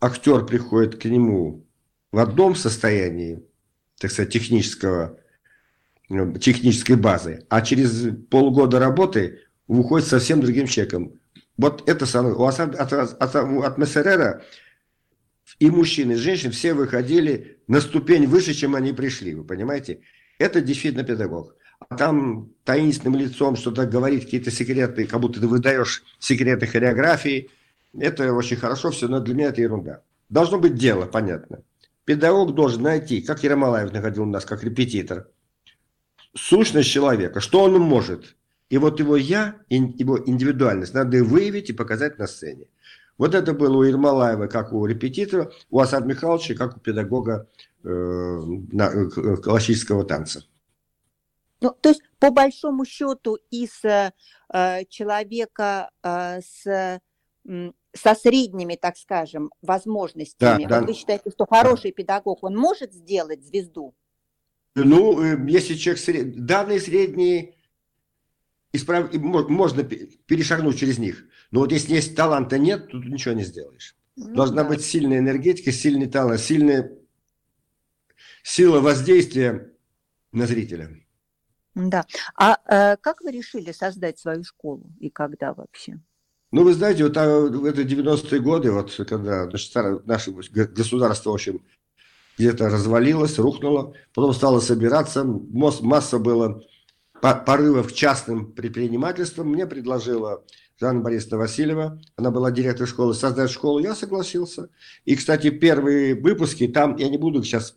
актер 0.00 0.44
приходит 0.46 1.00
к 1.00 1.04
нему 1.04 1.66
в 2.10 2.18
одном 2.18 2.54
состоянии, 2.54 3.44
так 3.98 4.10
сказать, 4.10 4.32
технического, 4.32 5.18
технической 6.08 6.96
базы, 6.96 7.44
а 7.48 7.62
через 7.62 8.08
полгода 8.30 8.78
работы 8.78 9.40
выходит 9.68 10.06
совсем 10.06 10.40
другим 10.40 10.66
человеком. 10.66 11.20
Вот 11.56 11.88
это 11.88 12.06
самое. 12.06 12.34
У 12.34 12.44
Асад, 12.44 12.74
от, 12.74 12.92
от, 12.92 13.34
от 13.34 13.78
Мессерера 13.78 14.42
и 15.58 15.70
мужчин, 15.70 16.10
и 16.12 16.14
женщин 16.16 16.50
все 16.50 16.74
выходили 16.74 17.58
на 17.68 17.80
ступень 17.80 18.26
выше, 18.26 18.54
чем 18.54 18.74
они 18.74 18.92
пришли. 18.92 19.34
Вы 19.34 19.44
понимаете? 19.44 20.00
Это 20.38 20.60
действительно 20.60 21.04
педагог. 21.04 21.56
А 21.88 21.96
там 21.96 22.50
таинственным 22.64 23.18
лицом 23.18 23.56
что-то 23.56 23.86
говорить, 23.86 24.24
какие-то 24.24 24.50
секреты, 24.50 25.06
как 25.06 25.20
будто 25.20 25.40
ты 25.40 25.46
выдаешь 25.46 26.02
секреты 26.18 26.66
хореографии. 26.66 27.50
Это 27.98 28.32
очень 28.32 28.56
хорошо 28.56 28.90
все, 28.90 29.08
но 29.08 29.20
для 29.20 29.34
меня 29.34 29.48
это 29.48 29.60
ерунда. 29.60 30.02
Должно 30.28 30.58
быть 30.58 30.74
дело, 30.74 31.06
понятно. 31.06 31.62
Педагог 32.04 32.54
должен 32.54 32.82
найти, 32.82 33.20
как 33.20 33.42
Ермолаев 33.44 33.92
находил 33.92 34.22
у 34.22 34.26
нас, 34.26 34.44
как 34.44 34.64
репетитор, 34.64 35.28
сущность 36.34 36.90
человека, 36.90 37.40
что 37.40 37.62
он 37.62 37.80
может. 37.80 38.36
И 38.68 38.78
вот 38.78 39.00
его 39.00 39.16
«я», 39.16 39.56
его 39.68 40.18
индивидуальность 40.24 40.94
надо 40.94 41.22
выявить 41.22 41.70
и 41.70 41.74
показать 41.74 42.18
на 42.18 42.26
сцене. 42.26 42.66
Вот 43.18 43.34
это 43.34 43.52
было 43.52 43.76
у 43.76 43.82
Ермолаева, 43.82 44.46
как 44.46 44.72
у 44.72 44.86
репетитора, 44.86 45.52
у 45.70 45.78
Асад 45.78 46.06
Михайловича, 46.06 46.54
как 46.54 46.76
у 46.76 46.80
педагога 46.80 47.48
э, 47.84 47.88
на, 47.88 48.90
э, 48.90 49.36
классического 49.36 50.04
танца. 50.04 50.44
Ну, 51.60 51.76
то 51.80 51.90
есть, 51.90 52.02
по 52.18 52.30
большому 52.30 52.84
счету, 52.84 53.38
из 53.50 53.84
э, 53.84 54.12
человека 54.88 55.90
э, 56.02 56.40
с, 56.40 57.00
со 57.94 58.14
средними, 58.14 58.74
так 58.74 58.96
скажем, 58.96 59.52
возможностями, 59.60 60.64
да, 60.64 60.78
вот 60.78 60.80
да. 60.80 60.86
вы 60.86 60.94
считаете, 60.94 61.30
что 61.30 61.46
хороший 61.46 61.90
да. 61.90 61.96
педагог, 61.96 62.42
он 62.42 62.56
может 62.56 62.92
сделать 62.92 63.44
звезду? 63.44 63.94
Ну, 64.74 65.22
э, 65.22 65.38
если 65.50 65.74
человек 65.74 66.34
данные 66.36 66.80
средние, 66.80 67.56
исправ... 68.72 69.12
можно 69.14 69.84
перешагнуть 69.84 70.78
через 70.78 70.98
них. 70.98 71.24
Но 71.50 71.60
вот 71.60 71.72
если 71.72 71.94
есть 71.94 72.16
таланта 72.16 72.58
нет, 72.58 72.88
тут 72.88 73.04
ничего 73.04 73.34
не 73.34 73.44
сделаешь. 73.44 73.96
Ну, 74.16 74.34
Должна 74.34 74.62
да. 74.62 74.68
быть 74.68 74.82
сильная 74.82 75.18
энергетика, 75.18 75.72
сильный 75.72 76.06
талант, 76.06 76.40
сильная 76.40 76.92
сила 78.42 78.80
воздействия 78.80 79.72
на 80.32 80.46
зрителя. 80.46 80.90
Да. 81.74 82.06
А 82.34 82.58
э, 82.66 82.96
как 82.98 83.22
вы 83.22 83.32
решили 83.32 83.72
создать 83.72 84.18
свою 84.18 84.44
школу 84.44 84.90
и 85.00 85.10
когда 85.10 85.54
вообще? 85.54 86.00
Ну, 86.50 86.64
вы 86.64 86.74
знаете, 86.74 87.04
вот 87.04 87.16
а, 87.16 87.40
в 87.40 87.64
это 87.64 87.80
90-е 87.82 88.40
годы, 88.40 88.72
вот 88.72 88.94
когда 89.08 89.46
наше 90.04 90.32
государство, 90.32 91.30
в 91.30 91.34
общем, 91.34 91.62
где-то 92.38 92.68
развалилось, 92.68 93.38
рухнуло, 93.38 93.94
потом 94.14 94.32
стало 94.32 94.60
собираться, 94.60 95.24
масса 95.24 96.18
было 96.18 96.62
порывов 97.20 97.88
к 97.88 97.92
частным 97.92 98.52
предпринимательствам, 98.52 99.48
мне 99.48 99.66
предложила 99.66 100.42
Жанна 100.80 101.00
Борисовна 101.00 101.38
Васильева, 101.38 102.00
она 102.16 102.30
была 102.30 102.50
директор 102.50 102.88
школы, 102.88 103.14
создать 103.14 103.50
школу, 103.50 103.78
я 103.78 103.94
согласился. 103.94 104.68
И, 105.04 105.14
кстати, 105.14 105.50
первые 105.50 106.16
выпуски, 106.16 106.66
там 106.66 106.96
я 106.96 107.08
не 107.08 107.18
буду 107.18 107.44
сейчас 107.44 107.76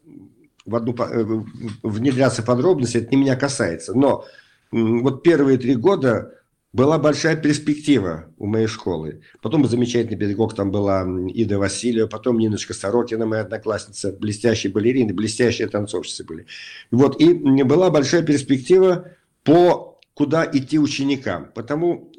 в 0.65 0.75
одну, 0.75 0.95
э, 0.95 1.43
внедряться 1.83 2.41
в 2.41 2.45
подробности, 2.45 2.97
это 2.97 3.11
не 3.11 3.17
меня 3.17 3.35
касается, 3.35 3.93
но 3.93 4.25
вот 4.71 5.21
первые 5.21 5.59
три 5.59 5.75
года 5.75 6.33
была 6.75 6.97
большая 6.97 7.37
перспектива 7.37 8.25
у 8.37 8.47
моей 8.47 8.67
школы. 8.67 9.21
Потом 9.41 9.65
замечательный 9.65 10.17
педагог 10.17 10.53
там 10.53 10.71
была 10.71 11.07
Ида 11.29 11.57
Васильева, 11.57 12.07
потом 12.07 12.37
Ниночка 12.37 12.73
Сорокина, 12.73 13.25
моя 13.25 13.43
одноклассница, 13.43 14.11
блестящие 14.11 14.73
балерины, 14.73 15.13
блестящие 15.13 15.69
танцовщицы 15.69 16.25
были. 16.25 16.47
Вот, 16.91 17.21
и 17.21 17.33
была 17.63 17.89
большая 17.91 18.23
перспектива 18.23 19.07
по 19.45 20.01
куда 20.15 20.45
идти 20.51 20.77
ученикам. 20.77 21.49
Потому 21.55 22.11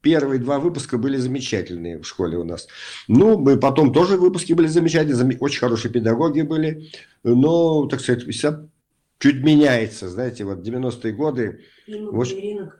первые 0.00 0.40
два 0.40 0.58
выпуска 0.58 0.96
были 0.96 1.18
замечательные 1.18 1.98
в 1.98 2.06
школе 2.06 2.38
у 2.38 2.44
нас. 2.44 2.68
Ну, 3.08 3.38
мы 3.38 3.58
потом 3.58 3.92
тоже 3.92 4.16
выпуски 4.16 4.54
были 4.54 4.68
замечательные, 4.68 5.36
очень 5.38 5.60
хорошие 5.60 5.92
педагоги 5.92 6.40
были. 6.40 6.90
Но, 7.24 7.86
так 7.88 8.00
сказать, 8.00 8.26
все 8.26 8.68
чуть 9.22 9.40
меняется, 9.44 10.08
знаете, 10.08 10.44
вот 10.44 10.66
90-е 10.66 11.12
годы. 11.12 11.60
В 11.86 12.20
общем, 12.20 12.70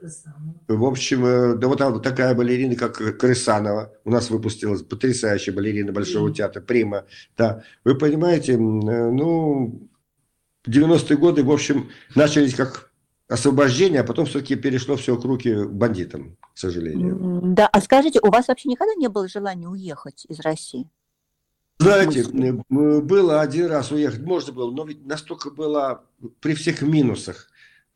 в 0.67 0.85
общем, 0.85 1.25
э, 1.25 1.55
да 1.55 1.67
вот 1.69 2.03
такая 2.03 2.35
балерина, 2.35 2.75
как 2.75 2.97
Крысанова, 3.17 3.93
у 4.03 4.11
нас 4.11 4.29
выпустилась 4.29 4.81
потрясающая 4.81 5.53
балерина 5.53 5.93
Большого 5.93 6.25
Прима. 6.25 6.35
театра, 6.35 6.61
Прима. 6.61 7.05
Да, 7.37 7.63
вы 7.85 7.95
понимаете, 7.95 8.53
э, 8.53 8.57
ну, 8.57 9.87
90-е 10.67 11.17
годы, 11.17 11.43
в 11.43 11.51
общем, 11.51 11.89
начались 12.13 12.55
как 12.55 12.91
освобождение, 13.29 14.01
а 14.01 14.03
потом 14.03 14.25
все-таки 14.25 14.57
перешло 14.57 14.97
все 14.97 15.15
к 15.15 15.23
руки 15.23 15.63
бандитам, 15.65 16.35
к 16.53 16.57
сожалению. 16.57 17.41
Да, 17.55 17.67
а 17.67 17.79
скажите, 17.79 18.19
у 18.21 18.29
вас 18.29 18.49
вообще 18.49 18.67
никогда 18.67 18.95
не 18.95 19.07
было 19.07 19.29
желания 19.29 19.69
уехать 19.69 20.25
из 20.27 20.41
России? 20.41 20.89
Знаете, 21.83 22.23
было 22.69 23.41
один 23.41 23.67
раз 23.67 23.91
уехать, 23.91 24.21
можно 24.21 24.53
было, 24.53 24.71
но 24.71 24.85
ведь 24.85 25.05
настолько 25.05 25.51
было 25.51 26.05
при 26.39 26.55
всех 26.55 26.81
минусах, 26.81 27.49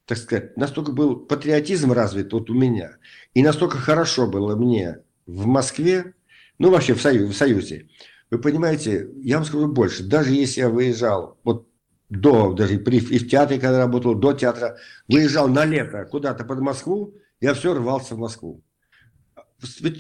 так 0.06 0.18
сказать, 0.18 0.58
настолько 0.58 0.92
был 0.92 1.16
патриотизм 1.16 1.92
развит 1.92 2.34
вот 2.34 2.50
у 2.50 2.54
меня, 2.54 2.98
и 3.34 3.42
настолько 3.42 3.78
хорошо 3.78 4.28
было 4.28 4.56
мне 4.56 5.00
в 5.26 5.46
Москве, 5.46 6.14
ну 6.60 6.70
вообще 6.70 6.94
в, 6.94 7.02
Союз, 7.02 7.34
в 7.34 7.38
Союзе. 7.38 7.90
Вы 8.30 8.40
понимаете, 8.40 9.10
я 9.22 9.38
вам 9.38 9.46
скажу 9.46 9.68
больше, 9.68 10.04
даже 10.04 10.32
если 10.32 10.62
я 10.62 10.70
выезжал, 10.70 11.38
вот 11.44 11.68
до, 12.10 12.54
даже 12.54 12.80
при, 12.80 12.98
и 12.98 13.20
в 13.20 13.30
театре, 13.30 13.60
когда 13.60 13.80
работал, 13.80 14.16
до 14.16 14.34
театра, 14.34 14.78
выезжал 15.08 15.48
на 15.48 15.66
лето 15.66 16.06
куда-то 16.06 16.44
под 16.46 16.60
Москву, 16.60 17.14
я 17.40 17.54
все 17.54 17.74
рвался 17.74 18.16
в 18.16 18.20
Москву. 18.20 18.64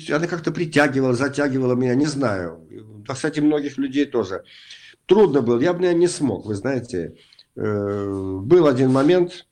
Она 0.10 0.28
как-то 0.28 0.52
притягивала, 0.52 1.13
затягивала 1.13 1.76
меня, 1.76 1.96
не 1.96 2.06
знаю. 2.06 2.67
Кстати, 3.08 3.39
многих 3.39 3.78
людей 3.78 4.06
тоже. 4.06 4.43
Трудно 5.06 5.41
было, 5.41 5.60
я 5.60 5.74
бы, 5.74 5.80
наверное, 5.80 6.02
не 6.02 6.08
смог, 6.08 6.46
вы 6.46 6.56
знаете. 6.56 7.15
Э, 7.56 8.39
был 8.43 8.67
один 8.67 8.91
момент, 8.91 9.48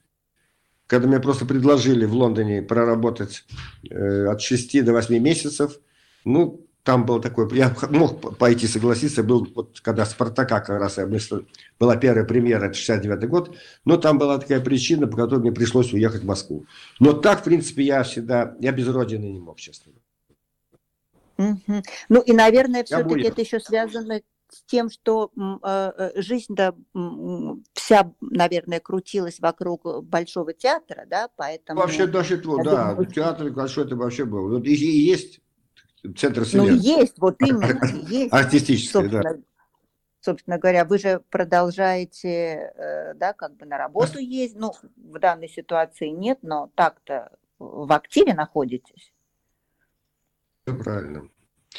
когда 0.88 1.08
мне 1.08 1.20
просто 1.20 1.46
предложили 1.46 2.06
в 2.06 2.14
Лондоне 2.14 2.62
проработать 2.62 3.46
э, 3.90 4.26
от 4.28 4.42
6 4.42 4.84
до 4.84 4.94
8 4.94 5.18
месяцев. 5.18 5.80
Ну, 6.24 6.65
там 6.86 7.04
был 7.04 7.20
такой, 7.20 7.54
я 7.58 7.76
мог 7.90 8.38
пойти 8.38 8.68
согласиться, 8.68 9.24
был 9.24 9.48
вот 9.56 9.80
когда 9.82 10.06
Спартака 10.06 10.62
как 10.62 10.80
раз, 10.80 10.98
я 10.98 11.08
мыслю, 11.08 11.48
была 11.80 11.98
первая 11.98 12.26
премьера, 12.26 12.66
это 12.66 12.76
69 12.76 13.28
год, 13.28 13.58
но 13.86 13.98
там 13.98 14.20
была 14.20 14.38
такая 14.38 14.62
причина, 14.62 15.08
по 15.08 15.18
которой 15.18 15.40
мне 15.40 15.52
пришлось 15.52 15.92
уехать 15.94 16.22
в 16.22 16.26
Москву. 16.26 16.66
Но 17.00 17.14
так, 17.14 17.42
в 17.42 17.44
принципе, 17.44 17.84
я 17.84 18.04
всегда, 18.04 18.56
я 18.60 18.72
без 18.72 18.88
родины 18.88 19.26
не 19.26 19.40
мог, 19.40 19.58
честно. 19.58 19.94
Угу. 21.38 21.84
Ну 22.10 22.22
и, 22.22 22.34
наверное, 22.34 22.84
все-таки 22.84 23.24
это 23.24 23.42
еще 23.42 23.60
связано 23.60 24.22
с 24.50 24.62
тем, 24.68 24.92
что 24.92 25.32
э, 25.36 25.92
э 25.98 26.22
жизнь-то 26.22 26.76
вся, 27.74 28.12
наверное, 28.22 28.80
крутилась 28.80 29.40
вокруг 29.40 30.04
Большого 30.04 30.54
театра, 30.54 31.06
да, 31.08 31.30
поэтому... 31.36 31.82
Вообще, 31.82 32.06
даже, 32.06 32.38
да, 32.38 32.92
думаю, 32.92 33.06
театр 33.08 33.50
большой 33.50 33.86
это 33.86 33.96
вообще 33.96 34.26
был. 34.26 34.56
И, 34.60 34.70
и 34.70 35.00
есть 35.00 35.42
центр 36.14 36.44
вселенной. 36.44 36.72
Ну, 36.72 36.78
есть, 36.78 37.18
вот 37.18 37.42
именно, 37.42 37.80
есть. 38.08 38.34
Артистический, 38.34 39.10
да. 39.10 39.22
Собственно 40.22 40.58
говоря, 40.58 40.86
вы 40.86 40.98
же 40.98 41.22
продолжаете, 41.30 42.72
э, 42.76 43.14
да, 43.14 43.34
как 43.34 43.56
бы 43.58 43.66
на 43.68 43.78
работу 43.78 44.18
ездить, 44.18 44.60
ну, 44.60 44.74
в 44.96 45.20
данной 45.20 45.48
ситуации 45.48 46.08
нет, 46.08 46.40
но 46.42 46.72
так-то 46.74 47.32
в 47.60 47.92
активе 47.94 48.34
находитесь. 48.34 49.14
Все 50.66 50.76
правильно. 50.76 51.30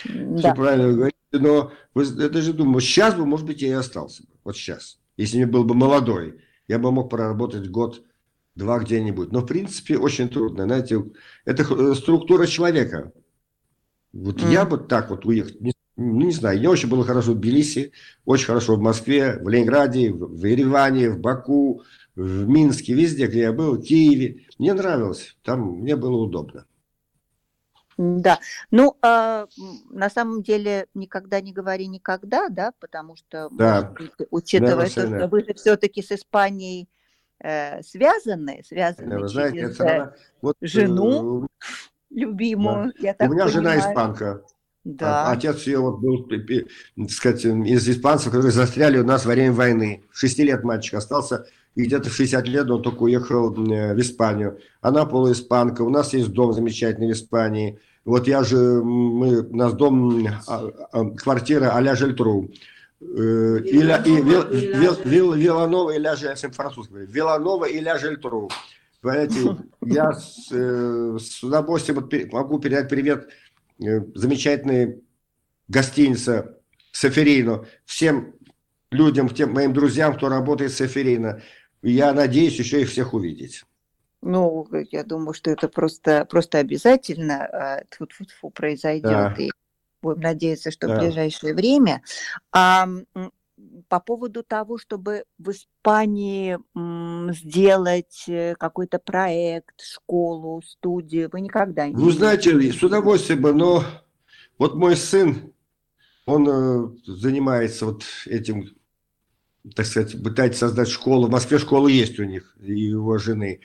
Да. 0.04 0.38
Все 0.38 0.54
правильно 0.54 0.86
вы 0.86 0.94
говорите, 0.94 1.18
но 1.32 1.72
вы, 1.94 2.04
я 2.04 2.28
даже 2.28 2.52
думаю, 2.52 2.80
сейчас 2.80 3.14
бы, 3.14 3.26
может 3.26 3.46
быть, 3.46 3.62
я 3.62 3.68
и 3.68 3.72
остался 3.72 4.22
бы, 4.22 4.28
вот 4.44 4.56
сейчас. 4.56 5.00
Если 5.16 5.38
я 5.38 5.46
был 5.46 5.64
бы 5.64 5.74
молодой, 5.74 6.40
я 6.68 6.78
бы 6.78 6.92
мог 6.92 7.10
проработать 7.10 7.68
год 7.68 8.04
два 8.54 8.78
где-нибудь. 8.78 9.32
Но, 9.32 9.40
в 9.40 9.46
принципе, 9.46 9.98
очень 9.98 10.28
трудно. 10.28 10.64
Знаете, 10.64 11.04
это 11.44 11.62
э, 11.62 11.94
структура 11.94 12.46
человека. 12.46 13.12
Вот 14.12 14.40
mm. 14.40 14.52
я 14.52 14.64
бы 14.64 14.78
так 14.78 15.10
вот 15.10 15.26
уехал, 15.26 15.52
не, 15.60 15.72
ну, 15.96 16.26
не 16.26 16.32
знаю, 16.32 16.58
мне 16.58 16.68
очень 16.68 16.88
было 16.88 17.04
хорошо 17.04 17.32
в 17.32 17.36
Тбилиси, 17.36 17.92
очень 18.24 18.46
хорошо 18.46 18.76
в 18.76 18.80
Москве, 18.80 19.38
в 19.40 19.48
Ленинграде, 19.48 20.12
в, 20.12 20.38
в 20.38 20.44
Ереване, 20.44 21.10
в 21.10 21.18
Баку, 21.18 21.82
в 22.14 22.48
Минске, 22.48 22.94
везде, 22.94 23.26
где 23.26 23.40
я 23.40 23.52
был, 23.52 23.76
в 23.76 23.82
Киеве. 23.82 24.46
Мне 24.58 24.74
нравилось, 24.74 25.36
там 25.42 25.80
мне 25.80 25.96
было 25.96 26.16
удобно. 26.16 26.66
Да, 27.98 28.40
ну, 28.70 28.94
э, 29.02 29.46
на 29.90 30.10
самом 30.10 30.42
деле, 30.42 30.86
никогда 30.92 31.40
не 31.40 31.54
говори 31.54 31.86
никогда, 31.86 32.50
да, 32.50 32.72
потому 32.78 33.16
что, 33.16 33.48
да. 33.52 33.94
быть, 33.98 34.12
учитывая 34.30 34.90
да, 34.94 35.02
то, 35.02 35.06
что 35.06 35.28
вы 35.28 35.44
же 35.44 35.54
все-таки 35.54 36.02
с 36.02 36.12
Испанией 36.12 36.90
э, 37.38 37.82
связаны, 37.82 38.62
связаны 38.66 39.26
знаете, 39.28 39.56
через 39.56 39.80
это, 39.80 40.16
вот, 40.42 40.56
жену 40.60 41.44
э, 41.44 41.46
любимую, 42.10 42.92
да. 43.00 43.06
я 43.08 43.14
так 43.14 43.28
У 43.28 43.32
меня 43.32 43.44
понимаю. 43.44 43.52
жена 43.52 43.78
испанка. 43.78 44.42
Да. 44.84 45.26
А, 45.26 45.32
отец 45.32 45.66
ее 45.66 45.80
вот 45.80 45.98
был, 45.98 46.28
так 46.28 47.10
сказать, 47.10 47.44
из 47.44 47.88
испанцев, 47.88 48.26
которые 48.26 48.52
застряли 48.52 48.98
у 48.98 49.04
нас 49.04 49.26
во 49.26 49.32
время 49.32 49.52
войны. 49.52 50.04
Шести 50.12 50.44
лет 50.44 50.62
мальчик 50.62 50.94
остался, 50.94 51.46
и 51.74 51.82
где-то 51.82 52.08
в 52.08 52.14
60 52.14 52.46
лет 52.46 52.70
он 52.70 52.82
только 52.82 53.02
уехал 53.02 53.52
э, 53.52 53.94
в 53.94 54.00
Испанию. 54.00 54.60
Она 54.80 55.04
полуиспанка, 55.04 55.82
у 55.82 55.90
нас 55.90 56.14
есть 56.14 56.28
дом 56.32 56.52
замечательный 56.52 57.08
в 57.08 57.12
Испании. 57.12 57.80
Вот 58.04 58.28
я 58.28 58.44
же, 58.44 58.56
мы, 58.56 59.40
у 59.40 59.56
нас 59.56 59.74
дом, 59.74 60.24
а, 60.46 60.70
а, 60.92 61.04
квартира 61.10 61.74
а-ля 61.74 61.96
Жельтру. 61.96 62.48
Э, 63.00 63.58
Виланова 67.04 67.66
и 67.66 67.80
Ля 67.80 67.96
я 67.96 68.46
Понимаете, 69.06 69.56
я 69.82 70.12
с, 70.12 70.48
э, 70.50 71.18
с 71.20 71.42
удовольствием 71.42 72.30
могу 72.32 72.58
передать 72.58 72.88
привет 72.88 73.28
Э, 73.84 74.00
замечательной 74.14 75.02
гостиница 75.68 76.58
Саферино. 76.92 77.66
Всем 77.84 78.34
людям, 78.90 79.28
тем 79.28 79.52
моим 79.52 79.74
друзьям, 79.74 80.16
кто 80.16 80.28
работает 80.28 80.72
в 80.72 80.76
Саферино. 80.76 81.42
Я 81.82 82.14
надеюсь 82.14 82.58
еще 82.58 82.80
их 82.80 82.88
всех 82.88 83.12
увидеть. 83.12 83.64
Ну, 84.22 84.66
я 84.90 85.04
думаю, 85.04 85.34
что 85.34 85.50
это 85.50 85.68
просто, 85.68 86.24
просто 86.24 86.58
обязательно 86.58 87.84
тут 87.96 88.12
-фу 88.12 88.24
-фу, 88.24 88.50
произойдет. 88.50 89.02
Да. 89.02 89.34
И 89.38 89.50
будем 90.00 90.22
надеяться, 90.22 90.70
что 90.70 90.88
да. 90.88 90.96
в 90.96 91.00
ближайшее 91.00 91.54
время. 91.54 92.02
А, 92.52 92.88
по 93.88 94.00
поводу 94.00 94.42
того, 94.42 94.78
чтобы 94.78 95.24
в 95.38 95.50
Испании 95.50 96.58
сделать 97.32 98.24
э, 98.28 98.54
какой-то 98.56 98.98
проект, 98.98 99.80
школу, 99.80 100.62
студию, 100.62 101.30
вы 101.32 101.40
никогда 101.40 101.88
не... 101.88 101.94
Ну, 101.94 102.10
знаете, 102.10 102.72
с 102.72 102.82
удовольствием 102.82 103.42
бы, 103.42 103.52
но 103.52 103.82
вот 104.58 104.74
мой 104.74 104.96
сын, 104.96 105.52
он 106.26 106.48
э, 106.48 106.88
занимается 107.06 107.86
вот 107.86 108.04
этим, 108.26 108.76
так 109.74 109.86
сказать, 109.86 110.22
пытается 110.22 110.66
создать 110.66 110.88
школу. 110.88 111.28
В 111.28 111.30
Москве 111.30 111.58
школа 111.58 111.88
есть 111.88 112.18
у 112.18 112.24
них, 112.24 112.56
и 112.60 112.72
его 112.72 113.18
жены. 113.18 113.60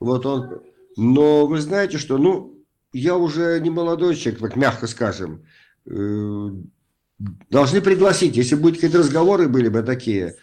Вот 0.00 0.26
он... 0.26 0.62
Но 0.96 1.46
вы 1.46 1.60
знаете, 1.60 1.98
что, 1.98 2.16
ну, 2.16 2.56
я 2.92 3.16
уже 3.16 3.60
не 3.60 3.70
молодой 3.70 4.16
человек, 4.16 4.40
так 4.40 4.56
мягко 4.56 4.86
скажем, 4.86 5.44
э, 5.84 6.48
Должны 7.18 7.80
пригласить. 7.80 8.36
Если 8.36 8.54
будут 8.54 8.76
какие-то 8.76 8.98
разговоры 8.98 9.48
были 9.48 9.68
бы 9.68 9.82
такие, 9.82 10.36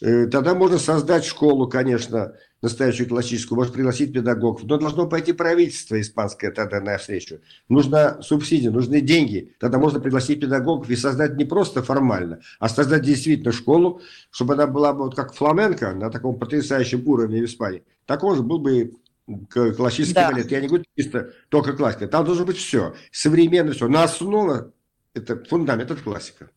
э, 0.00 0.26
тогда 0.26 0.54
можно 0.54 0.78
создать 0.78 1.24
школу, 1.24 1.68
конечно, 1.68 2.34
настоящую 2.62 3.08
классическую, 3.08 3.56
может 3.56 3.72
пригласить 3.72 4.12
педагогов, 4.12 4.64
но 4.64 4.76
должно 4.76 5.08
пойти 5.08 5.32
правительство 5.32 6.00
испанское 6.00 6.50
тогда 6.50 6.80
на 6.80 6.98
встречу. 6.98 7.40
Нужна 7.68 8.20
субсидия, 8.22 8.70
нужны 8.70 9.00
деньги. 9.00 9.54
Тогда 9.60 9.78
можно 9.78 10.00
пригласить 10.00 10.40
педагогов 10.40 10.90
и 10.90 10.96
создать 10.96 11.36
не 11.36 11.44
просто 11.44 11.82
формально, 11.82 12.40
а 12.58 12.68
создать 12.68 13.02
действительно 13.02 13.52
школу, 13.52 14.02
чтобы 14.30 14.54
она 14.54 14.66
была 14.66 14.92
бы 14.92 15.04
вот 15.04 15.14
как 15.14 15.32
фламенко 15.32 15.92
на 15.92 16.10
таком 16.10 16.38
потрясающем 16.38 17.06
уровне 17.06 17.40
в 17.40 17.44
Испании. 17.44 17.84
Такой 18.04 18.36
же 18.36 18.42
был 18.42 18.58
бы 18.58 18.92
классический 19.76 20.14
да. 20.14 20.30
балет. 20.32 20.50
Я 20.50 20.60
не 20.60 20.66
говорю 20.66 20.84
чисто 20.96 21.30
только 21.48 21.72
классика. 21.72 22.08
Там 22.08 22.24
должно 22.24 22.44
быть 22.44 22.56
все. 22.56 22.94
Современно 23.12 23.72
все. 23.72 23.88
На 23.88 24.02
основе 24.02 24.72
это 25.14 25.42
фундамент, 25.44 25.90
это 25.90 26.02
классика. 26.02 26.50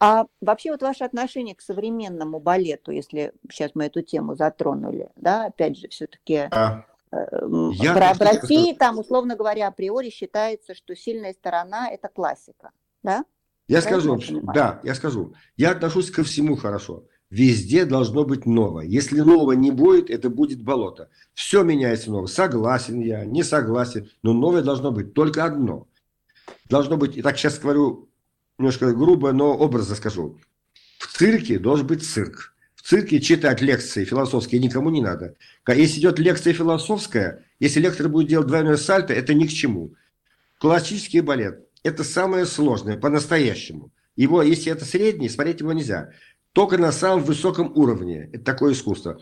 А 0.00 0.26
вообще 0.40 0.70
вот 0.70 0.82
ваше 0.82 1.04
отношение 1.04 1.56
к 1.56 1.60
современному 1.60 2.38
балету, 2.38 2.92
если 2.92 3.32
сейчас 3.50 3.72
мы 3.74 3.86
эту 3.86 4.02
тему 4.02 4.36
затронули, 4.36 5.10
да, 5.16 5.46
опять 5.46 5.76
же, 5.76 5.88
все-таки 5.88 6.48
а, 6.52 6.84
я, 7.10 8.14
в, 8.14 8.18
в 8.18 8.20
России 8.20 8.74
там, 8.74 8.98
условно 8.98 9.34
говоря, 9.34 9.66
априори 9.66 10.10
считается, 10.10 10.74
что 10.74 10.94
сильная 10.94 11.32
сторона– 11.32 11.90
это 11.90 12.08
классика, 12.08 12.70
да? 13.02 13.24
Я 13.66 13.82
скажу, 13.82 14.18
да, 14.54 14.80
я 14.84 14.94
скажу. 14.94 15.34
Я 15.56 15.72
отношусь 15.72 16.10
ко 16.10 16.22
всему 16.22 16.56
хорошо. 16.56 17.04
Везде 17.28 17.84
должно 17.84 18.24
быть 18.24 18.46
новое. 18.46 18.86
Если 18.86 19.20
нового 19.20 19.52
не 19.52 19.70
будет, 19.70 20.08
это 20.08 20.30
будет 20.30 20.62
болото. 20.62 21.10
Все 21.34 21.62
меняется 21.62 22.10
новое. 22.10 22.28
Согласен 22.28 23.00
я, 23.00 23.26
не 23.26 23.42
согласен, 23.42 24.08
но 24.22 24.32
новое 24.32 24.62
должно 24.62 24.92
быть 24.92 25.12
только 25.12 25.44
одно– 25.44 25.87
должно 26.68 26.96
быть, 26.96 27.16
и 27.16 27.22
так 27.22 27.38
сейчас 27.38 27.58
говорю 27.58 28.08
немножко 28.58 28.92
грубо, 28.92 29.32
но 29.32 29.56
образно 29.56 29.94
скажу. 29.94 30.38
В 30.98 31.16
цирке 31.16 31.58
должен 31.58 31.86
быть 31.86 32.04
цирк. 32.04 32.54
В 32.74 32.82
цирке 32.82 33.20
читать 33.20 33.60
лекции 33.60 34.04
философские 34.04 34.60
никому 34.60 34.90
не 34.90 35.00
надо. 35.00 35.36
Если 35.68 36.00
идет 36.00 36.18
лекция 36.18 36.52
философская, 36.52 37.44
если 37.60 37.80
лектор 37.80 38.08
будет 38.08 38.28
делать 38.28 38.46
двойное 38.46 38.76
сальто, 38.76 39.12
это 39.12 39.34
ни 39.34 39.46
к 39.46 39.50
чему. 39.50 39.94
Классический 40.58 41.20
балет– 41.20 41.66
это 41.82 42.02
самое 42.02 42.46
сложное, 42.46 42.96
по-настоящему. 42.96 43.92
Его, 44.16 44.42
если 44.42 44.72
это 44.72 44.84
средний, 44.84 45.28
смотреть 45.28 45.60
его 45.60 45.72
нельзя. 45.72 46.10
Только 46.52 46.78
на 46.78 46.90
самом 46.90 47.22
высоком 47.22 47.70
уровне. 47.76 48.30
Это 48.32 48.44
такое 48.44 48.72
искусство. 48.72 49.20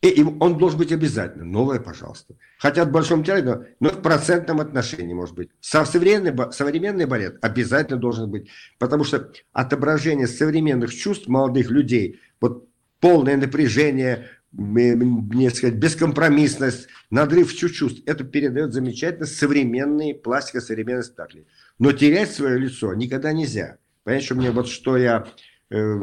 И 0.00 0.22
он 0.22 0.58
должен 0.58 0.78
быть 0.78 0.92
обязательно. 0.92 1.44
Новое, 1.44 1.80
пожалуйста. 1.80 2.34
Хотя 2.58 2.84
в 2.84 2.92
большом 2.92 3.24
театре, 3.24 3.74
но 3.80 3.88
в 3.88 4.00
процентном 4.00 4.60
отношении, 4.60 5.12
может 5.12 5.34
быть. 5.34 5.50
Современный, 5.60 6.52
современный 6.52 7.06
балет 7.06 7.38
обязательно 7.42 7.98
должен 7.98 8.30
быть. 8.30 8.48
Потому 8.78 9.02
что 9.02 9.32
отображение 9.52 10.28
современных 10.28 10.94
чувств 10.94 11.26
молодых 11.26 11.70
людей, 11.70 12.20
вот 12.40 12.68
полное 13.00 13.36
напряжение, 13.36 14.28
мне 14.52 15.50
сказать, 15.50 15.76
бескомпромиссность, 15.76 16.86
надрыв 17.10 17.52
чувств, 17.54 18.00
это 18.06 18.22
передает 18.22 18.72
замечательно 18.72 19.26
современные 19.26 20.14
пластика 20.14 20.60
современных 20.60 21.06
спектакли. 21.06 21.44
Но 21.80 21.90
терять 21.90 22.30
свое 22.30 22.56
лицо 22.56 22.94
никогда 22.94 23.32
нельзя. 23.32 23.78
Понимаете, 24.04 24.26
что 24.26 24.34
мне 24.36 24.50
вот 24.52 24.68
что 24.68 24.96
я, 24.96 25.26
э, 25.70 26.00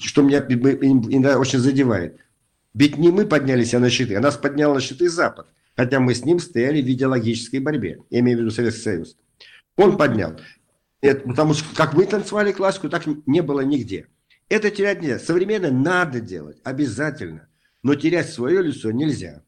что 0.00 0.22
меня 0.22 0.38
иногда 0.40 1.38
очень 1.38 1.58
задевает. 1.58 2.23
Ведь 2.74 2.98
не 2.98 3.10
мы 3.10 3.24
поднялись 3.26 3.72
на 3.72 3.88
щиты, 3.88 4.16
а 4.16 4.20
нас 4.20 4.36
поднял 4.36 4.74
на 4.74 4.80
щиты 4.80 5.08
Запад. 5.08 5.46
Хотя 5.76 6.00
мы 6.00 6.14
с 6.14 6.24
ним 6.24 6.40
стояли 6.40 6.82
в 6.82 6.86
идеологической 6.86 7.60
борьбе. 7.60 7.98
Я 8.10 8.20
имею 8.20 8.38
в 8.38 8.40
виду 8.42 8.50
Советский 8.50 8.82
Союз. 8.82 9.16
Он 9.76 9.96
поднял. 9.96 10.38
Это, 11.00 11.28
потому 11.28 11.54
что 11.54 11.64
как 11.76 11.94
мы 11.94 12.06
танцевали 12.06 12.52
классику, 12.52 12.88
так 12.88 13.04
не 13.26 13.42
было 13.42 13.60
нигде. 13.60 14.08
Это 14.48 14.70
терять 14.70 15.02
нельзя. 15.02 15.18
Современно 15.18 15.70
надо 15.70 16.20
делать, 16.20 16.58
обязательно. 16.64 17.48
Но 17.82 17.94
терять 17.94 18.32
свое 18.32 18.62
лицо 18.62 18.90
нельзя. 18.90 19.43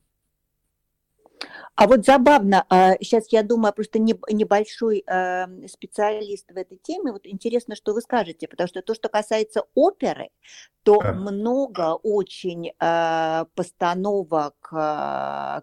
А 1.77 1.87
вот 1.87 2.07
забавно, 2.07 2.65
сейчас 3.01 3.25
а, 3.25 3.27
я 3.33 3.43
думаю, 3.43 3.75
просто 3.75 3.99
небольшой 3.99 5.05
а, 5.07 5.47
специалист 5.69 6.51
в 6.51 6.57
этой 6.57 6.79
теме, 6.79 7.13
вот 7.13 7.27
интересно, 7.27 7.77
что 7.77 7.93
вы 7.93 8.01
скажете, 8.01 8.49
потому 8.49 8.67
что 8.67 8.81
то, 8.81 8.95
что 8.95 9.11
касается 9.11 9.65
оперы, 9.75 10.31
то 10.85 10.99
да. 10.99 11.13
много 11.13 11.95
очень 12.03 12.73
а, 12.79 13.47
постановок 13.55 14.55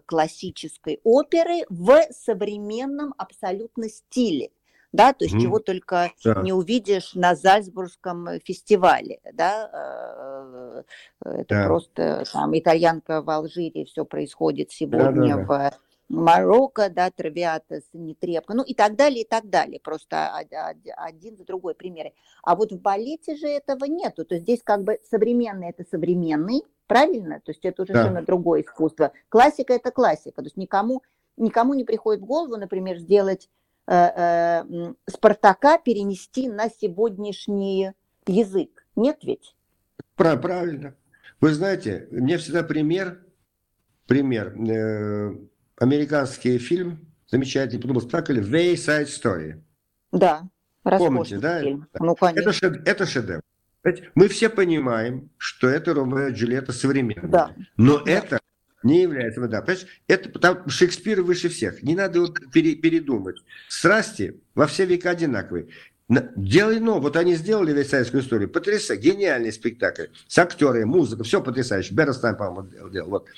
классической 0.06 1.00
оперы 1.02 1.64
в 1.68 2.00
современном 2.12 3.12
абсолютно 3.18 3.88
стиле 3.88 4.50
да, 4.92 5.12
то 5.12 5.24
есть 5.24 5.34
mm. 5.34 5.40
чего 5.40 5.58
только 5.58 6.12
да. 6.24 6.40
не 6.42 6.52
увидишь 6.52 7.14
на 7.14 7.34
Зальцбургском 7.34 8.38
фестивале, 8.44 9.18
да, 9.32 10.84
это 11.20 11.44
да. 11.48 11.66
просто 11.66 12.24
там 12.32 12.56
итальянка 12.56 13.20
в 13.20 13.28
Алжире, 13.28 13.86
все 13.86 14.04
происходит 14.04 14.70
сегодня 14.70 15.36
да, 15.36 15.44
да, 15.44 15.70
да. 15.70 15.78
Марокко, 16.08 16.90
да, 16.90 17.10
Травиатас, 17.10 17.82
Нетребко, 17.92 18.54
ну 18.54 18.62
и 18.62 18.74
так 18.74 18.96
далее, 18.96 19.22
и 19.22 19.26
так 19.26 19.48
далее, 19.48 19.80
просто 19.80 20.36
один 20.96 21.36
за 21.36 21.44
другой 21.44 21.74
примеры. 21.74 22.12
А 22.42 22.56
вот 22.56 22.72
в 22.72 22.80
балете 22.80 23.36
же 23.36 23.46
этого 23.46 23.84
нету, 23.86 24.24
то 24.24 24.34
есть 24.34 24.44
здесь 24.44 24.62
как 24.62 24.84
бы 24.84 24.98
современный 25.10 25.70
это 25.70 25.84
современный, 25.90 26.62
правильно? 26.86 27.40
То 27.40 27.52
есть 27.52 27.64
это 27.64 27.82
уже 27.82 27.92
да. 27.92 28.02
совершенно 28.02 28.26
другое 28.26 28.62
искусство. 28.62 29.12
Классика 29.28 29.72
это 29.72 29.90
классика, 29.90 30.42
то 30.42 30.44
есть 30.44 30.56
никому, 30.56 31.02
никому 31.36 31.74
не 31.74 31.84
приходит 31.84 32.22
в 32.22 32.26
голову, 32.26 32.56
например, 32.56 32.98
сделать 32.98 33.48
э, 33.86 33.94
э, 33.94 34.94
Спартака 35.06 35.78
перенести 35.78 36.48
на 36.48 36.68
сегодняшний 36.68 37.92
язык. 38.26 38.86
Нет 38.94 39.18
ведь? 39.22 39.56
Правильно. 40.16 40.94
Вы 41.40 41.52
знаете, 41.54 42.08
мне 42.10 42.36
всегда 42.36 42.62
пример 42.62 43.24
пример. 44.06 44.54
Американский 45.78 46.58
фильм, 46.58 47.06
замечательный, 47.26 47.80
подумал, 47.80 48.00
спектакль 48.00 48.40
Wayside 48.40 49.06
Story. 49.06 49.60
Да, 50.12 50.48
Помните, 50.84 51.38
да? 51.38 51.60
Фильм. 51.60 51.88
Ну, 51.98 52.14
конечно. 52.14 52.40
Это, 52.40 52.52
шед, 52.52 52.88
это 52.88 53.06
шедевр. 53.06 53.42
Мы 54.14 54.28
все 54.28 54.48
понимаем, 54.48 55.30
что 55.36 55.68
это 55.68 55.94
Ромео 55.94 56.28
и 56.28 56.32
Джульетта 56.32 56.72
современная. 56.72 57.28
Да. 57.28 57.54
Но 57.76 57.98
да. 57.98 58.10
это 58.10 58.40
не 58.82 59.02
является, 59.02 59.40
да, 59.48 59.62
понимаешь, 59.62 59.86
это 60.06 60.38
там 60.38 60.68
Шекспир 60.68 61.22
выше 61.22 61.48
всех. 61.48 61.82
Не 61.82 61.94
надо 61.94 62.18
его 62.18 62.28
пере, 62.52 62.74
передумать. 62.74 63.36
Страсти 63.68 64.40
во 64.54 64.66
все 64.66 64.84
века 64.84 65.10
одинаковые. 65.10 65.68
Делай 66.08 66.80
но, 66.80 67.00
вот 67.00 67.16
они 67.16 67.34
сделали 67.34 67.72
весь 67.72 67.88
советскую 67.88 68.22
историю. 68.22 68.50
Потрясающе, 68.50 69.02
гениальный 69.02 69.52
спектакль. 69.52 70.06
С 70.28 70.38
актерами, 70.38 70.84
музыка, 70.84 71.24
все 71.24 71.42
потрясающе. 71.42 71.94
Бернстайн, 71.94 72.36
по-моему, 72.36 72.90
делал. 72.90 73.08
Вот. 73.08 73.28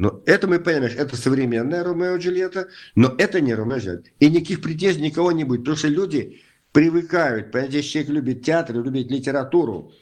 Но 0.00 0.22
это 0.24 0.48
мы 0.48 0.58
понимаем, 0.60 0.96
это 0.96 1.14
современная 1.14 1.84
Ромео 1.84 2.16
Джульетта, 2.16 2.68
но 2.94 3.14
это 3.18 3.42
не 3.42 3.52
Ромео 3.52 3.76
и 3.76 3.80
Джульетта. 3.80 4.10
И 4.18 4.30
никаких 4.30 4.62
претензий 4.62 5.02
никого 5.02 5.30
не 5.30 5.44
будет, 5.44 5.60
потому 5.60 5.76
что 5.76 5.88
люди 5.88 6.40
привыкают, 6.72 7.52
понимаете, 7.52 7.82
человек 7.82 8.10
любит 8.10 8.42
театр, 8.42 8.76
любит 8.76 9.10
литературу, 9.10 9.92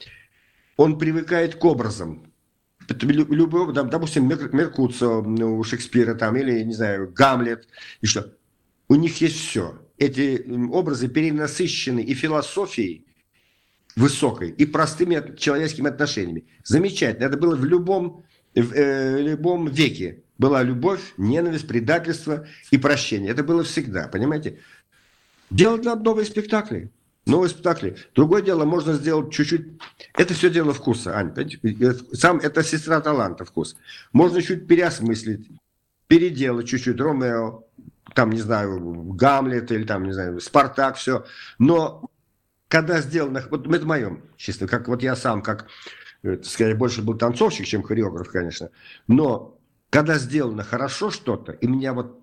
он 0.77 1.01
привыкает 1.01 1.57
к 1.57 1.65
образам. 1.65 2.33
Любой, 2.89 3.75
допустим, 3.75 4.29
Меркуцио 4.29 5.21
у 5.21 5.65
Шекспира 5.65 6.15
там, 6.15 6.37
или, 6.37 6.63
не 6.63 6.75
знаю, 6.75 7.13
Гамлет, 7.13 7.67
и 8.01 8.07
что. 8.07 8.33
У 8.89 8.95
них 8.95 9.21
есть 9.21 9.37
все. 9.37 9.83
Эти 9.97 10.49
образы 10.71 11.09
перенасыщены 11.09 12.05
и 12.05 12.15
философией 12.15 13.05
высокой, 13.97 14.51
и 14.51 14.65
простыми 14.65 15.37
человеческими 15.37 15.89
отношениями. 15.89 16.47
Замечательно. 16.63 17.25
Это 17.25 17.37
было 17.37 17.57
в 17.57 17.65
любом, 17.65 18.25
в, 18.55 18.73
э, 18.73 19.23
любом 19.23 19.69
веке. 19.69 20.23
Была 20.39 20.63
любовь, 20.63 21.01
ненависть, 21.17 21.67
предательство 21.67 22.47
и 22.71 22.79
прощение. 22.79 23.31
Это 23.33 23.43
было 23.43 23.65
всегда, 23.65 24.09
понимаете? 24.09 24.61
Делать 25.51 25.85
надо 25.85 26.05
новые 26.05 26.27
спектакли. 26.27 26.91
Новые 27.27 27.51
спектакли. 27.51 27.97
Другое 28.15 28.43
дело, 28.43 28.65
можно 28.65 28.95
сделать 28.95 29.33
чуть-чуть... 29.33 29.67
Это 30.15 30.33
все 30.35 30.49
дело 30.49 30.73
вкуса, 30.73 31.17
Ань. 31.17 31.35
Сам 32.13 32.39
это 32.39 32.63
сестра 32.63 33.01
таланта 33.01 33.45
вкус. 33.45 33.77
Можно 34.13 34.41
чуть 34.41 34.67
переосмыслить, 34.67 35.47
переделать 36.07 36.69
чуть-чуть. 36.69 36.99
Ромео, 36.99 37.65
там, 38.15 38.31
не 38.31 38.41
знаю, 38.41 38.81
Гамлет 39.13 39.71
или 39.73 39.85
там, 39.85 40.05
не 40.05 40.13
знаю, 40.13 40.41
Спартак, 40.41 40.97
все. 40.97 41.27
Но 41.59 42.11
когда 42.69 43.01
сделано... 43.01 43.45
Вот 43.51 43.67
это 43.67 43.87
мое, 43.87 44.21
чисто, 44.37 44.67
как 44.67 44.89
вот 44.89 45.03
я 45.03 45.17
сам, 45.17 45.43
как, 45.43 45.67
э, 46.23 46.43
скорее, 46.43 46.75
больше 46.75 47.03
был 47.03 47.17
танцовщик, 47.17 47.67
чем 47.67 47.83
хореограф, 47.83 48.29
конечно. 48.29 48.71
Но 49.07 49.59
когда 49.91 50.19
сделано 50.19 50.65
хорошо 50.65 51.11
что-то, 51.11 51.53
и 51.53 51.67
меня 51.67 51.93
вот 51.93 52.21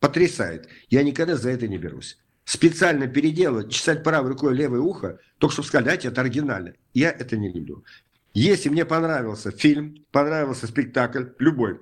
потрясает, 0.00 0.68
я 0.88 1.02
никогда 1.02 1.36
за 1.36 1.50
это 1.50 1.68
не 1.68 1.78
берусь 1.78 2.18
специально 2.48 3.06
переделывать, 3.06 3.70
чесать 3.70 4.02
правой 4.02 4.30
рукой 4.30 4.56
левое 4.56 4.80
ухо, 4.80 5.20
только 5.36 5.52
чтобы 5.52 5.68
сказать, 5.68 5.84
дайте, 5.84 6.08
это 6.08 6.22
оригинально. 6.22 6.72
Я 6.94 7.10
это 7.10 7.36
не 7.36 7.52
люблю. 7.52 7.84
Если 8.32 8.70
мне 8.70 8.86
понравился 8.86 9.50
фильм, 9.50 10.06
понравился 10.12 10.66
спектакль, 10.66 11.26
любой, 11.38 11.78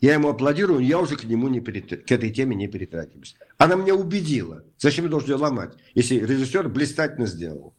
я 0.00 0.14
ему 0.14 0.28
аплодирую, 0.28 0.80
я 0.80 0.98
уже 0.98 1.16
к 1.16 1.22
нему 1.22 1.46
не 1.46 1.60
перет... 1.60 2.04
к 2.04 2.10
этой 2.10 2.30
теме 2.30 2.56
не 2.56 2.66
перетрагиваюсь. 2.66 3.36
Она 3.58 3.76
меня 3.76 3.94
убедила. 3.94 4.64
Зачем 4.76 5.04
я 5.04 5.10
должен 5.12 5.30
ее 5.30 5.36
ломать, 5.36 5.76
если 5.94 6.16
режиссер 6.16 6.68
блистательно 6.68 7.26
сделал? 7.26 7.76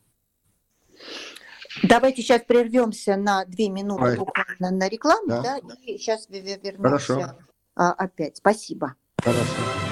Давайте 1.83 2.21
сейчас 2.21 2.41
прервемся 2.41 3.15
на 3.15 3.45
две 3.45 3.69
минуты 3.69 4.03
Ой. 4.03 4.17
буквально 4.17 4.71
на 4.71 4.89
рекламу, 4.89 5.27
да. 5.27 5.41
да, 5.41 5.59
и 5.83 5.97
сейчас 5.97 6.27
вернемся 6.29 6.81
Хорошо. 6.81 7.31
А, 7.75 7.91
опять. 7.91 8.37
Спасибо. 8.37 8.95
Хорошо. 9.23 9.43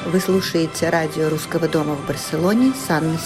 Вы 0.07 0.19
слушаете 0.19 0.89
радио 0.89 1.29
Русского 1.29 1.67
дома 1.67 1.95
в 1.95 2.07
Барселоне 2.07 2.73
с 2.73 2.89
Анной. 2.89 3.17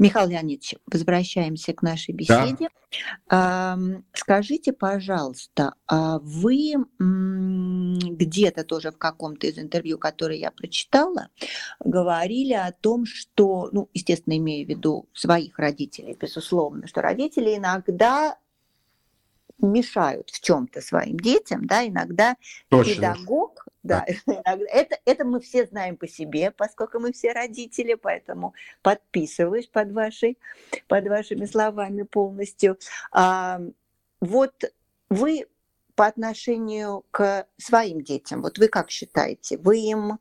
Михаил 0.00 0.30
Леонидович, 0.30 0.76
возвращаемся 0.86 1.74
к 1.74 1.82
нашей 1.82 2.14
беседе. 2.14 2.70
Да. 3.28 3.78
Скажите, 4.14 4.72
пожалуйста, 4.72 5.74
а 5.86 6.18
вы 6.20 6.74
где-то 6.98 8.64
тоже 8.64 8.90
в 8.90 8.98
каком-то 8.98 9.46
из 9.46 9.58
интервью, 9.58 9.98
которые 9.98 10.40
я 10.40 10.50
прочитала, 10.50 11.28
говорили 11.78 12.54
о 12.54 12.72
том, 12.72 13.04
что, 13.04 13.68
ну, 13.72 13.90
естественно, 13.92 14.36
имею 14.38 14.66
в 14.66 14.70
виду 14.70 15.06
своих 15.12 15.58
родителей, 15.58 16.16
безусловно, 16.18 16.88
что 16.88 17.02
родители 17.02 17.56
иногда 17.56 18.38
мешают 19.58 20.30
в 20.30 20.40
чем-то 20.40 20.80
своим 20.80 21.18
детям, 21.18 21.66
да, 21.66 21.86
иногда 21.86 22.36
Точно. 22.70 22.94
педагог, 22.94 23.66
да, 23.82 24.04
это, 24.46 24.98
это 25.04 25.24
мы 25.24 25.40
все 25.40 25.66
знаем 25.66 25.96
по 25.96 26.06
себе, 26.06 26.50
поскольку 26.50 27.00
мы 27.00 27.12
все 27.12 27.32
родители, 27.32 27.94
поэтому 27.94 28.54
подписываюсь 28.82 29.66
под, 29.66 29.92
вашей, 29.92 30.38
под 30.86 31.06
вашими 31.06 31.46
словами 31.46 32.02
полностью. 32.02 32.78
А, 33.12 33.60
вот 34.20 34.64
вы 35.08 35.46
по 35.94 36.06
отношению 36.06 37.04
к 37.10 37.46
своим 37.56 38.02
детям, 38.02 38.42
вот 38.42 38.58
вы 38.58 38.68
как 38.68 38.90
считаете, 38.90 39.56
вы 39.58 39.78
им 39.78 40.18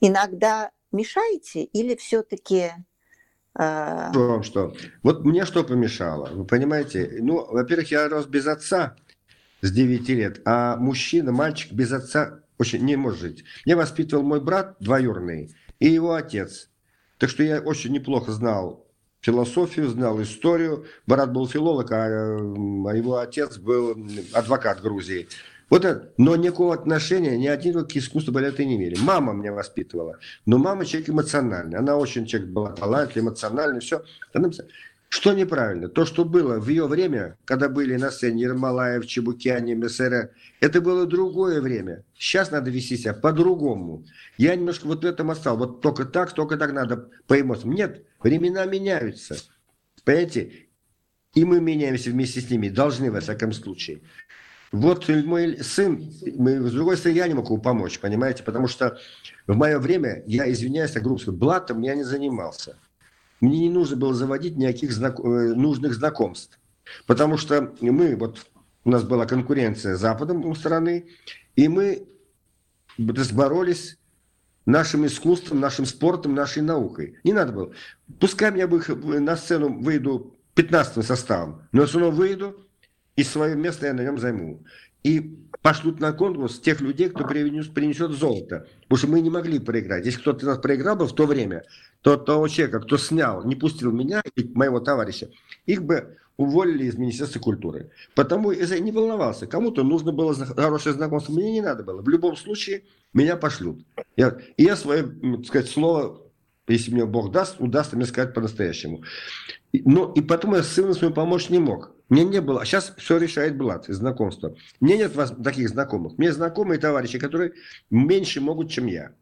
иногда 0.00 0.70
мешаете 0.92 1.62
или 1.62 1.94
все-таки 1.96 2.72
а. 3.58 4.10
Что, 4.12 4.42
что? 4.42 4.74
Вот 5.02 5.24
мне 5.24 5.46
что 5.46 5.64
помешало? 5.64 6.28
Вы 6.30 6.44
понимаете? 6.44 7.18
Ну, 7.22 7.46
во-первых, 7.46 7.90
я 7.90 8.06
рос 8.08 8.26
без 8.26 8.46
отца 8.46 8.96
с 9.62 9.72
9 9.72 10.08
лет, 10.10 10.42
а 10.44 10.76
мужчина, 10.76 11.32
мальчик 11.32 11.72
без 11.72 11.90
отца 11.90 12.42
очень 12.58 12.84
не 12.84 12.96
может 12.96 13.20
жить. 13.20 13.44
Меня 13.64 13.76
воспитывал 13.76 14.22
мой 14.22 14.40
брат 14.40 14.76
двоюродный 14.80 15.54
и 15.78 15.88
его 15.88 16.14
отец. 16.14 16.70
Так 17.18 17.30
что 17.30 17.42
я 17.42 17.60
очень 17.60 17.92
неплохо 17.92 18.32
знал 18.32 18.86
философию, 19.20 19.88
знал 19.88 20.20
историю. 20.22 20.86
Брат 21.06 21.32
был 21.32 21.48
филолог, 21.48 21.90
а, 21.92 22.04
а 22.04 22.94
его 22.94 23.18
отец 23.18 23.58
был 23.58 23.96
адвокат 24.32 24.80
Грузии. 24.80 25.28
Вот 25.68 25.84
это, 25.84 26.12
но 26.16 26.36
никакого 26.36 26.74
отношения 26.74 27.36
ни 27.36 27.48
один 27.48 27.84
к 27.84 27.96
искусству 27.96 28.32
балета 28.32 28.64
не 28.64 28.76
имели. 28.76 28.96
Мама 29.00 29.32
меня 29.32 29.52
воспитывала. 29.52 30.18
Но 30.44 30.58
мама 30.58 30.86
человек 30.86 31.10
эмоциональный. 31.10 31.76
Она 31.76 31.96
очень 31.96 32.24
человек 32.24 32.50
была 32.50 32.70
талантливый, 32.70 33.30
эмоциональный, 33.30 33.80
все. 33.80 34.02
Что 35.16 35.32
неправильно? 35.32 35.88
То, 35.88 36.04
что 36.04 36.26
было 36.26 36.60
в 36.60 36.68
ее 36.68 36.86
время, 36.86 37.38
когда 37.46 37.70
были 37.70 37.96
на 37.96 38.10
сцене 38.10 38.42
Ермолаев, 38.42 39.06
Чебукяне, 39.06 39.74
МСР, 39.74 40.30
это 40.60 40.80
было 40.82 41.06
другое 41.06 41.62
время. 41.62 42.04
Сейчас 42.18 42.50
надо 42.50 42.70
вести 42.70 42.98
себя 42.98 43.14
по-другому. 43.14 44.04
Я 44.36 44.54
немножко 44.54 44.86
вот 44.86 45.04
в 45.04 45.06
этом 45.06 45.30
остался. 45.30 45.58
Вот 45.58 45.80
только 45.80 46.04
так, 46.04 46.34
только 46.34 46.58
так 46.58 46.74
надо 46.74 47.08
по 47.26 47.40
эмоциям. 47.40 47.72
Нет, 47.72 48.04
времена 48.22 48.66
меняются. 48.66 49.36
Понимаете? 50.04 50.66
И 51.32 51.46
мы 51.46 51.62
меняемся 51.62 52.10
вместе 52.10 52.42
с 52.42 52.50
ними. 52.50 52.68
Должны, 52.68 53.10
во 53.10 53.20
всяком 53.20 53.54
случае. 53.54 54.02
Вот 54.70 55.08
мой 55.08 55.56
сын, 55.62 56.10
с 56.10 56.72
другой 56.72 56.98
стороны, 56.98 57.16
я 57.16 57.26
не 57.26 57.32
могу 57.32 57.56
помочь, 57.56 58.00
понимаете, 58.00 58.42
потому 58.42 58.68
что 58.68 58.98
в 59.46 59.56
мое 59.56 59.78
время, 59.78 60.22
я 60.26 60.50
извиняюсь, 60.52 60.90
так 60.90 61.04
грубо 61.04 61.32
блатом 61.32 61.80
я 61.80 61.94
не 61.94 62.02
занимался. 62.04 62.76
Мне 63.40 63.60
не 63.60 63.70
нужно 63.70 63.96
было 63.96 64.14
заводить 64.14 64.56
никаких 64.56 64.92
знак... 64.92 65.20
Э, 65.20 65.54
нужных 65.54 65.94
знакомств. 65.94 66.58
Потому 67.06 67.36
что 67.36 67.74
мы, 67.80 68.16
вот 68.16 68.46
у 68.84 68.90
нас 68.90 69.02
была 69.02 69.26
конкуренция 69.26 69.96
с 69.96 70.00
Западом 70.00 70.44
у 70.44 70.54
страны, 70.54 71.06
и 71.56 71.68
мы 71.68 72.06
боролись 72.96 73.98
нашим 74.64 75.06
искусством, 75.06 75.60
нашим 75.60 75.86
спортом, 75.86 76.34
нашей 76.34 76.62
наукой. 76.62 77.18
Не 77.24 77.32
надо 77.32 77.52
было. 77.52 77.72
Пускай 78.20 78.56
я 78.56 78.66
бы 78.66 78.82
на 79.20 79.36
сцену 79.36 79.80
выйду 79.80 80.34
15 80.54 81.04
составом, 81.04 81.62
но 81.72 81.86
все 81.86 82.00
равно 82.00 82.16
выйду, 82.16 82.66
и 83.16 83.22
свое 83.22 83.54
место 83.56 83.86
я 83.86 83.94
на 83.94 84.02
нем 84.02 84.18
займу. 84.18 84.64
И 85.02 85.45
пошлют 85.62 86.00
на 86.00 86.12
конкурс 86.12 86.58
тех 86.60 86.80
людей, 86.80 87.08
кто 87.08 87.24
принесет, 87.24 88.12
золото. 88.12 88.66
Потому 88.82 88.98
что 88.98 89.06
мы 89.08 89.20
не 89.20 89.30
могли 89.30 89.58
проиграть. 89.58 90.06
Если 90.06 90.20
кто-то 90.20 90.46
нас 90.46 90.58
проиграл 90.58 90.96
бы 90.96 91.06
в 91.06 91.14
то 91.14 91.26
время, 91.26 91.64
то 92.02 92.16
того 92.16 92.48
человека, 92.48 92.80
кто 92.80 92.98
снял, 92.98 93.44
не 93.44 93.56
пустил 93.56 93.92
меня 93.92 94.22
и 94.36 94.44
моего 94.54 94.80
товарища, 94.80 95.30
их 95.66 95.82
бы 95.82 96.16
уволили 96.36 96.84
из 96.84 96.96
Министерства 96.96 97.40
культуры. 97.40 97.90
Потому 98.14 98.50
я 98.50 98.78
не 98.78 98.92
волновался. 98.92 99.46
Кому-то 99.46 99.82
нужно 99.82 100.12
было 100.12 100.34
хорошее 100.34 100.94
знакомство, 100.94 101.32
мне 101.32 101.52
не 101.52 101.60
надо 101.60 101.82
было. 101.82 102.02
В 102.02 102.08
любом 102.08 102.36
случае 102.36 102.84
меня 103.12 103.36
пошлют. 103.36 103.84
Я, 104.16 104.38
и 104.56 104.64
я 104.64 104.76
свое, 104.76 105.04
так 105.04 105.46
сказать, 105.46 105.68
слово, 105.68 106.20
если 106.68 106.92
мне 106.92 107.06
Бог 107.06 107.32
даст, 107.32 107.56
удастся 107.58 107.96
мне 107.96 108.06
сказать 108.06 108.34
по-настоящему. 108.34 109.02
Но 109.72 110.12
и 110.14 110.20
потом 110.20 110.54
я 110.54 110.62
с 110.62 110.68
сыном 110.68 110.94
своим 110.94 111.14
помочь 111.14 111.48
не 111.48 111.58
мог. 111.58 111.95
Мне 112.08 112.24
не 112.24 112.40
было. 112.40 112.64
Сейчас 112.64 112.94
все 112.96 113.18
решает 113.18 113.56
Блад, 113.56 113.86
знакомство. 113.88 114.54
Мне 114.80 114.96
нет 114.96 115.14
вас 115.16 115.34
таких 115.42 115.68
знакомых. 115.68 116.18
Мне 116.18 116.32
знакомые 116.32 116.78
товарищи, 116.78 117.18
которые 117.18 117.52
меньше 117.90 118.40
могут, 118.40 118.70
чем 118.70 118.86
я. 118.86 119.12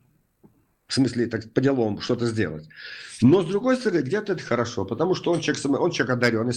в 0.86 0.92
смысле, 0.94 1.26
так, 1.26 1.50
по 1.52 1.60
делам 1.60 2.00
что-то 2.00 2.26
сделать. 2.26 2.68
Но, 3.22 3.42
с 3.42 3.46
другой 3.46 3.76
стороны, 3.76 4.02
где-то 4.02 4.34
это 4.34 4.42
хорошо, 4.42 4.84
потому 4.84 5.14
что 5.14 5.32
он 5.32 5.40
человек, 5.40 5.64
он 5.80 5.90
человек 5.90 6.16
одаренный, 6.16 6.52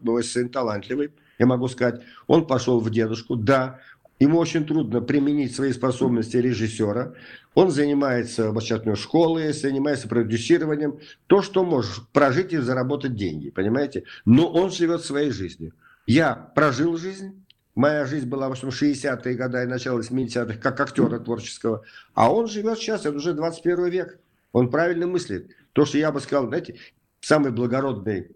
мой 0.00 0.24
сын 0.24 0.48
талантливый, 0.48 1.12
я 1.38 1.46
могу 1.46 1.68
сказать. 1.68 2.02
Он 2.26 2.46
пошел 2.46 2.80
в 2.80 2.90
дедушку, 2.90 3.36
да, 3.36 3.80
ему 4.18 4.38
очень 4.38 4.66
трудно 4.66 5.00
применить 5.00 5.54
свои 5.54 5.72
способности 5.72 6.36
режиссера. 6.36 7.14
Он 7.54 7.70
занимается 7.70 8.50
в 8.50 8.96
школы, 8.96 9.52
занимается 9.52 10.08
продюсированием. 10.08 10.98
То, 11.26 11.42
что 11.42 11.64
можешь 11.64 12.02
прожить 12.12 12.52
и 12.52 12.58
заработать 12.58 13.14
деньги, 13.14 13.50
понимаете? 13.50 14.04
Но 14.24 14.50
он 14.50 14.70
живет 14.70 15.02
своей 15.02 15.30
жизнью. 15.30 15.72
Я 16.06 16.34
прожил 16.34 16.96
жизнь, 16.96 17.44
Моя 17.78 18.06
жизнь 18.06 18.26
была 18.26 18.48
в 18.48 18.50
общем 18.50 18.70
60-е 18.70 19.36
годы 19.36 19.62
и 19.62 19.66
начало 19.66 20.00
70-х 20.00 20.58
как 20.58 20.80
актера 20.80 21.20
творческого. 21.20 21.84
А 22.12 22.32
он 22.34 22.48
живет 22.48 22.78
сейчас, 22.78 23.06
это 23.06 23.16
уже 23.16 23.34
21 23.34 23.86
век. 23.86 24.18
Он 24.50 24.68
правильно 24.68 25.06
мыслит. 25.06 25.54
То, 25.74 25.84
что 25.84 25.96
я 25.96 26.10
бы 26.10 26.18
сказал, 26.18 26.48
знаете, 26.48 26.74
самый 27.20 27.52
благородный 27.52 28.32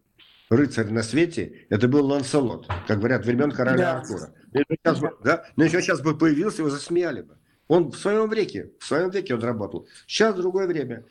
рыцарь 0.53 0.91
на 0.91 1.03
свете, 1.03 1.67
это 1.71 1.89
был 1.89 2.07
Ланселот, 2.07 2.69
как 2.87 2.99
говорят, 2.99 3.25
времен 3.25 3.51
короля 3.51 3.77
да. 3.77 3.99
Артура. 3.99 4.35
Сейчас 4.69 5.01
бы, 5.01 5.17
да? 5.25 5.45
Но 5.57 5.65
еще 5.65 5.81
сейчас 5.81 6.01
бы 6.01 6.17
появился, 6.17 6.63
его 6.63 6.71
засмеяли 6.71 7.23
бы. 7.23 7.37
Он 7.69 7.91
в 7.91 7.97
своем 7.97 8.29
веке, 8.29 8.71
в 8.79 8.85
своем 8.85 9.09
веке 9.11 9.35
он 9.35 9.43
работал. 9.43 9.87
Сейчас 10.07 10.35
другое 10.35 10.67
время. 10.67 11.05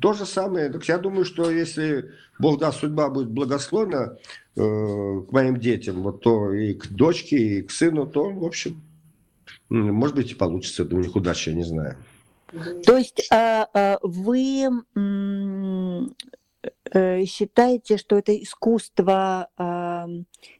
То 0.00 0.14
же 0.14 0.26
самое. 0.26 0.68
Так 0.68 0.84
я 0.86 0.98
думаю, 0.98 1.24
что 1.24 1.48
если 1.48 2.10
Бог 2.40 2.58
даст, 2.58 2.80
судьба 2.80 3.08
будет 3.08 3.28
благословна 3.28 4.18
э, 4.56 4.60
к 4.60 5.30
моим 5.30 5.60
детям, 5.60 6.02
вот 6.02 6.22
то 6.22 6.52
и 6.52 6.74
к 6.74 6.88
дочке, 6.88 7.36
и 7.36 7.62
к 7.62 7.70
сыну, 7.70 8.06
то, 8.06 8.30
в 8.30 8.44
общем, 8.44 8.82
может 9.68 10.16
быть, 10.16 10.32
и 10.32 10.34
получится. 10.34 10.82
У 10.82 10.98
них 10.98 11.14
удача, 11.14 11.50
я 11.50 11.56
не 11.56 11.64
знаю. 11.64 11.96
То 12.84 12.96
есть 12.96 13.28
а, 13.30 13.68
а, 13.74 13.98
вы 14.02 14.68
считаете, 17.26 17.96
что 17.96 18.18
это 18.18 18.34
искусство 18.40 19.48
а, 19.56 20.06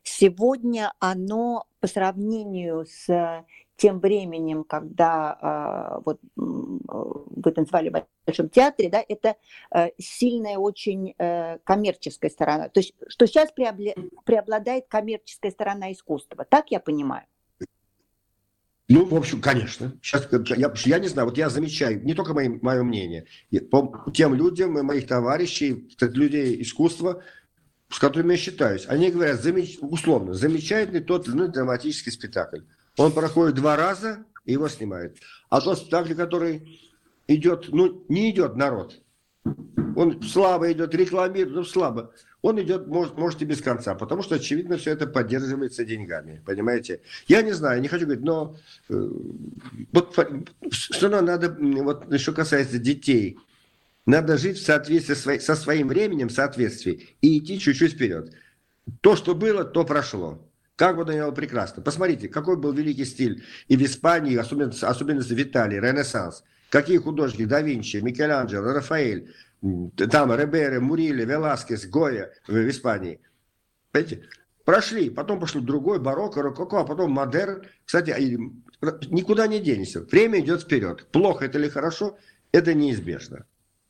сегодня, 0.02 0.92
оно 0.98 1.66
по 1.80 1.86
сравнению 1.86 2.86
с 2.86 3.44
тем 3.78 4.00
временем, 4.00 4.64
когда 4.64 5.38
э, 5.40 6.02
вот 6.04 6.18
вы 6.34 7.52
танцевали 7.52 7.88
в 7.90 8.06
Большом 8.26 8.48
театре, 8.50 8.90
да, 8.90 9.02
это 9.08 9.36
э, 9.72 9.90
сильная 9.98 10.58
очень 10.58 11.14
э, 11.16 11.58
коммерческая 11.62 12.30
сторона. 12.30 12.68
То 12.68 12.80
есть, 12.80 12.94
что 13.06 13.26
сейчас 13.26 13.52
преобладает 13.52 14.88
коммерческая 14.88 15.52
сторона 15.52 15.92
искусства. 15.92 16.44
Так 16.44 16.72
я 16.72 16.80
понимаю? 16.80 17.24
Ну, 18.88 19.04
в 19.04 19.14
общем, 19.14 19.42
конечно. 19.42 19.92
Сейчас 20.02 20.28
я, 20.32 20.72
я 20.74 20.98
не 20.98 21.08
знаю, 21.08 21.28
вот 21.28 21.36
я 21.36 21.50
замечаю, 21.50 22.02
не 22.04 22.14
только 22.14 22.32
мои, 22.32 22.48
мое 22.48 22.82
мнение, 22.82 23.26
по 23.70 24.10
тем 24.14 24.34
людям, 24.34 24.72
моих 24.72 25.06
товарищей, 25.06 25.88
людей 26.00 26.62
искусства, 26.62 27.22
с 27.90 27.98
которыми 27.98 28.32
я 28.32 28.38
считаюсь, 28.38 28.86
они 28.88 29.10
говорят, 29.10 29.42
замеч, 29.42 29.78
условно, 29.80 30.32
замечательный 30.32 31.00
тот 31.00 31.28
или 31.28 31.34
иной 31.34 31.48
драматический 31.48 32.12
спектакль. 32.12 32.60
Он 32.96 33.12
проходит 33.12 33.56
два 33.56 33.76
раза, 33.76 34.24
и 34.46 34.52
его 34.52 34.68
снимают. 34.68 35.18
А 35.50 35.60
тот 35.60 35.78
спектакль, 35.78 36.14
который 36.14 36.80
идет, 37.26 37.66
ну, 37.68 38.04
не 38.08 38.30
идет 38.30 38.56
народ. 38.56 39.02
Он 39.96 40.22
слабо 40.22 40.72
идет, 40.72 40.94
рекламирует, 40.94 41.54
ну, 41.54 41.64
слабо. 41.64 42.12
Он 42.40 42.60
идет, 42.62 42.86
может, 42.86 43.18
может 43.18 43.42
и 43.42 43.44
без 43.44 43.60
конца, 43.60 43.94
потому 43.94 44.22
что, 44.22 44.36
очевидно, 44.36 44.76
все 44.76 44.92
это 44.92 45.08
поддерживается 45.08 45.84
деньгами, 45.84 46.40
понимаете? 46.46 47.00
Я 47.26 47.42
не 47.42 47.52
знаю, 47.52 47.80
не 47.80 47.88
хочу 47.88 48.04
говорить, 48.04 48.24
но 48.24 48.56
э, 48.88 49.10
вот 49.92 50.16
все 50.70 51.08
равно 51.08 51.32
надо, 51.32 51.56
вот 51.82 52.20
что 52.20 52.32
касается 52.32 52.78
детей, 52.78 53.38
надо 54.06 54.38
жить 54.38 54.58
в 54.58 54.64
соответствии 54.64 55.14
со, 55.14 55.40
со 55.40 55.56
своим 55.56 55.88
временем, 55.88 56.28
в 56.28 56.32
соответствии, 56.32 57.08
и 57.20 57.38
идти 57.38 57.58
чуть-чуть 57.58 57.94
вперед. 57.94 58.32
То, 59.00 59.16
что 59.16 59.34
было, 59.34 59.64
то 59.64 59.84
прошло. 59.84 60.48
Как 60.76 60.96
бы 60.96 61.04
Даниэл 61.04 61.32
прекрасно. 61.32 61.82
Посмотрите, 61.82 62.28
какой 62.28 62.56
был 62.56 62.72
великий 62.72 63.04
стиль 63.04 63.44
и 63.66 63.76
в 63.76 63.82
Испании, 63.82 64.36
особенно, 64.36 64.72
особенно 64.82 65.20
в 65.20 65.30
Италии, 65.30 65.80
Ренессанс. 65.80 66.44
Какие 66.70 66.98
художники, 66.98 67.46
да 67.46 67.62
Винчи, 67.62 67.96
Микеланджело, 67.96 68.72
Рафаэль, 68.72 69.34
там 69.60 70.32
Ребере, 70.34 70.80
Мурили, 70.80 71.24
Веласкес, 71.24 71.86
Гоя 71.86 72.32
в 72.46 72.68
Испании. 72.68 73.20
Понимаете? 73.92 74.28
Прошли, 74.64 75.08
потом 75.08 75.40
пошли 75.40 75.62
другой, 75.62 75.98
барокко, 75.98 76.42
рококо, 76.42 76.80
а 76.80 76.84
потом 76.84 77.12
модерн. 77.12 77.62
Кстати, 77.86 78.10
никуда 79.10 79.46
не 79.46 79.60
денешься. 79.60 80.02
Время 80.02 80.40
идет 80.40 80.62
вперед. 80.62 81.06
Плохо 81.10 81.46
это 81.46 81.58
или 81.58 81.68
хорошо, 81.68 82.18
это 82.52 82.74
неизбежно. 82.74 83.46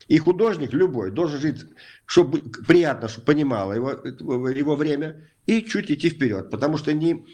И 0.06 0.18
художник 0.18 0.72
любой 0.72 1.10
должен 1.10 1.40
жить, 1.40 1.64
чтобы 2.06 2.40
приятно, 2.66 3.08
чтобы 3.08 3.26
понимала 3.26 3.72
его, 3.72 3.90
его 3.90 4.76
время, 4.76 5.28
и 5.46 5.62
чуть 5.62 5.90
идти 5.90 6.10
вперед. 6.10 6.48
Потому 6.50 6.78
что 6.78 6.92
не 6.92 7.26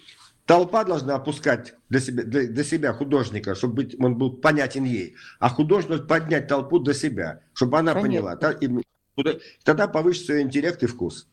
толпа 0.47 0.85
должна 0.85 1.17
опускать 1.17 1.75
для 1.89 2.01
себя, 2.01 2.25
для, 2.25 2.47
для 2.47 2.65
себя 2.65 2.93
художника, 2.93 3.55
чтобы 3.55 3.75
быть, 3.75 4.01
он 4.01 4.17
был 4.17 4.37
понятен 4.37 4.85
ей, 4.85 5.17
а 5.39 5.49
художник 5.49 6.07
поднять 6.07 6.49
толпу 6.49 6.79
до 6.79 6.95
себя, 6.95 7.41
чтобы 7.53 7.79
она 7.79 7.95
Понятно. 7.95 8.37
поняла. 8.37 9.35
Тогда 9.65 9.89
повысится 9.89 10.35
ее 10.35 10.43
интеллект 10.43 10.83
и 10.83 10.87
вкус. 10.87 11.29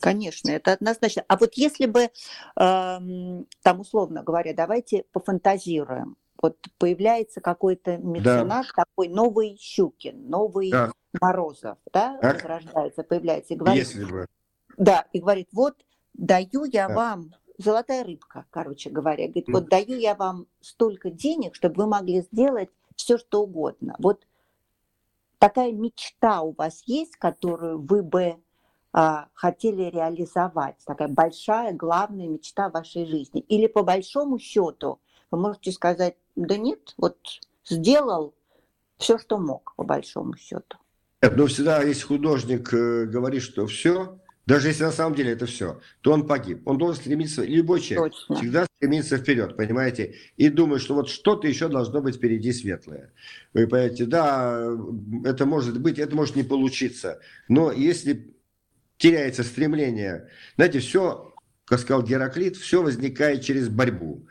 Конечно, 0.00 0.50
это 0.50 0.72
однозначно. 0.72 1.24
А 1.28 1.36
вот 1.36 1.54
если 1.54 1.86
бы, 1.86 2.00
э, 2.00 2.10
там 2.56 3.80
условно 3.80 4.22
говоря, 4.22 4.52
давайте 4.52 5.04
пофантазируем, 5.12 6.16
вот 6.42 6.58
появляется 6.78 7.40
какой-то 7.40 7.96
меценат, 7.96 8.66
да. 8.76 8.84
такой 8.84 9.08
новый 9.08 9.56
Щукин, 9.58 10.28
новый 10.28 10.70
да. 10.70 10.92
Морозов, 11.20 11.78
да, 11.92 12.18
так? 12.20 12.42
возрождается, 12.42 13.02
появляется 13.02 13.54
и 13.54 13.56
говорит, 13.56 13.78
Если 13.78 14.04
бы. 14.04 14.26
да, 14.76 15.06
и 15.12 15.20
говорит, 15.20 15.48
вот 15.52 15.76
даю 16.12 16.64
я 16.64 16.88
да. 16.88 16.94
вам 16.94 17.30
золотая 17.58 18.04
рыбка, 18.04 18.46
короче 18.50 18.90
говоря, 18.90 19.26
говорит, 19.26 19.48
вот 19.48 19.68
даю 19.68 19.98
я 19.98 20.14
вам 20.14 20.46
столько 20.60 21.10
денег, 21.10 21.54
чтобы 21.54 21.82
вы 21.82 21.86
могли 21.86 22.22
сделать 22.22 22.70
все 22.96 23.18
что 23.18 23.42
угодно. 23.42 23.96
Вот 23.98 24.26
такая 25.38 25.72
мечта 25.72 26.42
у 26.42 26.52
вас 26.52 26.82
есть, 26.86 27.16
которую 27.16 27.80
вы 27.80 28.02
бы 28.02 28.36
а, 28.92 29.28
хотели 29.34 29.90
реализовать, 29.90 30.76
такая 30.84 31.08
большая, 31.08 31.72
главная 31.72 32.28
мечта 32.28 32.68
вашей 32.68 33.06
жизни? 33.06 33.40
Или 33.42 33.66
по 33.66 33.82
большому 33.82 34.38
счету 34.38 35.00
вы 35.30 35.38
можете 35.38 35.72
сказать, 35.72 36.16
да 36.36 36.56
нет, 36.56 36.94
вот 36.96 37.18
сделал 37.64 38.34
все, 38.98 39.18
что 39.18 39.38
мог, 39.38 39.74
по 39.76 39.84
большому 39.84 40.36
счету. 40.36 40.78
Нет, 41.22 41.36
но 41.36 41.46
всегда, 41.46 41.82
если 41.82 42.02
художник 42.02 42.72
э, 42.72 43.06
говорит, 43.06 43.42
что 43.42 43.66
все, 43.66 44.18
даже 44.46 44.68
если 44.68 44.84
на 44.84 44.92
самом 44.92 45.14
деле 45.14 45.32
это 45.32 45.46
все, 45.46 45.80
то 46.02 46.12
он 46.12 46.26
погиб. 46.26 46.60
Он 46.66 46.76
должен 46.76 46.96
стремиться, 46.96 47.44
любой 47.44 47.80
человек 47.80 48.12
Точно. 48.12 48.36
всегда 48.36 48.66
стремится 48.76 49.16
вперед, 49.16 49.56
понимаете? 49.56 50.16
И 50.36 50.50
думает, 50.50 50.82
что 50.82 50.94
вот 50.94 51.08
что-то 51.08 51.48
еще 51.48 51.68
должно 51.68 52.02
быть 52.02 52.16
впереди 52.16 52.52
светлое. 52.52 53.12
Вы 53.54 53.66
понимаете, 53.66 54.04
да, 54.04 54.68
это 55.24 55.46
может 55.46 55.80
быть, 55.80 55.98
это 55.98 56.14
может 56.14 56.36
не 56.36 56.42
получиться. 56.42 57.20
Но 57.48 57.72
если 57.72 58.34
теряется 58.98 59.44
стремление, 59.44 60.28
знаете, 60.56 60.80
все, 60.80 61.34
как 61.64 61.80
сказал 61.80 62.02
Гераклит, 62.02 62.56
все 62.56 62.82
возникает 62.82 63.42
через 63.42 63.68
борьбу. 63.68 64.26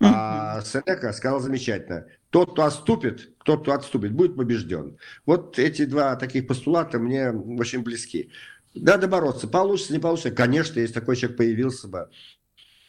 А 0.00 0.60
Сенека 0.60 1.12
сказал 1.14 1.40
замечательно. 1.40 2.06
Тот, 2.30 2.52
кто 2.52 2.64
отступит, 2.64 3.34
тот, 3.44 3.62
кто 3.62 3.72
отступит, 3.72 4.12
будет 4.12 4.36
побежден. 4.36 4.98
Вот 5.24 5.58
эти 5.58 5.86
два 5.86 6.16
таких 6.16 6.46
постулата 6.46 6.98
мне 6.98 7.30
очень 7.30 7.82
близки. 7.82 8.30
Надо 8.76 9.08
бороться. 9.08 9.48
Получится, 9.48 9.92
не 9.92 9.98
получится. 9.98 10.30
Конечно, 10.30 10.80
если 10.80 10.94
такой 10.94 11.16
человек 11.16 11.38
появился 11.38 11.88
бы, 11.88 12.08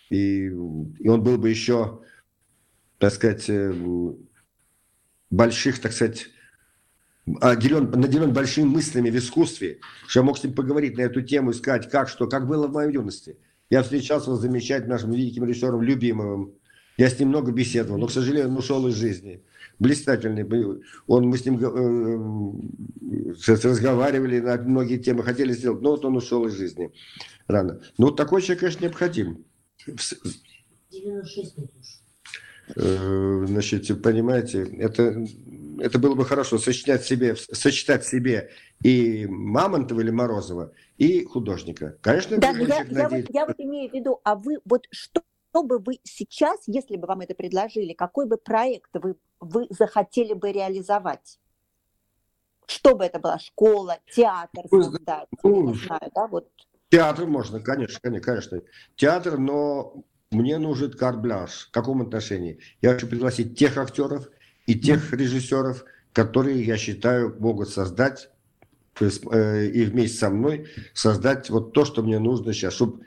и, 0.09 0.45
и 0.47 1.07
он 1.07 1.23
был 1.23 1.37
бы 1.37 1.49
еще, 1.49 2.01
так 2.97 3.13
сказать, 3.13 3.49
э, 3.49 3.73
больших, 5.29 5.79
так 5.79 5.91
сказать, 5.91 6.27
наделен, 7.25 7.91
наделен 7.91 8.33
большими 8.33 8.65
мыслями 8.65 9.09
в 9.09 9.17
искусстве, 9.17 9.79
что 10.07 10.19
я 10.19 10.23
мог 10.23 10.37
с 10.37 10.43
ним 10.43 10.53
поговорить 10.53 10.97
на 10.97 11.01
эту 11.01 11.21
тему 11.21 11.51
и 11.51 11.53
сказать, 11.53 11.89
как 11.89 12.09
что, 12.09 12.27
как 12.27 12.47
было 12.47 12.67
в 12.67 12.73
моей 12.73 12.93
юности. 12.93 13.37
Я 13.69 13.83
встречался 13.83 14.33
с 14.35 14.39
замечательным 14.39 14.91
нашим 14.91 15.11
великим 15.11 15.43
режиссером 15.43 15.81
Любимовым, 15.81 16.53
я 16.97 17.09
с 17.09 17.19
ним 17.19 17.29
много 17.29 17.51
беседовал, 17.51 17.99
но, 17.99 18.07
к 18.07 18.11
сожалению, 18.11 18.49
он 18.49 18.57
ушел 18.57 18.87
из 18.87 18.95
жизни. 18.95 19.43
Блистательный. 19.79 20.45
Он, 21.05 21.27
мы 21.27 21.37
с 21.37 21.45
ним 21.45 21.59
э, 21.59 23.33
разговаривали 23.45 24.39
на 24.39 24.57
многие 24.57 24.97
темы, 24.97 25.23
хотели 25.23 25.51
сделать, 25.53 25.81
но 25.81 25.91
вот 25.91 26.05
он 26.05 26.17
ушел 26.17 26.45
из 26.47 26.53
жизни 26.53 26.91
рано. 27.47 27.81
Но 27.97 28.07
вот 28.07 28.15
такой 28.15 28.41
человек, 28.41 28.61
конечно, 28.61 28.85
необходим. 28.85 29.45
96 29.85 31.55
э, 32.75 33.45
Значит, 33.47 34.01
понимаете, 34.01 34.63
это, 34.63 35.25
это 35.79 35.99
было 35.99 36.15
бы 36.15 36.25
хорошо 36.25 36.57
сочетать 36.57 37.05
себе, 37.05 37.35
сочетать 37.35 38.05
себе 38.05 38.49
и 38.83 39.27
Мамонтова 39.27 40.01
или 40.01 40.09
Морозова, 40.09 40.73
и 40.97 41.23
художника. 41.23 41.97
Конечно, 42.01 42.37
да, 42.37 42.49
я, 42.49 42.83
я, 42.89 43.09
вот, 43.09 43.25
я 43.29 43.45
вот 43.45 43.55
имею 43.59 43.91
в 43.91 43.93
виду, 43.93 44.19
а 44.23 44.35
вы 44.35 44.57
вот 44.65 44.85
что 44.91 45.21
что 45.57 45.63
бы 45.63 45.79
вы 45.79 45.99
сейчас, 46.03 46.59
если 46.67 46.97
бы 46.97 47.07
вам 47.07 47.21
это 47.21 47.33
предложили, 47.33 47.93
какой 47.93 48.27
бы 48.27 48.37
проект 48.37 48.91
вы, 48.93 49.15
вы 49.39 49.65
захотели 49.71 50.33
бы 50.33 50.51
реализовать? 50.51 51.39
что 52.69 52.95
бы 52.95 53.05
это 53.05 53.17
была, 53.17 53.39
школа, 53.39 53.97
театр 54.13 54.65
создать, 54.69 55.29
ну, 55.41 55.69
не 55.69 55.75
знаю, 55.75 56.11
да, 56.13 56.27
вот. 56.27 56.49
Театр 56.89 57.25
можно, 57.25 57.61
конечно, 57.61 58.19
конечно. 58.19 58.61
Театр, 58.97 59.37
но 59.37 60.03
мне 60.31 60.57
нужен 60.57 60.91
карт-бланш. 60.91 61.67
В 61.69 61.71
каком 61.71 62.01
отношении? 62.01 62.59
Я 62.81 62.93
хочу 62.93 63.07
пригласить 63.07 63.57
тех 63.57 63.77
актеров 63.77 64.27
и 64.65 64.77
тех 64.77 65.13
режиссеров, 65.13 65.85
которые, 66.11 66.61
я 66.61 66.75
считаю, 66.75 67.37
могут 67.39 67.69
создать 67.69 68.29
э, 68.99 69.65
и 69.67 69.85
вместе 69.85 70.17
со 70.17 70.29
мной 70.29 70.67
создать 70.93 71.49
вот 71.49 71.71
то, 71.71 71.85
что 71.85 72.03
мне 72.03 72.19
нужно 72.19 72.51
сейчас, 72.51 72.73
чтобы 72.73 73.05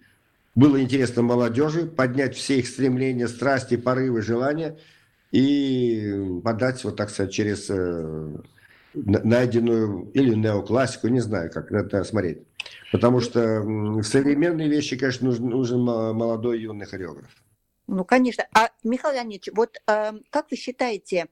было 0.61 0.82
интересно 0.82 1.22
молодежи, 1.22 1.86
поднять 1.86 2.36
все 2.36 2.58
их 2.58 2.68
стремления, 2.68 3.28
страсти, 3.28 3.78
порывы, 3.78 4.20
желания 4.20 4.78
и 5.30 6.40
подать, 6.44 6.84
вот 6.84 6.96
так 6.96 7.08
сказать, 7.08 7.32
через 7.32 7.70
э, 7.70 8.36
найденную 8.92 10.11
или 10.12 10.34
неоклассику, 10.34 11.08
не 11.08 11.20
знаю, 11.20 11.50
как 11.50 11.72
это 11.72 12.04
смотреть. 12.04 12.42
Потому 12.92 13.20
что 13.20 13.62
в 13.62 14.02
современные 14.02 14.68
вещи, 14.68 14.98
конечно, 14.98 15.28
нужен, 15.28 15.48
нужен 15.48 15.80
молодой 15.80 16.61
юный 16.61 16.84
хореограф. 16.84 17.30
Ну, 17.86 18.04
конечно. 18.04 18.44
А, 18.52 18.68
Михаил 18.84 19.14
Леонидович, 19.14 19.48
вот 19.54 19.80
э, 19.86 20.12
как 20.28 20.50
вы 20.50 20.56
считаете, 20.56 21.28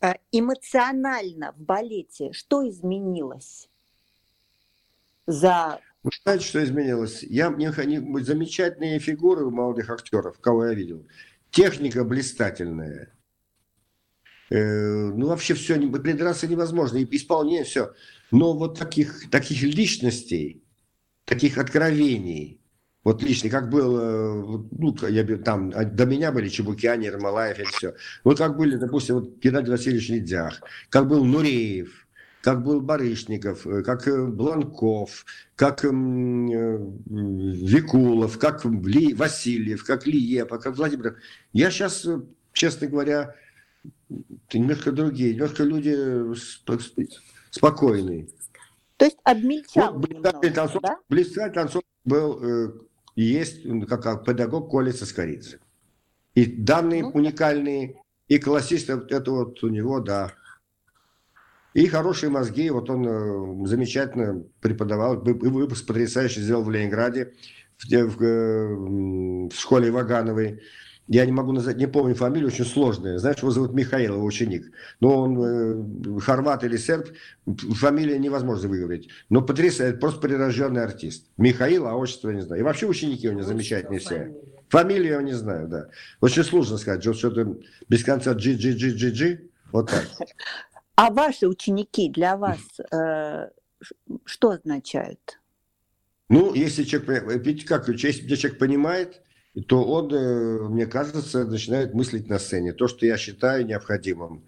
э, 0.00 0.14
эмоционально 0.32 1.52
в 1.52 1.60
балете 1.60 2.32
что 2.32 2.68
изменилось 2.68 3.68
за... 5.26 5.78
Вы 6.02 6.10
знаете, 6.24 6.44
что 6.44 6.64
изменилось? 6.64 7.22
Я, 7.22 7.50
мне 7.50 7.70
они, 7.70 7.98
замечательные 8.22 8.98
фигуры 8.98 9.44
у 9.44 9.50
молодых 9.50 9.88
актеров, 9.90 10.40
кого 10.40 10.66
я 10.66 10.74
видел. 10.74 11.06
Техника 11.50 12.04
блистательная. 12.04 13.12
Э, 14.50 15.10
ну, 15.10 15.28
вообще 15.28 15.54
все, 15.54 15.78
придраться 15.90 16.48
невозможно. 16.48 16.98
И 16.98 17.16
исполнение, 17.16 17.64
все. 17.64 17.92
Но 18.32 18.52
вот 18.54 18.78
таких, 18.78 19.30
таких 19.30 19.62
личностей, 19.62 20.64
таких 21.24 21.56
откровений, 21.58 22.60
вот 23.04 23.22
лично, 23.22 23.50
как 23.50 23.68
был, 23.68 24.68
ну, 24.70 24.96
я, 25.08 25.24
там 25.38 25.72
а, 25.74 25.84
до 25.84 26.06
меня 26.06 26.30
были 26.30 26.48
Чебукяни, 26.48 27.06
Ермолаев 27.06 27.58
и 27.58 27.64
все. 27.64 27.94
Вот 28.24 28.38
как 28.38 28.56
были, 28.56 28.76
допустим, 28.76 29.16
вот 29.16 29.38
Геннадий 29.38 29.70
Васильевич 29.70 30.08
Недях, 30.08 30.60
как 30.88 31.08
был 31.08 31.24
Нуреев, 31.24 32.01
как 32.42 32.62
был 32.62 32.80
Барышников, 32.80 33.66
э, 33.66 33.82
как 33.82 34.04
Бланков, 34.34 35.24
как 35.54 35.84
Викулов, 35.84 36.78
как 38.38 38.64
Ли, 38.64 39.14
Васильев, 39.14 39.84
как 39.84 40.06
Лиепа, 40.06 40.58
как 40.58 40.76
Владимир. 40.76 41.16
Я 41.52 41.70
сейчас, 41.70 42.06
честно 42.52 42.88
говоря, 42.88 43.34
немножко 44.52 44.90
другие, 44.90 45.34
немножко 45.34 45.62
люди 45.62 45.96
спокойные. 47.50 48.28
То 48.96 49.04
есть 49.06 49.18
обмельчал 49.22 49.94
вот, 49.94 50.10
немного, 50.10 50.50
танцов, 50.50 50.82
да? 50.82 50.98
Блистательный 51.08 51.54
танцор 51.54 51.82
был, 52.04 52.42
э, 52.42 52.72
есть 53.14 53.62
как, 53.88 54.02
как 54.02 54.24
педагог 54.24 54.68
Коля 54.68 54.92
Соскоридзе. 54.92 55.60
И 56.34 56.46
данные 56.46 57.02
ну, 57.02 57.10
уникальные, 57.10 58.02
и 58.26 58.38
классист, 58.38 58.90
это 58.90 59.30
вот 59.30 59.62
у 59.62 59.68
него, 59.68 60.00
да. 60.00 60.34
И 61.74 61.86
хорошие 61.86 62.30
мозги, 62.30 62.70
вот 62.70 62.90
он 62.90 63.06
э, 63.06 63.66
замечательно 63.66 64.44
преподавал, 64.60 65.16
выпуск 65.16 65.86
потрясающий 65.86 66.40
сделал 66.40 66.64
в 66.64 66.70
Ленинграде, 66.70 67.32
в, 67.78 67.86
в, 67.88 68.22
э, 68.22 68.74
в 69.48 69.54
школе 69.54 69.90
Вагановой 69.90 70.60
я 71.08 71.26
не 71.26 71.32
могу 71.32 71.52
назвать, 71.52 71.76
не 71.76 71.86
помню 71.86 72.14
фамилию, 72.14 72.48
очень 72.48 72.64
сложная. 72.64 73.18
Знаешь, 73.18 73.38
его 73.38 73.50
зовут 73.50 73.74
Михаил, 73.74 74.14
его 74.14 74.24
ученик. 74.24 74.72
Но 75.00 75.20
он 75.22 76.16
э, 76.16 76.20
хорват 76.20 76.64
или 76.64 76.76
серб, 76.76 77.08
фамилия 77.44 78.18
невозможно 78.18 78.68
выговорить. 78.68 79.08
Но 79.28 79.42
потрясает, 79.42 80.00
просто 80.00 80.20
прирожденный 80.20 80.82
артист. 80.82 81.26
Михаил, 81.36 81.86
а 81.86 81.96
отчество 81.96 82.30
не 82.30 82.40
знаю. 82.40 82.62
И 82.62 82.64
вообще 82.64 82.86
ученики 82.86 83.28
у 83.28 83.32
него 83.32 83.42
замечательные 83.42 84.00
все. 84.00 84.32
Фамилию 84.68 85.14
я 85.14 85.22
не 85.22 85.34
знаю, 85.34 85.68
да. 85.68 85.88
Очень 86.20 86.44
сложно 86.44 86.78
сказать, 86.78 87.02
что-то 87.02 87.58
без 87.88 88.04
конца 88.04 88.32
джи 88.32 88.54
джи 88.54 88.72
джи 88.72 88.90
джи 88.90 89.10
джи 89.10 89.50
вот 89.70 89.90
так. 89.90 90.06
А 90.94 91.10
ваши 91.10 91.46
ученики 91.48 92.08
для 92.10 92.36
вас 92.36 92.60
э, 92.92 93.48
что 94.24 94.50
означают? 94.50 95.40
Ну, 96.28 96.54
если 96.54 96.84
человек, 96.84 97.24
видите, 97.44 97.66
как, 97.66 97.88
если 97.88 98.34
человек 98.36 98.58
понимает, 98.58 99.22
то 99.68 99.84
он, 99.84 100.12
э, 100.14 100.68
мне 100.68 100.86
кажется, 100.86 101.44
начинает 101.44 101.94
мыслить 101.94 102.28
на 102.28 102.38
сцене. 102.38 102.72
То, 102.72 102.88
что 102.88 103.06
я 103.06 103.16
считаю 103.16 103.66
необходимым. 103.66 104.44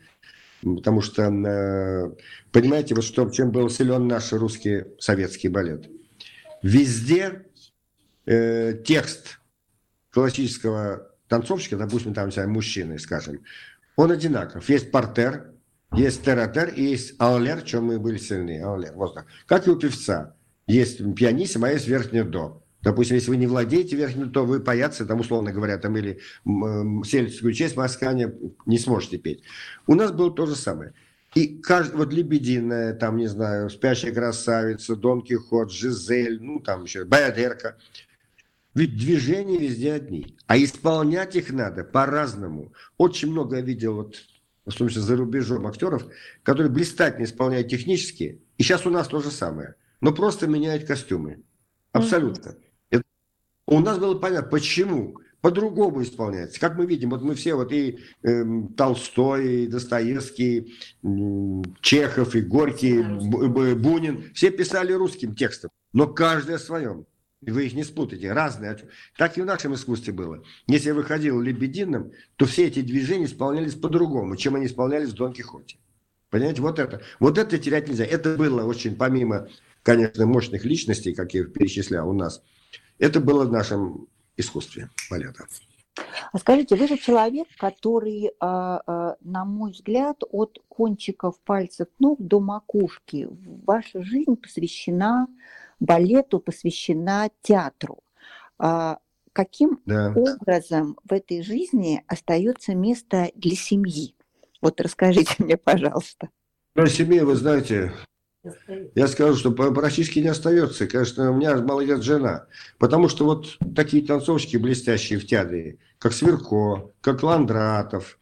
Потому 0.62 1.02
что, 1.02 1.24
э, 1.24 2.14
понимаете, 2.52 2.94
вот 2.94 3.04
что, 3.04 3.28
чем 3.28 3.50
был 3.50 3.68
силен 3.68 4.08
наш 4.08 4.32
русский 4.32 4.84
советский 4.98 5.48
балет. 5.48 5.90
Везде 6.62 7.44
э, 8.24 8.82
текст 8.86 9.40
классического 10.10 11.10
танцовщика, 11.28 11.76
допустим, 11.76 12.14
там 12.14 12.30
мужчины, 12.50 12.98
скажем, 12.98 13.40
он 13.96 14.10
одинаков. 14.10 14.68
Есть 14.70 14.90
портер, 14.90 15.53
есть 15.96 16.24
тератер 16.24 16.68
и 16.70 16.82
есть 16.82 17.14
аулер, 17.18 17.60
в 17.60 17.64
чем 17.64 17.84
мы 17.84 17.98
были 17.98 18.18
сильны. 18.18 18.60
Аулер, 18.60 18.92
вот 18.94 19.14
так. 19.14 19.26
Как 19.46 19.66
и 19.66 19.70
у 19.70 19.76
певца. 19.76 20.34
Есть 20.66 20.98
пианиссимо, 21.14 21.68
а 21.68 21.72
есть 21.72 21.86
верхнее 21.86 22.24
до. 22.24 22.62
Допустим, 22.82 23.16
если 23.16 23.30
вы 23.30 23.38
не 23.38 23.46
владеете 23.46 23.96
верхним, 23.96 24.30
то 24.30 24.44
вы 24.44 24.60
паяться, 24.60 25.06
там, 25.06 25.20
условно 25.20 25.52
говоря, 25.52 25.78
там, 25.78 25.96
или 25.96 26.18
э, 26.18 27.04
сельскую 27.04 27.52
честь 27.54 27.76
маскания 27.76 28.34
не 28.66 28.78
сможете 28.78 29.16
петь. 29.16 29.42
У 29.86 29.94
нас 29.94 30.12
было 30.12 30.30
то 30.30 30.44
же 30.46 30.54
самое. 30.54 30.92
И 31.34 31.58
каждый, 31.58 31.96
вот 31.96 32.12
Лебединая, 32.12 32.92
там, 32.94 33.16
не 33.16 33.26
знаю, 33.26 33.70
Спящая 33.70 34.12
красавица, 34.12 34.96
Дон 34.96 35.22
Кихот, 35.22 35.72
Жизель, 35.72 36.40
ну, 36.40 36.60
там 36.60 36.84
еще, 36.84 37.04
Баядерка. 37.04 37.76
Ведь 38.74 38.96
движения 38.96 39.58
везде 39.58 39.92
одни. 39.94 40.36
А 40.46 40.58
исполнять 40.58 41.36
их 41.36 41.52
надо 41.52 41.84
по-разному. 41.84 42.72
Очень 42.98 43.30
много 43.30 43.56
я 43.56 43.62
видел, 43.62 43.94
вот, 43.94 44.16
в 44.66 44.72
смысле, 44.72 45.02
за 45.02 45.16
рубежом 45.16 45.66
актеров, 45.66 46.06
которые 46.42 46.70
блистательно 46.70 47.24
исполняют 47.24 47.68
технически. 47.68 48.42
И 48.58 48.62
сейчас 48.62 48.86
у 48.86 48.90
нас 48.90 49.08
то 49.08 49.20
же 49.20 49.30
самое. 49.30 49.74
Но 50.00 50.12
просто 50.12 50.46
меняют 50.46 50.84
костюмы. 50.84 51.42
Абсолютно. 51.92 52.56
Mm-hmm. 52.90 53.02
У 53.66 53.80
нас 53.80 53.98
было 53.98 54.14
понятно, 54.18 54.50
почему 54.50 55.18
по-другому 55.40 56.02
исполняется. 56.02 56.58
Как 56.58 56.76
мы 56.76 56.86
видим, 56.86 57.10
вот 57.10 57.22
мы 57.22 57.34
все, 57.34 57.54
вот 57.54 57.70
и 57.72 57.98
э, 58.22 58.44
Толстой, 58.76 59.64
и 59.64 59.66
Достоевский, 59.66 60.74
э, 61.02 61.62
Чехов, 61.80 62.34
и 62.34 62.40
Горький, 62.40 63.02
Бунин, 63.74 64.32
все 64.34 64.50
писали 64.50 64.92
русским 64.92 65.34
текстом, 65.34 65.70
но 65.92 66.06
каждый 66.06 66.56
о 66.56 66.58
своем. 66.58 67.06
Вы 67.46 67.66
их 67.66 67.74
не 67.74 67.84
спутаете, 67.84 68.32
разные. 68.32 68.78
Так 69.16 69.38
и 69.38 69.42
в 69.42 69.46
нашем 69.46 69.74
искусстве 69.74 70.12
было. 70.12 70.42
Если 70.66 70.88
я 70.88 70.94
выходил 70.94 71.40
лебединым, 71.40 72.12
то 72.36 72.46
все 72.46 72.66
эти 72.66 72.80
движения 72.80 73.26
исполнялись 73.26 73.74
по-другому, 73.74 74.36
чем 74.36 74.56
они 74.56 74.66
исполнялись 74.66 75.10
в 75.10 75.14
Дон 75.14 75.32
Кихоте. 75.32 75.78
Понимаете, 76.30 76.62
вот 76.62 76.78
это. 76.78 77.02
Вот 77.20 77.38
это 77.38 77.58
терять 77.58 77.88
нельзя. 77.88 78.04
Это 78.04 78.36
было 78.36 78.64
очень, 78.64 78.96
помимо, 78.96 79.48
конечно, 79.82 80.26
мощных 80.26 80.64
личностей, 80.64 81.14
как 81.14 81.34
я 81.34 81.44
перечислял 81.44 82.08
у 82.08 82.12
нас– 82.12 82.42
это 82.98 83.20
было 83.20 83.44
в 83.44 83.52
нашем 83.52 84.08
искусстве 84.36 84.90
балета. 85.10 85.46
А 86.32 86.38
скажите, 86.38 86.74
вы 86.74 86.88
же 86.88 86.96
человек, 86.96 87.46
который, 87.58 88.32
а, 88.40 88.80
а, 88.86 89.16
на 89.20 89.44
мой 89.44 89.72
взгляд, 89.72 90.22
от 90.30 90.58
кончиков 90.68 91.38
пальцев 91.44 91.86
ног 91.98 92.20
до 92.20 92.40
макушки, 92.40 93.28
ваша 93.64 94.02
жизнь 94.02 94.36
посвящена 94.36 95.28
балету, 95.84 96.40
посвящена 96.40 97.30
театру. 97.42 98.00
А 98.58 98.98
каким 99.32 99.80
да. 99.86 100.12
образом 100.14 100.98
в 101.08 101.12
этой 101.12 101.42
жизни 101.42 102.02
остается 102.06 102.74
место 102.74 103.30
для 103.34 103.56
семьи? 103.56 104.14
Вот 104.60 104.80
расскажите 104.80 105.34
мне, 105.38 105.56
пожалуйста. 105.56 106.30
Для 106.74 106.86
семьи, 106.86 107.20
вы 107.20 107.36
знаете, 107.36 107.92
я 108.94 109.08
скажу, 109.08 109.36
что 109.36 109.50
практически 109.52 110.18
не 110.18 110.28
остается. 110.28 110.86
Конечно, 110.86 111.30
у 111.30 111.34
меня 111.34 111.56
молодец 111.56 112.02
жена. 112.02 112.46
Потому 112.78 113.08
что 113.08 113.24
вот 113.24 113.58
такие 113.74 114.04
танцовщики 114.04 114.56
блестящие 114.56 115.18
в 115.18 115.26
театре, 115.26 115.78
как 115.98 116.12
Сверко, 116.12 116.90
как 117.00 117.22
Ландратов, 117.22 118.18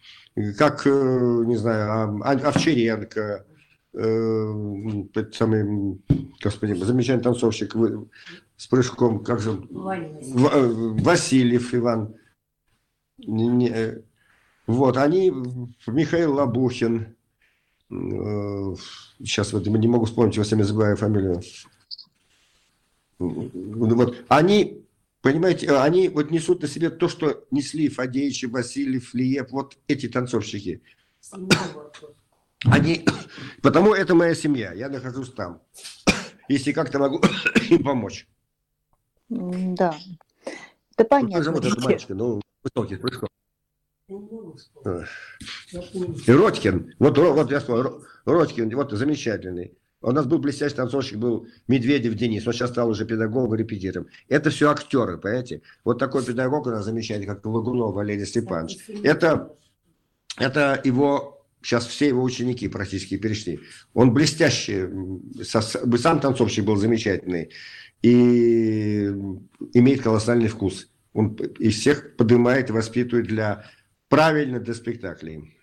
как, 0.56 0.86
э, 0.86 0.90
не 1.46 1.56
знаю, 1.56 2.20
Овчаренко, 2.24 3.46
э, 3.94 5.04
тот 5.12 5.34
самый, 5.34 6.00
господи, 6.42 6.74
замечательный 6.74 7.22
танцовщик 7.22 7.74
с 8.56 8.66
прыжком, 8.66 9.24
как 9.24 9.40
же, 9.40 9.52
Васильев 9.70 11.74
Иван. 11.74 12.14
Э, 13.18 14.00
вот, 14.66 14.96
они, 14.96 15.32
Михаил 15.86 16.34
Лабухин, 16.34 17.16
сейчас 17.90 19.52
вот 19.52 19.66
не 19.66 19.88
могу 19.88 20.06
вспомнить, 20.06 20.36
я 20.36 20.44
всеми 20.44 20.62
забываю 20.62 20.96
фамилию. 20.96 21.42
Вот, 23.18 24.16
они, 24.28 24.82
понимаете, 25.20 25.70
они 25.72 26.08
вот 26.08 26.30
несут 26.30 26.62
на 26.62 26.68
себе 26.68 26.90
то, 26.90 27.08
что 27.08 27.44
несли 27.50 27.88
Фадеевич, 27.88 28.44
Васильев, 28.44 29.12
Лиев, 29.14 29.50
вот 29.50 29.76
эти 29.88 30.08
танцовщики. 30.08 30.80
Они, 32.64 33.04
потому 33.62 33.94
это 33.94 34.14
моя 34.14 34.34
семья, 34.34 34.72
я 34.72 34.88
нахожусь 34.88 35.32
там. 35.32 35.60
Если 36.48 36.72
как-то 36.72 36.98
могу 36.98 37.20
им 37.70 37.82
помочь. 37.82 38.26
Да, 39.28 39.96
это 40.96 41.04
понятно. 41.08 41.36
Как 41.36 41.44
зовут 41.44 41.64
этого 41.64 41.84
мальчика? 41.84 42.14
Ну, 42.14 42.40
высокий, 42.62 42.96
прыжков. 42.96 43.28
Родькин, 46.26 46.94
вот, 46.98 47.16
вот 47.16 47.50
я 47.50 47.60
сказал, 47.60 48.02
Родькин, 48.26 48.74
вот 48.76 48.92
замечательный. 48.92 49.76
У 50.02 50.10
нас 50.10 50.26
был 50.26 50.38
блестящий 50.38 50.74
танцовщик, 50.74 51.18
был 51.18 51.46
Медведев 51.68 52.14
Денис, 52.14 52.46
он 52.46 52.52
сейчас 52.52 52.70
стал 52.70 52.90
уже 52.90 53.06
педагогом, 53.06 53.54
репетитором. 53.54 54.08
Это 54.28 54.50
все 54.50 54.68
актеры, 54.70 55.16
понимаете? 55.16 55.62
Вот 55.84 55.98
такой 55.98 56.24
педагог 56.24 56.66
у 56.66 56.70
нас 56.70 56.84
замечательный, 56.84 57.26
как 57.26 57.46
Лагунов 57.46 57.94
Валерий 57.94 58.26
Степанович. 58.26 58.78
Это, 59.04 59.54
это 60.36 60.80
его, 60.82 61.41
сейчас 61.62 61.86
все 61.86 62.08
его 62.08 62.22
ученики 62.22 62.68
практически 62.68 63.16
перешли. 63.16 63.60
Он 63.94 64.12
блестящий, 64.12 64.88
сам 65.42 66.20
танцовщик 66.20 66.64
был 66.64 66.76
замечательный 66.76 67.50
и 68.02 69.06
имеет 69.72 70.02
колоссальный 70.02 70.48
вкус. 70.48 70.88
Он 71.12 71.34
из 71.58 71.78
всех 71.78 72.16
поднимает 72.16 72.70
и 72.70 72.72
воспитывает 72.72 73.26
для 73.26 73.64
правильно 74.08 74.60
для 74.60 74.74
спектаклей. 74.74 75.56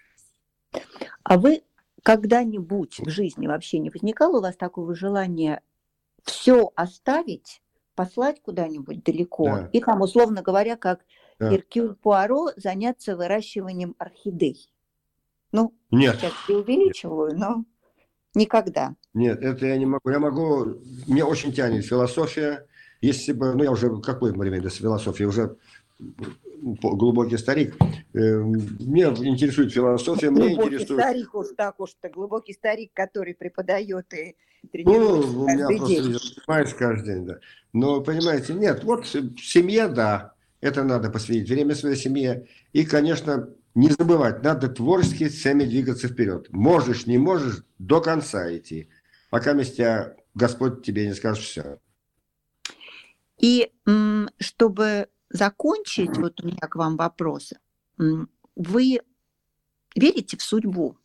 А 1.23 1.37
вы 1.37 1.63
когда-нибудь 2.03 2.99
в 2.99 3.09
жизни 3.09 3.47
вообще 3.47 3.79
не 3.79 3.89
возникало 3.89 4.37
у 4.37 4.41
вас 4.41 4.55
такого 4.55 4.95
желания 4.95 5.61
все 6.23 6.71
оставить, 6.75 7.61
послать 7.95 8.41
куда-нибудь 8.41 9.03
далеко 9.03 9.45
да. 9.45 9.69
и 9.73 9.81
там, 9.81 10.01
условно 10.01 10.41
говоря, 10.41 10.77
как 10.77 11.01
да. 11.39 11.55
Иркюль 11.55 11.95
Пуаро, 11.95 12.49
заняться 12.55 13.15
выращиванием 13.15 13.95
орхидей? 13.97 14.69
Ну, 15.51 15.73
Нет. 15.91 16.17
сейчас 16.17 16.33
преувеличиваю, 16.45 17.37
но 17.37 17.65
никогда. 18.35 18.95
Нет, 19.13 19.41
это 19.41 19.65
я 19.65 19.77
не 19.77 19.85
могу. 19.85 20.09
Я 20.09 20.19
могу, 20.19 20.77
мне 21.07 21.23
очень 21.23 21.51
тянет 21.51 21.85
философия. 21.85 22.67
Если 23.01 23.31
бы, 23.31 23.53
ну 23.53 23.63
я 23.63 23.71
уже 23.71 24.01
какой 24.01 24.33
момент 24.33 24.65
с 24.65 24.75
философией, 24.75 25.27
уже 25.27 25.57
глубокий 26.59 27.37
старик. 27.37 27.75
Эм, 28.13 28.51
мне 28.79 29.03
интересует 29.03 29.71
философия, 29.71 30.29
мне 30.29 30.49
глубокий 30.49 30.75
интересует... 30.75 30.99
старик 31.01 31.35
уж 31.35 31.47
так 31.55 31.79
уж-то, 31.79 32.09
глубокий 32.09 32.53
старик, 32.53 32.91
который 32.93 33.33
преподает 33.33 34.13
и 34.13 34.35
тренирует 34.71 35.25
Ну, 35.25 35.43
у 35.43 35.47
меня 35.47 35.67
просто 35.67 36.03
занимаюсь 36.03 36.73
каждый 36.73 37.13
день, 37.13 37.25
да. 37.25 37.39
Но, 37.73 38.01
понимаете, 38.01 38.53
нет, 38.53 38.83
вот 38.83 39.05
семья, 39.07 39.87
да, 39.87 40.33
это 40.61 40.83
надо 40.83 41.09
посвятить 41.09 41.49
время 41.49 41.75
своей 41.75 41.95
семье. 41.95 42.47
И, 42.73 42.85
конечно, 42.85 43.49
не 43.75 43.89
забывать, 43.89 44.43
надо 44.43 44.67
творчески 44.67 45.29
всеми 45.29 45.63
двигаться 45.63 46.07
вперед. 46.07 46.47
Можешь, 46.51 47.05
не 47.05 47.17
можешь, 47.17 47.63
до 47.77 48.01
конца 48.01 48.55
идти. 48.55 48.89
Пока 49.29 49.53
тебя 49.63 50.15
Господь 50.33 50.83
тебе 50.83 51.07
не 51.07 51.13
скажет 51.13 51.43
все. 51.43 51.79
И 53.39 53.71
чтобы 54.39 55.07
закончить, 55.29 56.17
вот 56.17 56.41
у 56.43 56.47
меня 56.47 56.67
к 56.67 56.75
вам 56.75 56.97
вопрос. 56.97 57.53
Вы 58.55 58.99
верите 59.95 60.37
в 60.37 60.41
судьбу 60.41 60.97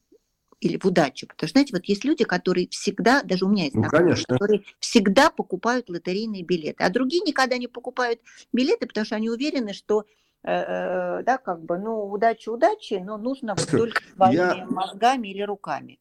или 0.60 0.78
в 0.78 0.84
удачу? 0.86 1.26
Потому 1.26 1.48
что, 1.48 1.54
знаете, 1.54 1.74
вот 1.74 1.84
есть 1.84 2.04
люди, 2.04 2.24
которые 2.24 2.68
всегда, 2.68 3.22
даже 3.22 3.44
у 3.44 3.48
меня 3.48 3.64
есть 3.64 3.76
ну, 3.76 3.82
знакомые, 3.82 4.16
которые 4.26 4.64
всегда 4.80 5.30
покупают 5.30 5.88
лотерейные 5.88 6.42
билеты, 6.42 6.82
а 6.82 6.90
другие 6.90 7.22
никогда 7.22 7.58
не 7.58 7.68
покупают 7.68 8.20
билеты, 8.52 8.86
потому 8.86 9.04
что 9.04 9.16
они 9.16 9.30
уверены, 9.30 9.72
что 9.72 10.04
да, 10.44 11.40
как 11.42 11.62
бы, 11.62 11.78
ну, 11.78 12.10
удача 12.10 12.50
удачи, 12.50 12.94
но 13.02 13.16
нужно 13.16 13.54
вот 13.56 13.66
только 13.66 14.02
своими 14.14 14.58
я... 14.58 14.66
мозгами 14.66 15.28
или 15.28 15.42
руками 15.42 15.98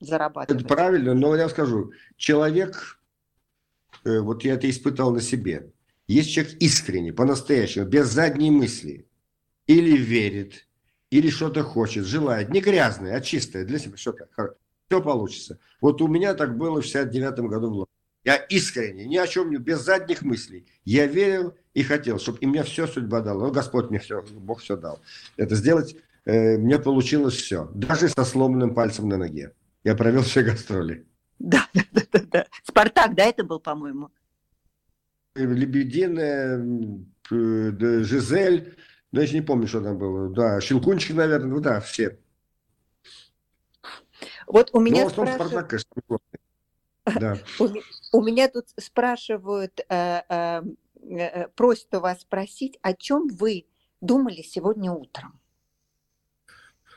зарабатывать. 0.00 0.62
Это 0.62 0.68
правильно, 0.68 1.14
но 1.14 1.36
я 1.36 1.48
скажу, 1.48 1.92
человек, 2.16 3.00
э, 4.04 4.20
вот 4.20 4.44
я 4.44 4.54
это 4.54 4.68
испытал 4.68 5.12
на 5.12 5.20
себе, 5.20 5.72
есть 6.06 6.32
человек 6.32 6.56
искренний, 6.60 7.12
по-настоящему, 7.12 7.86
без 7.86 8.08
задней 8.08 8.50
мысли. 8.50 9.08
Или 9.66 9.96
верит, 9.96 10.68
или 11.10 11.28
что-то 11.28 11.64
хочет, 11.64 12.04
желает. 12.04 12.50
Не 12.50 12.60
грязное, 12.60 13.16
а 13.16 13.20
чистое 13.20 13.64
для 13.64 13.80
себя. 13.80 13.96
Что-то. 13.96 14.28
Все 14.88 15.02
получится. 15.02 15.58
Вот 15.80 16.00
у 16.00 16.06
меня 16.06 16.34
так 16.34 16.56
было 16.56 16.80
в 16.80 16.84
69 16.84 17.38
году 17.40 17.68
в 17.68 17.72
Лондоне. 17.72 17.86
Я 18.22 18.36
искренне, 18.36 19.06
ни 19.06 19.16
о 19.16 19.26
чем 19.26 19.50
не, 19.50 19.56
без 19.56 19.80
задних 19.80 20.22
мыслей. 20.22 20.66
Я 20.84 21.06
верил 21.06 21.56
и 21.76 21.82
хотел, 21.82 22.18
чтобы 22.18 22.38
и 22.38 22.46
мне 22.46 22.62
все 22.62 22.86
судьба 22.86 23.20
дала. 23.20 23.46
Ну, 23.46 23.52
Господь 23.52 23.90
мне 23.90 23.98
все, 23.98 24.22
Бог 24.22 24.60
все 24.60 24.78
дал. 24.78 24.98
Это 25.36 25.54
сделать, 25.54 25.94
э, 26.24 26.56
мне 26.56 26.78
получилось 26.78 27.34
все. 27.34 27.70
Даже 27.74 28.08
со 28.08 28.24
сломанным 28.24 28.74
пальцем 28.74 29.10
на 29.10 29.18
ноге. 29.18 29.52
Я 29.84 29.94
провел 29.94 30.22
все 30.22 30.42
гастроли. 30.42 31.06
Да, 31.38 31.68
да, 31.74 31.82
да, 31.92 32.20
да. 32.32 32.46
Спартак, 32.64 33.14
да, 33.14 33.24
это 33.24 33.44
был, 33.44 33.60
по-моему? 33.60 34.10
Лебединая, 35.34 36.64
Жизель, 37.28 38.74
ну, 39.12 39.20
я 39.20 39.30
не 39.30 39.42
помню, 39.42 39.66
что 39.66 39.82
там 39.82 39.98
было. 39.98 40.30
Да, 40.30 40.62
Щелкунчик, 40.62 41.14
наверное, 41.14 41.50
ну 41.50 41.60
да, 41.60 41.80
все. 41.80 42.18
Вот 44.46 44.70
у 44.72 44.80
меня 44.80 45.10
спрашивают... 45.10 45.84
Да. 47.20 47.36
У 48.12 48.22
меня 48.22 48.48
тут 48.48 48.64
спрашивают, 48.76 49.78
э, 49.88 50.22
э, 50.28 50.62
э, 51.08 51.48
просят 51.48 51.94
у 51.94 52.00
вас 52.00 52.20
спросить, 52.20 52.78
о 52.82 52.94
чем 52.94 53.28
вы 53.28 53.66
думали 54.00 54.42
сегодня 54.42 54.92
утром? 54.92 55.38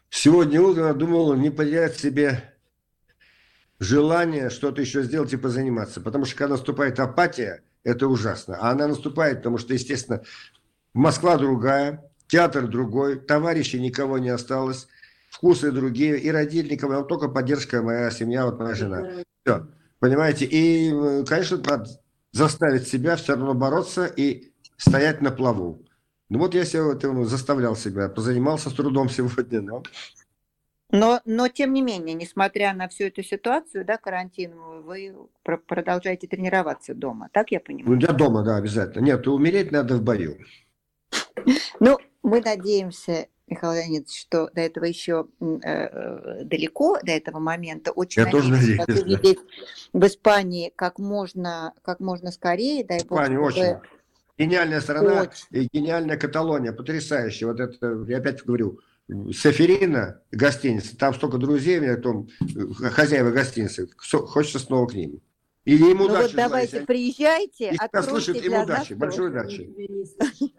Сегодня 0.10 0.62
утром 0.62 0.88
я 0.88 0.94
думал 0.94 1.36
не 1.36 1.50
потерять 1.50 1.98
себе 1.98 2.56
желание 3.80 4.50
что-то 4.50 4.82
еще 4.82 5.04
сделать 5.04 5.34
и 5.34 5.38
позаниматься. 5.38 6.02
Потому 6.02 6.26
что 6.26 6.38
когда 6.38 6.56
наступает 6.56 7.00
апатия, 7.00 7.64
это 7.84 8.08
ужасно. 8.08 8.58
А 8.60 8.72
она 8.72 8.88
наступает, 8.88 9.38
потому 9.38 9.58
что, 9.58 9.74
естественно, 9.74 10.24
Москва 10.94 11.38
другая, 11.38 12.04
театр 12.28 12.68
другой, 12.68 13.20
товарищей 13.20 13.80
никого 13.80 14.18
не 14.18 14.30
осталось, 14.30 14.88
вкусы 15.30 15.72
другие, 15.72 16.20
и 16.20 16.30
родители 16.30 16.74
никого, 16.74 17.04
только 17.04 17.30
поддержка 17.30 17.82
моя 17.82 18.12
семья, 18.12 18.46
вот 18.46 18.60
моя 18.60 18.76
жена. 18.76 19.24
Все, 19.46 19.68
понимаете? 20.00 20.46
И, 20.46 21.24
конечно, 21.26 21.58
надо 21.58 21.90
заставить 22.32 22.88
себя 22.88 23.16
все 23.16 23.34
равно 23.34 23.54
бороться 23.54 24.06
и 24.06 24.52
стоять 24.78 25.22
на 25.22 25.32
плаву. 25.32 25.86
Ну 26.30 26.40
вот 26.40 26.54
я 26.54 26.64
себя 26.66 27.26
заставлял 27.26 27.76
себя, 27.76 28.08
позанимался 28.08 28.70
с 28.70 28.74
трудом 28.74 29.10
сегодня, 29.10 29.62
но 29.62 29.84
но, 30.92 31.22
но 31.26 31.48
тем 31.50 31.74
не 31.74 31.84
менее, 31.84 32.16
несмотря 32.16 32.74
на 32.74 32.88
всю 32.88 33.06
эту 33.06 33.22
ситуацию, 33.22 33.86
да, 33.86 33.98
карантин, 33.98 34.54
вы 34.84 35.14
продолжаете 35.44 36.28
тренироваться 36.28 36.96
дома, 36.96 37.30
так 37.32 37.52
я 37.52 37.60
понимаю? 37.60 37.94
Ну, 37.94 38.00
для 38.00 38.12
дома, 38.12 38.44
да, 38.44 38.58
обязательно. 38.58 39.04
Нет, 39.04 39.28
умереть 39.28 39.72
надо 39.72 39.98
в 39.98 40.02
бою. 40.02 40.38
Ну, 41.80 42.00
мы 42.24 42.42
надеемся, 42.42 43.28
Михаил 43.48 43.74
Леонидович, 43.74 44.22
что 44.22 44.50
до 44.54 44.62
этого 44.62 44.86
еще 44.86 45.28
э, 45.40 46.44
далеко, 46.44 47.00
до 47.04 47.12
этого 47.12 47.40
момента. 47.40 47.92
Очень 47.92 48.24
я 48.24 48.30
тоже 48.30 48.52
надеюсь. 48.52 48.80
увидеть 48.88 49.40
в 49.94 50.06
Испании 50.06 50.72
как 50.76 51.00
можно, 51.00 51.74
как 51.82 52.00
можно 52.00 52.32
скорее. 52.32 52.84
Дай 52.84 53.00
Испания 53.00 53.38
бог, 53.38 53.48
очень. 53.48 53.78
Гениальная 54.38 54.82
страна, 54.82 55.22
очень. 55.24 55.70
гениальная 55.74 56.18
Каталония, 56.18 56.72
потрясающая. 56.72 57.48
Вот 57.48 57.60
это, 57.60 58.06
я 58.08 58.18
опять 58.20 58.44
говорю, 58.44 58.80
Саферина, 59.34 60.22
гостиница, 60.32 60.96
там 60.96 61.14
столько 61.14 61.38
друзей, 61.38 61.80
меня 61.80 61.98
там 61.98 62.28
э, 62.42 62.90
хозяева 62.90 63.32
гостиницы, 63.32 63.90
хочется 63.98 64.60
снова 64.60 64.88
к 64.88 64.94
ним. 64.94 65.20
Или 65.66 65.90
ему 65.90 66.06
ну 66.06 66.14
удачи. 66.14 66.22
Вот 66.24 66.36
давайте, 66.36 66.72
желаю, 66.72 66.88
приезжайте, 66.88 67.76
откройте 67.78 68.10
слышат, 68.10 68.36
им 68.38 68.54
удачи, 68.54 68.94
большой 68.94 69.30
удачи. 69.30 69.70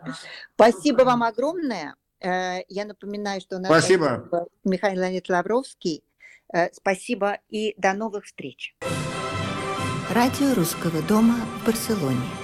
Спасибо 0.55 1.03
вам 1.03 1.23
огромное. 1.23 1.97
Э, 2.21 2.61
я 2.69 2.85
напоминаю, 2.85 3.41
что 3.41 3.57
у 3.57 3.59
нас 3.59 3.71
Спасибо. 3.71 4.29
Михаил 4.65 5.01
Леонид 5.01 5.29
Лавровский. 5.29 6.05
Э, 6.53 6.69
спасибо 6.73 7.39
и 7.49 7.75
до 7.79 7.93
новых 7.95 8.25
встреч. 8.25 8.77
Радио 10.11 10.55
Русского 10.55 11.03
дома 11.03 11.37
в 11.61 11.67
Барселоне. 11.67 12.40